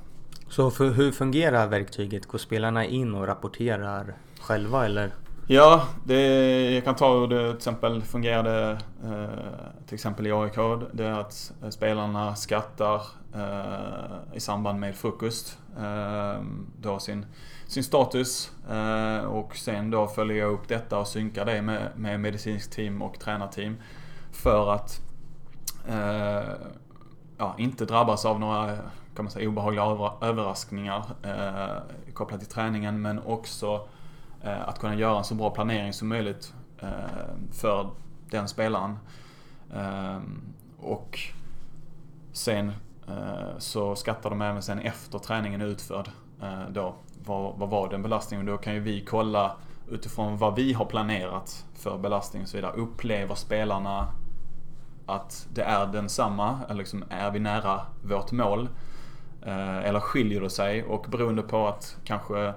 Så 0.48 0.70
för, 0.70 0.90
hur 0.90 1.12
fungerar 1.12 1.66
verktyget? 1.66 2.26
Går 2.26 2.38
spelarna 2.38 2.84
in 2.84 3.14
och 3.14 3.26
rapporterar 3.26 4.14
själva 4.40 4.84
eller? 4.84 5.10
Ja, 5.46 5.88
det, 6.04 6.20
jag 6.74 6.84
kan 6.84 6.96
ta 6.96 7.18
hur 7.18 7.26
det 7.26 7.48
till 7.48 7.56
exempel 7.56 8.02
fungerade 8.02 8.78
eh, 9.04 9.86
till 9.86 9.94
exempel 9.94 10.26
i 10.26 10.32
AIK. 10.32 10.56
Det 10.92 11.04
är 11.04 11.12
att 11.12 11.52
eh, 11.62 11.68
spelarna 11.68 12.36
skattar 12.36 13.02
eh, 13.34 14.36
i 14.36 14.40
samband 14.40 14.80
med 14.80 14.94
frukost 14.94 15.58
eh, 15.78 16.42
då 16.80 16.98
sin 16.98 17.26
sin 17.66 17.84
status 17.84 18.52
eh, 18.70 19.24
och 19.24 19.56
sen 19.56 19.90
då 19.90 20.06
följer 20.06 20.36
jag 20.36 20.52
upp 20.52 20.68
detta 20.68 20.98
och 20.98 21.08
synkar 21.08 21.44
det 21.44 21.62
med, 21.62 21.88
med 21.96 22.20
medicinskt 22.20 22.72
team 22.72 23.02
och 23.02 23.20
tränarteam 23.20 23.76
för 24.32 24.72
att 24.72 25.00
eh, 25.88 26.50
ja, 27.38 27.54
inte 27.58 27.84
drabbas 27.84 28.24
av 28.24 28.40
några 28.40 28.78
kan 29.16 29.24
man 29.24 29.32
säga, 29.32 29.48
obehagliga 29.48 30.12
överraskningar 30.20 31.04
eh, 31.22 32.12
kopplat 32.12 32.40
till 32.40 32.48
träningen 32.48 33.02
men 33.02 33.22
också 33.26 33.88
eh, 34.42 34.68
att 34.68 34.78
kunna 34.78 34.94
göra 34.94 35.18
en 35.18 35.24
så 35.24 35.34
bra 35.34 35.50
planering 35.50 35.92
som 35.92 36.08
möjligt 36.08 36.54
eh, 36.78 36.88
för 37.52 37.90
den 38.30 38.48
spelaren. 38.48 38.98
Eh, 39.74 40.18
och 40.78 41.18
sen 42.32 42.72
eh, 43.08 43.58
så 43.58 43.96
skattar 43.96 44.30
de 44.30 44.42
även 44.42 44.62
sen 44.62 44.78
efter 44.78 45.18
träningen 45.18 45.60
är 45.60 45.66
utförd 45.66 46.08
eh, 46.42 46.68
då 46.70 46.94
vad, 47.24 47.58
vad 47.58 47.68
var 47.68 47.88
den 47.88 48.02
belastningen? 48.02 48.46
Då 48.46 48.56
kan 48.56 48.74
ju 48.74 48.80
vi 48.80 49.04
kolla 49.04 49.56
utifrån 49.90 50.36
vad 50.36 50.56
vi 50.56 50.72
har 50.72 50.84
planerat 50.84 51.64
för 51.74 51.98
belastning 51.98 52.42
och 52.42 52.48
så 52.48 52.56
vidare. 52.56 52.72
Upplever 52.72 53.34
spelarna 53.34 54.08
att 55.06 55.48
det 55.54 55.62
är 55.62 55.86
densamma? 55.86 56.60
Eller 56.68 56.78
liksom, 56.78 57.04
är 57.10 57.30
vi 57.30 57.38
nära 57.40 57.80
vårt 58.02 58.32
mål? 58.32 58.68
Eh, 59.44 59.78
eller 59.78 60.00
skiljer 60.00 60.40
det 60.40 60.50
sig? 60.50 60.84
Och 60.84 61.06
beroende 61.10 61.42
på 61.42 61.68
att 61.68 61.96
kanske 62.04 62.54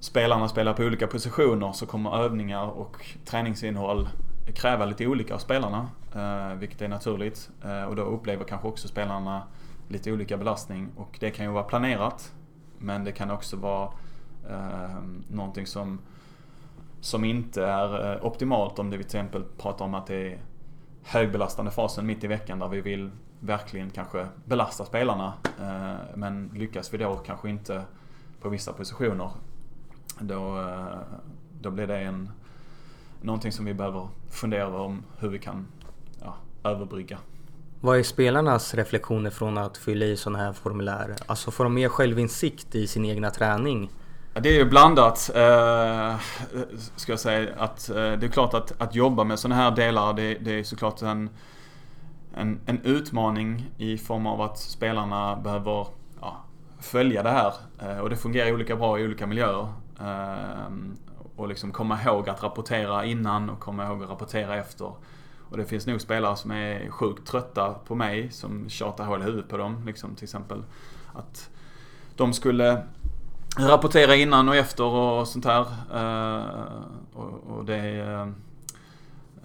spelarna 0.00 0.48
spelar 0.48 0.74
på 0.74 0.82
olika 0.82 1.06
positioner 1.06 1.72
så 1.72 1.86
kommer 1.86 2.24
övningar 2.24 2.66
och 2.66 3.06
träningsinnehåll 3.24 4.08
kräva 4.54 4.84
lite 4.84 5.06
olika 5.06 5.34
av 5.34 5.38
spelarna. 5.38 5.88
Eh, 6.14 6.54
vilket 6.54 6.82
är 6.82 6.88
naturligt. 6.88 7.50
Eh, 7.64 7.82
och 7.82 7.96
då 7.96 8.02
upplever 8.02 8.44
kanske 8.44 8.68
också 8.68 8.88
spelarna 8.88 9.42
lite 9.88 10.12
olika 10.12 10.36
belastning. 10.36 10.88
Och 10.96 11.16
det 11.20 11.30
kan 11.30 11.46
ju 11.46 11.52
vara 11.52 11.64
planerat 11.64 12.32
men 12.78 13.04
det 13.04 13.12
kan 13.12 13.30
också 13.30 13.56
vara 13.56 13.92
eh, 14.50 15.02
någonting 15.28 15.66
som, 15.66 15.98
som 17.00 17.24
inte 17.24 17.64
är 17.64 18.24
optimalt 18.26 18.78
om 18.78 18.90
det 18.90 18.96
vi 18.96 19.04
till 19.04 19.18
exempel 19.18 19.44
pratar 19.58 19.84
om 19.84 19.94
att 19.94 20.06
det 20.06 20.32
är 20.32 20.38
högbelastande 21.02 21.70
fasen 21.70 22.06
mitt 22.06 22.24
i 22.24 22.26
veckan 22.26 22.58
där 22.58 22.68
vi 22.68 22.80
vill 22.80 23.10
verkligen 23.40 23.90
kanske 23.90 24.26
belasta 24.44 24.84
spelarna. 24.84 25.32
Eh, 25.60 26.16
men 26.16 26.50
lyckas 26.54 26.94
vi 26.94 26.98
då 26.98 27.16
kanske 27.16 27.50
inte 27.50 27.84
på 28.40 28.48
vissa 28.48 28.72
positioner 28.72 29.30
då, 30.20 30.60
eh, 30.60 30.98
då 31.60 31.70
blir 31.70 31.86
det 31.86 31.98
en, 31.98 32.30
någonting 33.20 33.52
som 33.52 33.64
vi 33.64 33.74
behöver 33.74 34.08
fundera 34.30 34.62
över 34.62 34.78
om 34.78 35.04
hur 35.18 35.28
vi 35.28 35.38
kan 35.38 35.66
ja, 36.22 36.34
överbrygga. 36.64 37.18
Vad 37.80 37.98
är 37.98 38.02
spelarnas 38.02 38.74
reflektioner 38.74 39.30
från 39.30 39.58
att 39.58 39.76
fylla 39.76 40.06
i 40.06 40.16
sådana 40.16 40.38
här 40.38 40.52
formulär? 40.52 41.16
Alltså 41.26 41.50
får 41.50 41.64
de 41.64 41.74
mer 41.74 41.88
självinsikt 41.88 42.74
i 42.74 42.86
sin 42.86 43.04
egna 43.04 43.30
träning? 43.30 43.90
Det 44.32 44.48
är 44.48 44.54
ju 44.54 44.64
blandat, 44.64 45.30
eh, 45.34 46.16
ska 46.96 47.12
jag 47.12 47.20
säga. 47.20 47.54
Att, 47.56 47.88
eh, 47.88 47.94
det 47.94 48.26
är 48.26 48.28
klart 48.28 48.54
att, 48.54 48.82
att 48.82 48.94
jobba 48.94 49.24
med 49.24 49.38
sådana 49.38 49.62
här 49.62 49.70
delar, 49.70 50.12
det, 50.12 50.34
det 50.34 50.50
är 50.58 50.64
såklart 50.64 51.02
en, 51.02 51.30
en, 52.38 52.60
en, 52.66 52.80
utmaning 52.84 53.70
i 53.78 53.98
form 53.98 54.26
av 54.26 54.40
att 54.40 54.58
spelarna 54.58 55.36
behöver 55.36 55.86
ja, 56.20 56.44
följa 56.80 57.22
det 57.22 57.30
här. 57.30 57.52
Eh, 57.82 57.98
och 57.98 58.10
det 58.10 58.16
fungerar 58.16 58.52
olika 58.52 58.76
bra 58.76 58.98
i 58.98 59.04
olika 59.04 59.26
miljöer. 59.26 59.68
Eh, 60.00 60.72
och 61.36 61.48
liksom 61.48 61.72
komma 61.72 62.02
ihåg 62.02 62.28
att 62.28 62.42
rapportera 62.42 63.04
innan 63.04 63.50
och 63.50 63.60
komma 63.60 63.86
ihåg 63.86 64.02
att 64.02 64.10
rapportera 64.10 64.56
efter. 64.56 64.92
Och 65.50 65.56
det 65.56 65.64
finns 65.64 65.86
nog 65.86 66.00
spelare 66.00 66.36
som 66.36 66.50
är 66.50 66.90
sjukt 66.90 67.28
trötta 67.28 67.74
på 67.74 67.94
mig 67.94 68.30
som 68.30 68.68
tjatar 68.68 69.04
hål 69.04 69.22
i 69.22 69.24
huvudet 69.24 69.48
på 69.48 69.56
dem. 69.56 69.82
Liksom 69.86 70.14
till 70.14 70.24
exempel 70.24 70.62
att 71.14 71.50
de 72.16 72.32
skulle 72.32 72.82
rapportera 73.58 74.14
innan 74.14 74.48
och 74.48 74.56
efter 74.56 74.84
och 74.84 75.28
sånt 75.28 75.44
här. 75.44 75.66
Eh, 75.94 76.44
och 77.46 77.64
det, 77.64 78.00
eh, 78.00 78.28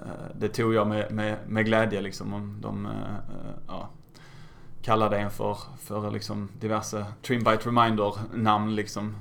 Eh, 0.06 0.36
det 0.36 0.50
tog 0.50 0.74
jag 0.74 0.88
med, 0.88 1.12
med, 1.12 1.38
med 1.48 1.66
glädje 1.66 2.02
liksom. 2.02 2.58
De 2.62 2.86
eh, 2.86 2.92
eh, 2.92 3.56
ja, 3.68 3.90
kallade 4.82 5.18
en 5.18 5.32
för, 5.32 5.58
för 5.80 6.12
liksom 6.12 6.50
diverse 6.60 7.06
Trimbite 7.22 7.70
Reminder-namn 7.70 8.76
liksom. 8.76 9.16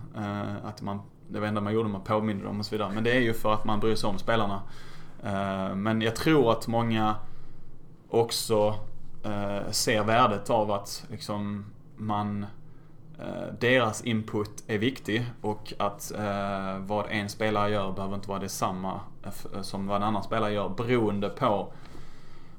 Att 0.64 0.82
man, 0.82 1.00
det 1.28 1.40
var 1.40 1.40
det 1.40 1.48
enda 1.48 1.60
man 1.60 1.72
gjorde, 1.74 1.88
man 1.88 2.04
påminde 2.04 2.44
dem 2.44 2.58
och 2.58 2.66
så 2.66 2.74
vidare. 2.74 2.92
Men 2.94 3.04
det 3.04 3.16
är 3.16 3.20
ju 3.20 3.34
för 3.34 3.54
att 3.54 3.64
man 3.64 3.80
bryr 3.80 3.94
sig 3.94 4.08
om 4.08 4.18
spelarna. 4.18 4.62
Men 5.74 6.02
jag 6.02 6.16
tror 6.16 6.52
att 6.52 6.66
många 6.68 7.14
också 8.08 8.74
ser 9.70 10.04
värdet 10.04 10.50
av 10.50 10.70
att 10.70 11.04
liksom 11.10 11.64
man 11.96 12.46
deras 13.58 14.02
input 14.02 14.64
är 14.66 14.78
viktig 14.78 15.26
och 15.40 15.72
att 15.78 16.12
vad 16.78 17.06
en 17.10 17.28
spelare 17.28 17.70
gör 17.70 17.92
behöver 17.92 18.14
inte 18.14 18.28
vara 18.28 18.38
detsamma 18.38 19.00
Eh, 19.24 19.62
som 19.62 19.86
vad 19.86 19.96
en 19.96 20.02
annan 20.02 20.22
spelare 20.22 20.52
gör 20.52 20.68
beroende 20.68 21.28
på 21.28 21.72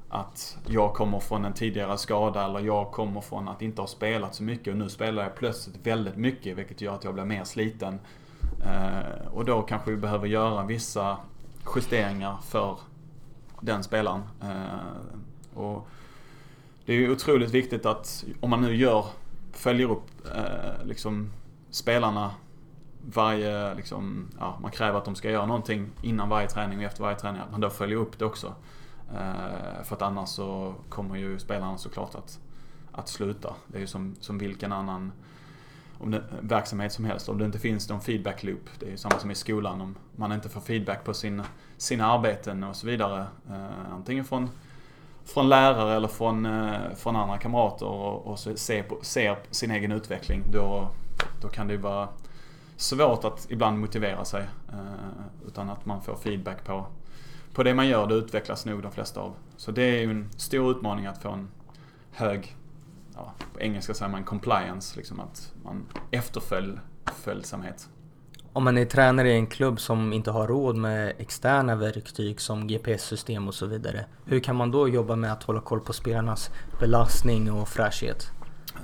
att 0.08 0.58
jag 0.66 0.94
kommer 0.94 1.20
från 1.20 1.44
en 1.44 1.52
tidigare 1.52 1.98
skada 1.98 2.44
eller 2.44 2.60
jag 2.60 2.90
kommer 2.90 3.20
från 3.20 3.48
att 3.48 3.62
inte 3.62 3.82
ha 3.82 3.86
spelat 3.86 4.34
så 4.34 4.42
mycket 4.42 4.72
och 4.72 4.76
nu 4.76 4.88
spelar 4.88 5.22
jag 5.22 5.34
plötsligt 5.34 5.86
väldigt 5.86 6.16
mycket 6.16 6.58
vilket 6.58 6.80
gör 6.80 6.94
att 6.94 7.04
jag 7.04 7.14
blir 7.14 7.24
mer 7.24 7.44
sliten. 7.44 7.98
Eh, 8.64 9.26
och 9.32 9.44
då 9.44 9.62
kanske 9.62 9.90
vi 9.90 9.96
behöver 9.96 10.26
göra 10.26 10.62
vissa 10.66 11.16
justeringar 11.76 12.36
för 12.48 12.78
den 13.60 13.84
spelaren. 13.84 14.22
Eh, 14.42 15.58
och 15.58 15.88
det 16.86 16.92
är 16.92 16.96
ju 16.96 17.12
otroligt 17.12 17.50
viktigt 17.50 17.86
att 17.86 18.24
om 18.40 18.50
man 18.50 18.60
nu 18.60 18.76
gör, 18.76 19.06
följer 19.52 19.90
upp 19.90 20.10
liksom 20.84 21.32
spelarna 21.70 22.30
varje, 23.06 23.74
liksom, 23.74 24.28
ja, 24.38 24.58
man 24.62 24.70
kräver 24.70 24.98
att 24.98 25.04
de 25.04 25.14
ska 25.14 25.30
göra 25.30 25.46
någonting 25.46 25.90
innan 26.02 26.28
varje 26.28 26.48
träning 26.48 26.78
och 26.78 26.84
efter 26.84 27.02
varje 27.02 27.16
träning, 27.16 27.40
att 27.40 27.50
man 27.50 27.60
då 27.60 27.70
följer 27.70 27.98
upp 27.98 28.18
det 28.18 28.24
också. 28.24 28.54
Eh, 29.14 29.84
för 29.84 29.96
att 29.96 30.02
annars 30.02 30.28
så 30.28 30.74
kommer 30.88 31.16
ju 31.16 31.38
spelarna 31.38 31.78
såklart 31.78 32.14
att, 32.14 32.40
att 32.92 33.08
sluta. 33.08 33.54
Det 33.66 33.76
är 33.76 33.80
ju 33.80 33.86
som, 33.86 34.16
som 34.20 34.38
vilken 34.38 34.72
annan 34.72 35.12
om 35.98 36.10
det, 36.10 36.22
verksamhet 36.40 36.92
som 36.92 37.04
helst. 37.04 37.28
Om 37.28 37.38
det 37.38 37.44
inte 37.44 37.58
finns 37.58 37.88
någon 37.88 38.00
feedback 38.00 38.42
loop. 38.42 38.68
Det 38.78 38.86
är 38.86 38.90
ju 38.90 38.96
samma 38.96 39.18
som 39.18 39.30
i 39.30 39.34
skolan. 39.34 39.80
Om 39.80 39.94
man 40.16 40.32
inte 40.32 40.48
får 40.48 40.60
feedback 40.60 41.04
på 41.04 41.14
sin, 41.14 41.42
sina 41.76 42.06
arbeten 42.06 42.64
och 42.64 42.76
så 42.76 42.86
vidare. 42.86 43.26
Eh, 43.48 43.92
antingen 43.92 44.24
från, 44.24 44.50
från 45.24 45.48
lärare 45.48 45.96
eller 45.96 46.08
från, 46.08 46.46
eh, 46.46 46.94
från 46.96 47.16
andra 47.16 47.38
kamrater 47.38 47.86
och, 47.86 48.26
och 48.26 48.38
ser, 48.38 48.82
på, 48.82 48.98
ser 49.02 49.38
sin 49.50 49.70
egen 49.70 49.92
utveckling. 49.92 50.42
Då, 50.52 50.88
då 51.42 51.48
kan 51.48 51.66
det 51.66 51.72
ju 51.72 51.80
vara 51.80 52.08
svårt 52.76 53.24
att 53.24 53.46
ibland 53.50 53.78
motivera 53.78 54.24
sig. 54.24 54.46
Eh, 54.72 55.46
utan 55.46 55.70
att 55.70 55.86
man 55.86 56.02
får 56.02 56.16
feedback 56.16 56.64
på, 56.64 56.86
på 57.52 57.62
det 57.62 57.74
man 57.74 57.88
gör. 57.88 58.06
Det 58.06 58.14
utvecklas 58.14 58.66
nog 58.66 58.82
de 58.82 58.92
flesta 58.92 59.20
av. 59.20 59.34
Så 59.56 59.70
det 59.70 59.82
är 59.82 60.00
ju 60.00 60.10
en 60.10 60.28
stor 60.36 60.70
utmaning 60.70 61.06
att 61.06 61.22
få 61.22 61.30
en 61.30 61.48
hög 62.10 62.56
ja, 63.14 63.32
på 63.52 63.60
engelska 63.60 63.94
säger 63.94 64.12
man 64.12 64.24
compliance, 64.24 64.96
liksom 64.96 65.20
att 65.20 65.52
man 65.64 65.86
efterföljsamhet. 66.10 67.88
Om 68.52 68.64
man 68.64 68.78
är 68.78 68.84
tränare 68.84 69.32
i 69.32 69.34
en 69.34 69.46
klubb 69.46 69.80
som 69.80 70.12
inte 70.12 70.30
har 70.30 70.46
råd 70.46 70.76
med 70.76 71.12
externa 71.18 71.76
verktyg 71.76 72.40
som 72.40 72.66
GPS-system 72.66 73.48
och 73.48 73.54
så 73.54 73.66
vidare. 73.66 74.06
Hur 74.24 74.40
kan 74.40 74.56
man 74.56 74.70
då 74.70 74.88
jobba 74.88 75.16
med 75.16 75.32
att 75.32 75.42
hålla 75.42 75.60
koll 75.60 75.80
på 75.80 75.92
spelarnas 75.92 76.50
belastning 76.80 77.52
och 77.52 77.68
fräschhet? 77.68 78.30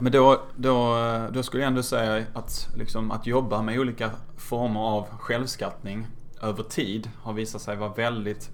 Men 0.01 0.13
då, 0.13 0.43
då, 0.57 0.97
då 1.33 1.43
skulle 1.43 1.63
jag 1.63 1.69
ändå 1.69 1.83
säga 1.83 2.27
att, 2.35 2.69
liksom, 2.77 3.11
att 3.11 3.27
jobba 3.27 3.63
med 3.63 3.79
olika 3.79 4.11
former 4.37 4.81
av 4.81 5.07
självskattning 5.19 6.07
över 6.43 6.63
tid 6.63 7.11
har 7.23 7.33
visat 7.33 7.63
sig 7.63 7.77
vara 7.77 7.93
väldigt 7.93 8.51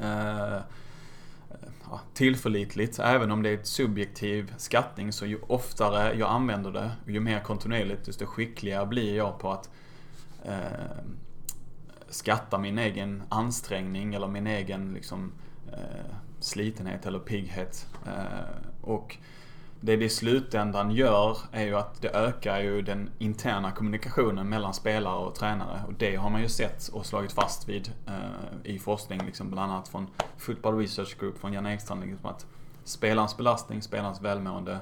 eh, 0.00 0.58
ja, 1.90 2.00
tillförlitligt. 2.14 2.98
Även 2.98 3.30
om 3.30 3.42
det 3.42 3.50
är 3.50 3.54
ett 3.54 3.66
subjektiv 3.66 4.54
skattning 4.56 5.12
så 5.12 5.26
ju 5.26 5.38
oftare 5.46 6.18
jag 6.18 6.30
använder 6.30 6.70
det, 6.72 6.90
ju 7.06 7.20
mer 7.20 7.40
kontinuerligt, 7.40 8.04
desto 8.04 8.26
skickligare 8.26 8.86
blir 8.86 9.16
jag 9.16 9.38
på 9.38 9.52
att 9.52 9.70
eh, 10.44 10.98
skatta 12.08 12.58
min 12.58 12.78
egen 12.78 13.22
ansträngning 13.28 14.14
eller 14.14 14.28
min 14.28 14.46
egen 14.46 14.94
liksom, 14.94 15.32
eh, 15.72 16.14
slitenhet 16.40 17.06
eller 17.06 17.18
pigghet. 17.18 17.86
Eh, 18.06 18.64
och 18.80 19.16
det 19.80 19.96
det 19.96 20.04
i 20.04 20.08
slutändan 20.08 20.90
gör 20.90 21.38
är 21.52 21.64
ju 21.64 21.76
att 21.76 22.02
det 22.02 22.08
ökar 22.08 22.60
ju 22.60 22.82
den 22.82 23.10
interna 23.18 23.70
kommunikationen 23.70 24.48
mellan 24.48 24.74
spelare 24.74 25.18
och 25.18 25.34
tränare. 25.34 25.82
Och 25.86 25.92
det 25.92 26.16
har 26.16 26.30
man 26.30 26.42
ju 26.42 26.48
sett 26.48 26.88
och 26.88 27.06
slagit 27.06 27.32
fast 27.32 27.68
vid 27.68 27.92
eh, 28.06 28.14
i 28.72 28.78
forskning, 28.78 29.20
liksom 29.26 29.50
bland 29.50 29.72
annat 29.72 29.88
från 29.88 30.06
Football 30.36 30.78
Research 30.78 31.18
Group, 31.20 31.38
från 31.38 31.52
Jan 31.52 31.66
Ekstrand, 31.66 32.00
liksom 32.00 32.30
att 32.30 32.46
spelarens 32.84 33.36
belastning, 33.36 33.82
spelarens 33.82 34.20
välmående, 34.20 34.78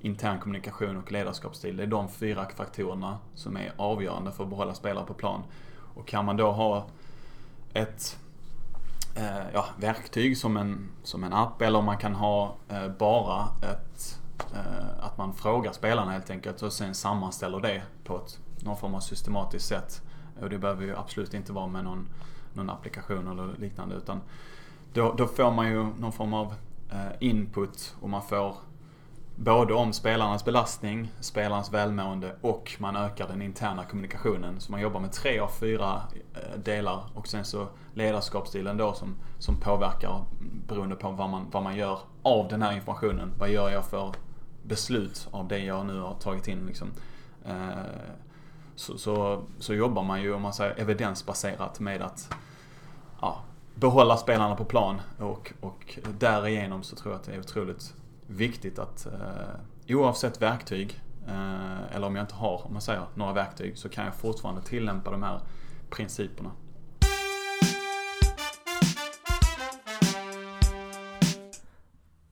intern 0.00 0.38
kommunikation 0.38 0.96
och 0.96 1.12
ledarskapsstil, 1.12 1.76
det 1.76 1.82
är 1.82 1.86
de 1.86 2.08
fyra 2.08 2.46
faktorerna 2.56 3.18
som 3.34 3.56
är 3.56 3.72
avgörande 3.76 4.32
för 4.32 4.44
att 4.44 4.50
behålla 4.50 4.74
spelare 4.74 5.06
på 5.06 5.14
plan. 5.14 5.42
Och 5.94 6.06
kan 6.06 6.24
man 6.24 6.36
då 6.36 6.52
ha 6.52 6.86
ett 7.72 8.18
eh, 9.16 9.50
ja, 9.52 9.66
verktyg 9.76 10.38
som 10.38 10.56
en, 10.56 10.88
som 11.02 11.24
en 11.24 11.32
app 11.32 11.62
eller 11.62 11.78
om 11.78 11.84
man 11.84 11.98
kan 11.98 12.14
ha 12.14 12.56
eh, 12.68 12.88
bara 12.88 13.48
ett 13.62 14.20
Eh, 14.54 15.04
att 15.04 15.18
man 15.18 15.34
frågar 15.34 15.72
spelarna 15.72 16.10
helt 16.10 16.30
enkelt 16.30 16.62
och 16.62 16.72
sen 16.72 16.94
sammanställer 16.94 17.60
det 17.60 17.82
på 18.04 18.16
ett, 18.16 18.40
någon 18.64 18.76
form 18.76 18.94
av 18.94 19.00
systematiskt 19.00 19.68
sätt. 19.68 20.02
Och 20.40 20.50
det 20.50 20.58
behöver 20.58 20.84
ju 20.84 20.96
absolut 20.96 21.34
inte 21.34 21.52
vara 21.52 21.66
med 21.66 21.84
någon, 21.84 22.08
någon 22.52 22.70
applikation 22.70 23.28
eller 23.28 23.56
liknande 23.58 23.94
utan 23.94 24.20
då, 24.92 25.14
då 25.18 25.26
får 25.26 25.50
man 25.50 25.68
ju 25.68 25.86
någon 25.98 26.12
form 26.12 26.34
av 26.34 26.54
eh, 26.90 27.12
input 27.20 27.94
och 28.00 28.10
man 28.10 28.22
får 28.22 28.56
både 29.36 29.74
om 29.74 29.92
spelarnas 29.92 30.44
belastning, 30.44 31.12
spelarnas 31.20 31.72
välmående 31.72 32.36
och 32.40 32.76
man 32.78 32.96
ökar 32.96 33.28
den 33.28 33.42
interna 33.42 33.84
kommunikationen. 33.84 34.60
Så 34.60 34.72
man 34.72 34.80
jobbar 34.80 35.00
med 35.00 35.12
tre 35.12 35.38
av 35.38 35.48
fyra 35.48 36.02
eh, 36.34 36.58
delar 36.58 37.04
och 37.14 37.26
sen 37.26 37.44
så 37.44 37.66
ledarskapsstilen 37.94 38.76
då 38.76 38.92
som, 38.92 39.14
som 39.38 39.60
påverkar 39.60 40.24
beroende 40.66 40.96
på 40.96 41.10
vad 41.10 41.30
man, 41.30 41.46
vad 41.50 41.62
man 41.62 41.76
gör 41.76 41.98
av 42.22 42.48
den 42.48 42.62
här 42.62 42.72
informationen. 42.72 43.32
Vad 43.38 43.48
gör 43.48 43.70
jag 43.70 43.84
för 43.84 44.12
beslut 44.66 45.28
av 45.30 45.48
det 45.48 45.58
jag 45.58 45.86
nu 45.86 46.00
har 46.00 46.14
tagit 46.14 46.48
in. 46.48 46.66
Liksom. 46.66 46.92
Eh, 47.44 47.68
så, 48.74 48.98
så, 48.98 49.44
så, 49.58 49.74
jobbar 49.74 50.02
man 50.02 50.22
ju, 50.22 50.34
om 50.34 50.42
man 50.42 50.52
säger 50.52 50.80
evidensbaserat 50.80 51.80
med 51.80 52.02
att 52.02 52.34
ja, 53.20 53.44
behålla 53.74 54.16
spelarna 54.16 54.56
på 54.56 54.64
plan 54.64 55.00
och, 55.18 55.52
och 55.60 55.98
därigenom 56.18 56.82
så 56.82 56.96
tror 56.96 57.12
jag 57.12 57.20
att 57.20 57.26
det 57.26 57.34
är 57.34 57.40
otroligt 57.40 57.94
viktigt 58.26 58.78
att 58.78 59.06
eh, 59.06 59.96
oavsett 59.96 60.42
verktyg 60.42 61.00
eh, 61.28 61.94
eller 61.94 62.06
om 62.06 62.16
jag 62.16 62.22
inte 62.22 62.34
har, 62.34 62.66
om 62.66 62.72
man 62.72 62.82
säger, 62.82 63.02
några 63.14 63.32
verktyg 63.32 63.78
så 63.78 63.88
kan 63.88 64.04
jag 64.04 64.14
fortfarande 64.14 64.62
tillämpa 64.62 65.10
de 65.10 65.22
här 65.22 65.40
principerna. 65.90 66.50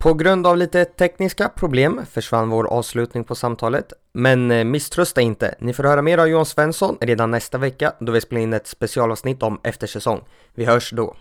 På 0.04 0.14
grund 0.14 0.46
av 0.46 0.56
lite 0.56 0.84
tekniska 0.84 1.48
problem 1.48 2.00
försvann 2.10 2.48
vår 2.48 2.66
avslutning 2.66 3.24
på 3.24 3.34
samtalet. 3.34 3.92
Men 4.12 4.50
eh, 4.50 4.64
misströsta 4.64 5.20
inte, 5.20 5.54
ni 5.58 5.72
får 5.72 5.84
höra 5.84 6.02
mer 6.02 6.18
av 6.18 6.28
Johan 6.28 6.46
Svensson 6.46 6.96
redan 7.00 7.30
nästa 7.30 7.58
vecka 7.58 7.92
då 8.00 8.12
vi 8.12 8.20
spelar 8.20 8.42
in 8.42 8.52
ett 8.52 8.66
specialavsnitt 8.66 9.42
om 9.42 9.60
eftersäsong. 9.62 10.20
Vi 10.54 10.64
hörs 10.64 10.90
då! 10.90 11.16